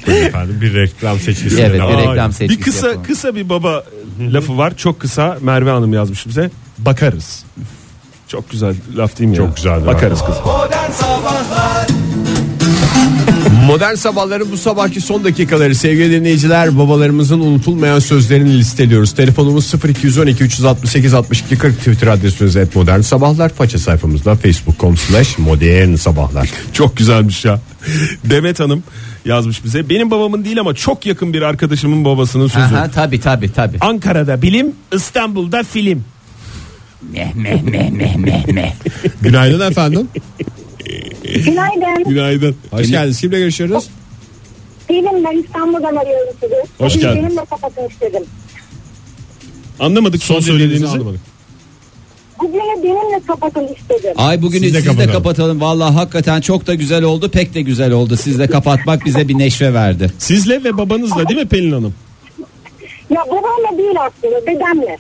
Efendim 0.07 0.59
bir 0.61 0.75
reklam 0.75 1.19
seçkisi. 1.19 1.61
Evet, 1.63 1.81
bir 1.81 1.97
reklam 2.09 2.29
bir 2.31 2.35
seçkisi 2.35 2.61
kısa 2.61 2.87
yapalım. 2.87 3.07
kısa 3.07 3.35
bir 3.35 3.49
baba 3.49 3.85
lafı 4.21 4.59
var. 4.59 4.77
Çok 4.77 5.01
kısa 5.01 5.39
Merve 5.43 5.71
Hanım 5.71 5.93
yazmış 5.93 6.27
bize. 6.27 6.51
Bakarız. 6.79 7.45
Çok 8.29 8.51
güzel 8.51 8.75
laf 8.97 9.19
değil 9.19 9.31
mi 9.31 9.37
Çok 9.37 9.47
ya? 9.47 9.53
güzel 9.57 9.83
bir 9.83 9.87
Bakarız 9.87 10.21
kız. 10.25 10.37
Modern 10.47 10.91
Sabahlar 10.91 11.87
Modern 13.67 13.95
sabahların 13.95 14.53
bu 14.53 14.57
sabahki 14.57 15.01
son 15.01 15.25
dakikaları 15.25 15.75
sevgili 15.75 16.11
dinleyiciler 16.11 16.79
babalarımızın 16.79 17.41
unutulmayan 17.41 17.99
sözlerini 17.99 18.59
listeliyoruz. 18.59 19.15
Telefonumuz 19.15 19.75
0212 19.85 20.45
368 20.45 21.15
62 21.15 21.59
40 21.59 21.79
Twitter 21.79 22.07
adresimiz 22.07 22.57
et 22.57 22.77
modern 22.77 23.01
sabahlar. 23.01 23.49
Faça 23.49 23.79
sayfamızda 23.79 24.35
facebook.com 24.35 24.97
slash 24.97 25.39
modern 25.39 25.95
sabahlar. 25.95 26.51
Çok 26.73 26.97
güzelmiş 26.97 27.45
ya. 27.45 27.61
Demet 28.25 28.61
Hanım 28.61 28.83
yazmış 29.25 29.65
bize. 29.65 29.89
Benim 29.89 30.11
babamın 30.11 30.45
değil 30.45 30.61
ama 30.61 30.75
çok 30.75 31.07
yakın 31.07 31.33
bir 31.33 31.43
arkadaşımın 31.43 32.05
babasının 32.05 32.47
sözü. 32.49 32.75
Aha, 32.75 32.91
tabi 32.91 33.21
tabi 33.21 33.53
tabi. 33.53 33.77
Ankara'da 33.81 34.43
bilim, 34.43 34.73
İstanbul'da 34.95 35.63
film. 35.63 36.05
Meh 37.13 37.35
meh 37.35 37.63
meh 37.63 37.91
meh 37.91 38.17
meh 38.17 38.47
meh. 38.47 38.73
Günaydın 39.23 39.71
efendim. 39.71 40.09
Günaydın. 41.45 42.05
Günaydın. 42.09 42.57
Hoş 42.71 42.91
geldiniz. 42.91 43.21
Kimle 43.21 43.39
görüşüyoruz? 43.39 43.89
Benim 44.91 45.25
ben 45.25 45.43
İstanbul'dan 45.43 45.97
arıyorum 45.97 46.35
sizi. 46.41 46.55
Hoş 46.79 46.95
geldiniz. 46.95 47.25
Benimle 47.25 47.45
kapatın 47.51 47.89
istedim. 47.89 48.23
Anlamadık 49.81 50.23
son, 50.23 50.37
dediğinizi 50.37 50.59
söylediğinizi. 50.59 50.93
anlamadık. 50.93 51.21
Bugünü 52.41 52.83
benimle 52.83 53.21
kapatın 53.27 53.69
istedim. 53.75 54.13
Ay 54.17 54.43
bugünü 54.43 54.65
Siz 54.65 54.75
de 54.75 54.79
siz 54.79 54.87
de 54.87 54.91
kapatalım. 54.93 55.13
kapatalım. 55.23 55.61
Vallahi 55.61 55.95
hakikaten 55.95 56.41
çok 56.41 56.67
da 56.67 56.75
güzel 56.75 57.03
oldu. 57.03 57.31
Pek 57.31 57.55
de 57.55 57.63
güzel 57.63 57.93
oldu. 57.93 58.17
Siz 58.17 58.39
de 58.39 58.47
kapatmak 58.47 59.05
bize 59.05 59.29
bir 59.29 59.39
neşve 59.39 59.75
verdi. 59.75 60.13
Sizle 60.19 60.65
ve 60.65 60.77
babanızla 60.79 61.29
değil 61.29 61.41
mi 61.41 61.47
Pelin 61.49 61.73
Hanım? 61.73 61.95
Ya 63.11 63.21
babamla 63.31 63.79
değil 63.79 63.95
aslında 64.01 64.43
dedemle. 64.47 64.99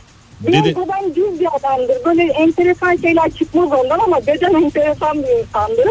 Dede- 0.52 0.74
babam 0.76 1.14
düz 1.16 1.40
bir 1.40 1.46
adamdır. 1.58 1.96
Böyle 2.04 2.22
enteresan 2.32 2.96
şeyler 2.96 3.30
çıkmaz 3.38 3.68
ondan 3.72 3.98
ama 3.98 4.26
dedem 4.26 4.56
enteresan 4.56 5.18
bir 5.22 5.42
insandır. 5.42 5.88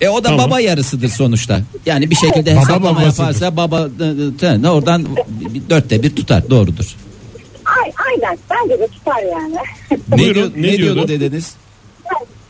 E 0.00 0.08
o 0.08 0.24
da 0.24 0.28
Tamam. 0.28 0.46
baba 0.50 0.60
yarısıdır 0.60 1.08
sonuçta. 1.08 1.60
Yani 1.86 2.10
bir 2.10 2.16
şekilde 2.16 2.52
Baba 2.56 2.60
hesaplama 2.60 3.00
babasıdır. 3.00 3.22
yaparsa 3.22 3.56
baba 3.56 3.88
e, 4.42 4.62
ne 4.62 4.70
oradan 4.70 5.06
dörtte 5.70 6.02
bir 6.02 6.16
tutar. 6.16 6.50
Doğrudur. 6.50 6.96
Ay, 7.64 7.92
aynen 8.10 8.38
bence 8.50 8.78
de 8.80 8.86
tutar 8.86 9.22
yani. 9.32 9.54
Ne, 10.08 10.18
Buyurun, 10.18 10.34
diyor- 10.34 10.50
ne 10.56 10.62
ne 10.72 10.78
diyordu 10.78 10.94
diyordu? 10.94 11.08
dediniz? 11.08 11.54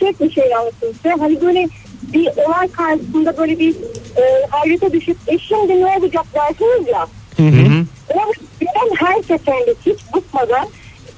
Tek 0.01 0.21
bir 0.21 0.31
şey 0.31 0.55
anlatayım 0.55 0.95
size. 0.97 1.14
Hani 1.21 1.40
böyle 1.40 1.69
bir 2.14 2.27
olay 2.47 2.69
karşısında 2.73 3.37
böyle 3.38 3.59
bir 3.59 3.71
e, 4.16 4.47
hayrete 4.51 4.92
düşüp 4.92 5.16
e 5.27 5.38
şimdi 5.38 5.81
ne 5.81 5.87
olacak 5.99 6.25
dersiniz 6.35 6.88
ya. 6.88 7.07
O 8.14 8.33
ben 8.61 8.97
her 9.07 9.23
seferinde 9.23 9.75
hiç 9.87 9.99
bıkmadan 10.14 10.66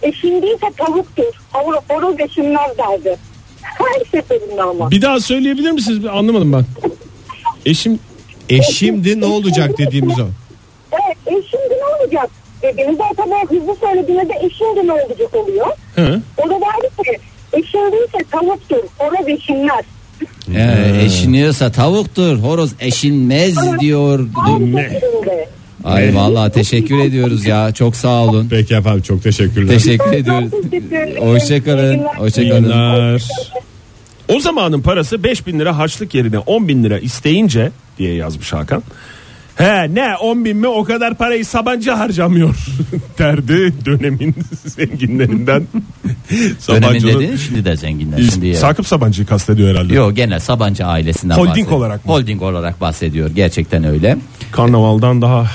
eşindiyse 0.02 0.66
tavuktur. 0.76 1.24
Horoz, 1.52 1.80
horoz 1.88 2.20
eşinmez 2.20 2.78
derdi. 2.78 3.16
Her 3.62 4.04
seferinde 4.10 4.62
ama. 4.62 4.90
Bir 4.90 5.02
daha 5.02 5.20
söyleyebilir 5.20 5.70
misiniz? 5.70 6.06
Anlamadım 6.06 6.52
ben. 6.52 6.64
Eşim 7.66 7.98
E 8.48 8.62
şimdi 8.62 9.20
ne 9.20 9.26
olacak 9.26 9.78
dediğimiz 9.78 10.20
o. 10.20 10.26
Evet 10.92 11.16
e 11.26 11.30
şimdi 11.30 11.74
ne 11.80 12.04
olacak? 12.04 12.30
Dediğimizde 12.62 13.02
tabii 13.16 13.58
hızlı 13.58 13.76
söylediğinde 13.80 14.28
de 14.28 14.32
e 14.32 14.50
şimdi 14.50 14.86
ne 14.86 14.92
olacak 14.92 15.34
oluyor. 15.34 15.66
Hı. 15.94 16.22
O 16.38 16.48
da 16.48 16.54
derdi 16.54 17.02
ki 17.04 17.18
eşindiyse 17.52 18.18
tavuktur. 18.30 18.88
Horoz 18.98 19.28
eşinmez. 19.28 19.84
Ee, 20.56 21.04
eşiniyorsa 21.04 21.72
tavuktur. 21.72 22.38
Horoz 22.38 22.72
eşinmez. 22.80 23.56
Her 23.56 23.62
seferinde. 23.62 25.48
Ay 25.88 26.14
vallahi 26.14 26.52
teşekkür 26.52 26.98
ediyoruz 26.98 27.46
ya. 27.46 27.72
Çok 27.72 27.96
sağ 27.96 28.24
olun. 28.24 28.46
Peki 28.50 28.74
efendim 28.74 29.02
çok 29.02 29.22
teşekkürler. 29.22 29.68
Teşekkür 29.78 30.12
ediyoruz. 30.12 30.50
Hoşçakalın. 31.18 31.98
Hoşçakalın. 32.18 32.62
Günler. 32.62 33.28
O 34.28 34.40
zamanın 34.40 34.80
parası 34.82 35.24
5000 35.24 35.58
lira 35.58 35.78
harçlık 35.78 36.14
yerine 36.14 36.38
10 36.38 36.68
bin 36.68 36.84
lira 36.84 36.98
isteyince 36.98 37.70
diye 37.98 38.14
yazmış 38.14 38.52
Hakan. 38.52 38.82
He 39.56 39.94
ne 39.94 40.16
10 40.16 40.44
bin 40.44 40.56
mi 40.56 40.68
o 40.68 40.84
kadar 40.84 41.14
parayı 41.14 41.44
Sabancı 41.44 41.90
harcamıyor 41.90 42.56
derdi 43.18 43.72
dönemin 43.84 44.34
zenginlerinden. 44.66 45.62
Dönemin 46.68 47.02
dediğin 47.02 47.36
şimdi 47.36 47.64
de 47.64 47.76
zenginler 47.76 48.40
diye. 48.40 48.54
Sakıp 48.54 48.86
Sabancı'yı 48.86 49.26
kastediyor 49.26 49.70
herhalde. 49.70 49.94
Yok 49.94 50.16
gene 50.16 50.40
Sabancı 50.40 50.84
ailesinden 50.86 51.34
Holding 51.34 51.48
bahsediyor. 51.50 51.76
olarak 51.78 52.06
mı? 52.06 52.12
Holding 52.12 52.42
olarak 52.42 52.80
bahsediyor. 52.80 53.30
Gerçekten 53.30 53.84
öyle. 53.84 54.16
Karnavaldan 54.52 55.22
daha 55.22 55.46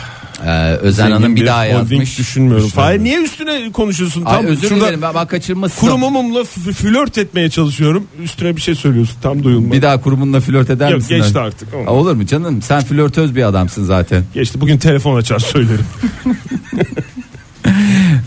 Ee, 0.45 0.71
Özen 0.73 1.03
zengin 1.03 1.13
Hanım 1.15 1.35
bir 1.35 1.45
daha 1.45 1.63
holding 1.65 1.91
yazmış. 1.91 2.17
düşünmüyorum. 2.19 2.67
Fahir 2.69 2.99
niye 3.03 3.21
üstüne 3.23 3.71
konuşuyorsun? 3.71 4.25
Ay, 4.25 4.35
Tam 4.37 4.45
özür 4.45 4.67
şurada 4.69 4.81
dilerim 4.85 5.01
ben, 5.01 5.13
ben 5.15 5.27
kaçırmışsın. 5.27 5.79
kurumumla 5.87 6.43
f- 6.43 6.71
flört 6.71 7.17
etmeye 7.17 7.49
çalışıyorum. 7.49 8.07
Üstüne 8.23 8.55
bir 8.55 8.61
şey 8.61 8.75
söylüyorsun. 8.75 9.15
Tam 9.21 9.43
duyulma. 9.43 9.71
Bir 9.73 9.81
daha 9.81 10.01
kurumunla 10.01 10.39
flört 10.39 10.69
eder 10.69 10.89
Yok, 10.89 10.97
misin? 10.97 11.15
geçti 11.17 11.39
artık. 11.39 11.73
Olmaz. 11.73 11.87
Aa, 11.87 11.91
Olur 11.91 12.13
mu 12.13 12.25
canım? 12.25 12.61
Sen 12.61 12.81
flörtöz 12.83 13.35
bir 13.35 13.43
adamsın 13.43 13.83
zaten. 13.85 14.23
Geçti. 14.33 14.61
Bugün 14.61 14.77
telefon 14.77 15.17
açar 15.17 15.39
söylerim. 15.39 15.85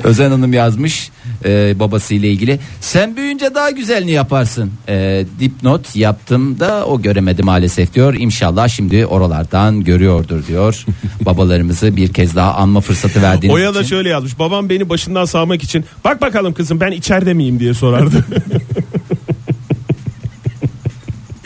Özen 0.04 0.30
Hanım 0.30 0.52
yazmış 0.52 1.10
e, 1.46 1.78
babasıyla 1.80 2.28
ilgili. 2.28 2.58
Sen 2.80 3.16
büyüyünce 3.16 3.54
daha 3.54 3.70
güzelini 3.70 4.10
yaparsın. 4.10 4.72
E, 4.88 5.24
dipnot 5.40 5.96
yaptım 5.96 6.60
da 6.60 6.86
o 6.86 7.02
göremedi 7.02 7.42
maalesef 7.42 7.94
diyor. 7.94 8.14
İnşallah 8.14 8.68
şimdi 8.68 9.06
oralardan 9.06 9.84
görüyordur 9.84 10.46
diyor. 10.46 10.84
Babalarımızı 11.20 11.96
bir 11.96 12.12
kez 12.12 12.36
daha 12.36 12.54
anma 12.54 12.80
fırsatı 12.80 13.22
verdiğiniz 13.22 13.56
Oya 13.56 13.74
da 13.74 13.80
için. 13.80 13.88
şöyle 13.88 14.08
yazmış. 14.08 14.38
Babam 14.38 14.68
beni 14.68 14.88
başından 14.88 15.24
sağmak 15.24 15.62
için 15.62 15.84
bak 16.04 16.20
bakalım 16.20 16.54
kızım 16.54 16.80
ben 16.80 16.92
içeride 16.92 17.34
miyim 17.34 17.60
diye 17.60 17.74
sorardı. 17.74 18.24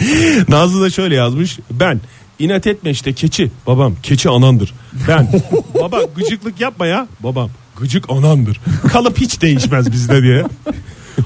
Nazlı 0.48 0.82
da 0.82 0.90
şöyle 0.90 1.14
yazmış. 1.14 1.58
Ben 1.70 2.00
inat 2.40 2.66
etme 2.66 2.90
işte 2.90 3.12
keçi. 3.12 3.50
Babam 3.66 3.94
keçi 4.02 4.28
anandır. 4.28 4.74
Ben 5.08 5.28
baba 5.80 6.00
gıcıklık 6.16 6.60
yapma 6.60 6.86
ya. 6.86 7.06
Babam 7.20 7.50
gıcık 7.80 8.10
anandır. 8.10 8.60
Kalıp 8.92 9.18
hiç 9.18 9.42
değişmez 9.42 9.92
bizde 9.92 10.22
diye. 10.22 10.44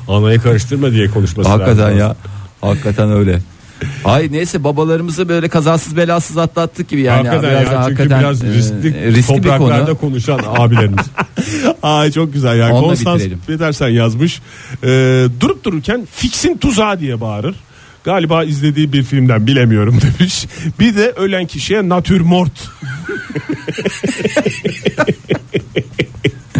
Anayı 0.08 0.40
karıştırma 0.40 0.90
diye 0.92 1.10
konuşması 1.10 1.48
Hakikaten 1.50 1.84
lazım. 1.84 1.98
ya. 1.98 2.16
Hakikaten 2.60 3.12
öyle. 3.12 3.40
Ay 4.04 4.28
neyse 4.32 4.64
babalarımızı 4.64 5.28
böyle 5.28 5.48
kazasız 5.48 5.96
belasız 5.96 6.38
atlattık 6.38 6.88
gibi 6.88 7.00
yani. 7.00 7.28
hakikaten 7.28 7.52
ya 7.52 7.58
çünkü 7.64 7.74
hakikaten, 7.76 8.20
biraz 8.20 8.44
e, 8.44 8.46
riskli, 8.54 9.12
riskli 9.12 9.34
bir 9.34 9.42
topraklarda 9.42 9.84
konu. 9.86 9.98
konuşan 9.98 10.40
abilerimiz. 10.56 11.06
Ay 11.82 12.12
çok 12.12 12.32
güzel 12.32 12.58
ya. 12.58 12.72
Onunla 12.72 12.86
Konstans 12.88 13.18
bitirelim. 13.18 13.40
Petersen 13.46 13.88
yazmış. 13.88 14.40
Ee, 14.84 15.26
durup 15.40 15.64
dururken 15.64 16.08
fixin 16.12 16.56
tuzağı 16.58 17.00
diye 17.00 17.20
bağırır. 17.20 17.54
Galiba 18.04 18.44
izlediği 18.44 18.92
bir 18.92 19.02
filmden 19.02 19.46
bilemiyorum 19.46 19.98
demiş. 20.02 20.46
Bir 20.80 20.96
de 20.96 21.10
ölen 21.10 21.46
kişiye 21.46 21.88
natürmort. 21.88 22.52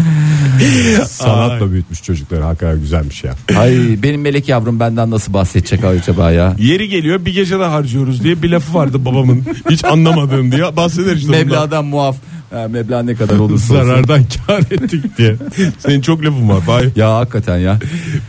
Sanatla 1.07 1.71
büyütmüş 1.71 2.03
çocukları 2.03 2.41
hakikaten 2.43 2.79
güzelmiş 2.79 3.23
ya. 3.23 3.35
Ay 3.57 3.97
benim 4.03 4.21
melek 4.21 4.49
yavrum 4.49 4.79
benden 4.79 5.11
nasıl 5.11 5.33
bahsedecek 5.33 5.83
acaba 5.83 6.31
ya? 6.31 6.55
Yeri 6.59 6.89
geliyor 6.89 7.25
bir 7.25 7.33
gecede 7.33 7.63
harcıyoruz 7.63 8.23
diye 8.23 8.41
bir 8.41 8.49
lafı 8.49 8.73
vardı 8.73 9.05
babamın. 9.05 9.43
Hiç 9.69 9.85
anlamadığım 9.85 10.51
diye 10.51 10.75
bahseder 10.75 11.15
işte. 11.15 11.31
Meblağdan 11.31 11.85
muaf. 11.85 12.15
Ha, 12.51 12.67
meblağ 12.67 13.03
ne 13.03 13.15
kadar 13.15 13.35
olursa 13.37 13.73
olsun. 13.73 13.85
Zarardan 13.85 14.21
kar 14.47 14.59
ettik 14.59 15.17
diye. 15.17 15.35
Senin 15.79 16.01
çok 16.01 16.25
lafın 16.25 16.49
var. 16.49 16.61
Fahir. 16.61 16.91
Ya 16.95 17.13
hakikaten 17.15 17.57
ya. 17.57 17.79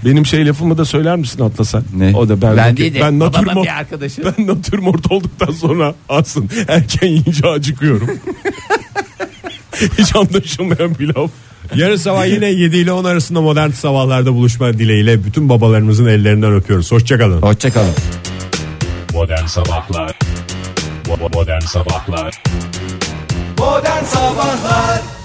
Benim 0.05 0.27
şey 0.27 0.47
lafımı 0.47 0.79
da 0.79 0.85
söyler 0.85 1.17
misin 1.17 1.43
Atlasan? 1.43 1.85
Ne? 1.97 2.17
O 2.17 2.29
da 2.29 2.43
ben, 2.43 2.57
Ben 2.57 2.77
değil 2.77 2.95
de 2.95 3.01
ben 3.01 3.21
babamın 3.21 3.63
bir 3.63 3.69
arkadaşı. 3.79 4.23
ben 4.39 4.47
natürmort 4.47 5.13
olduktan 5.13 5.53
sonra 5.53 5.95
aslında 6.09 6.53
erken 6.69 7.07
yiyince 7.09 7.49
acıkıyorum. 7.49 8.11
Hiç 9.99 10.17
anlaşılmayan 10.17 10.99
bir 10.99 11.15
laf. 11.15 11.31
Yarın 11.75 11.97
sabah 11.97 12.27
yine 12.27 12.47
7 12.47 12.77
ile 12.77 12.93
10 12.93 13.05
arasında 13.05 13.41
modern 13.41 13.71
sabahlarda 13.71 14.35
buluşma 14.35 14.73
dileğiyle 14.73 15.25
bütün 15.25 15.49
babalarımızın 15.49 16.07
ellerinden 16.07 16.53
öpüyoruz. 16.53 16.93
Hoşçakalın. 16.93 17.43
Hoşçakalın. 17.43 17.95
Modern 19.13 19.47
Sabahlar 19.47 20.19
Modern 21.35 21.61
Sabahlar 21.61 22.43
Modern 23.59 24.05
Sabahlar 24.05 25.16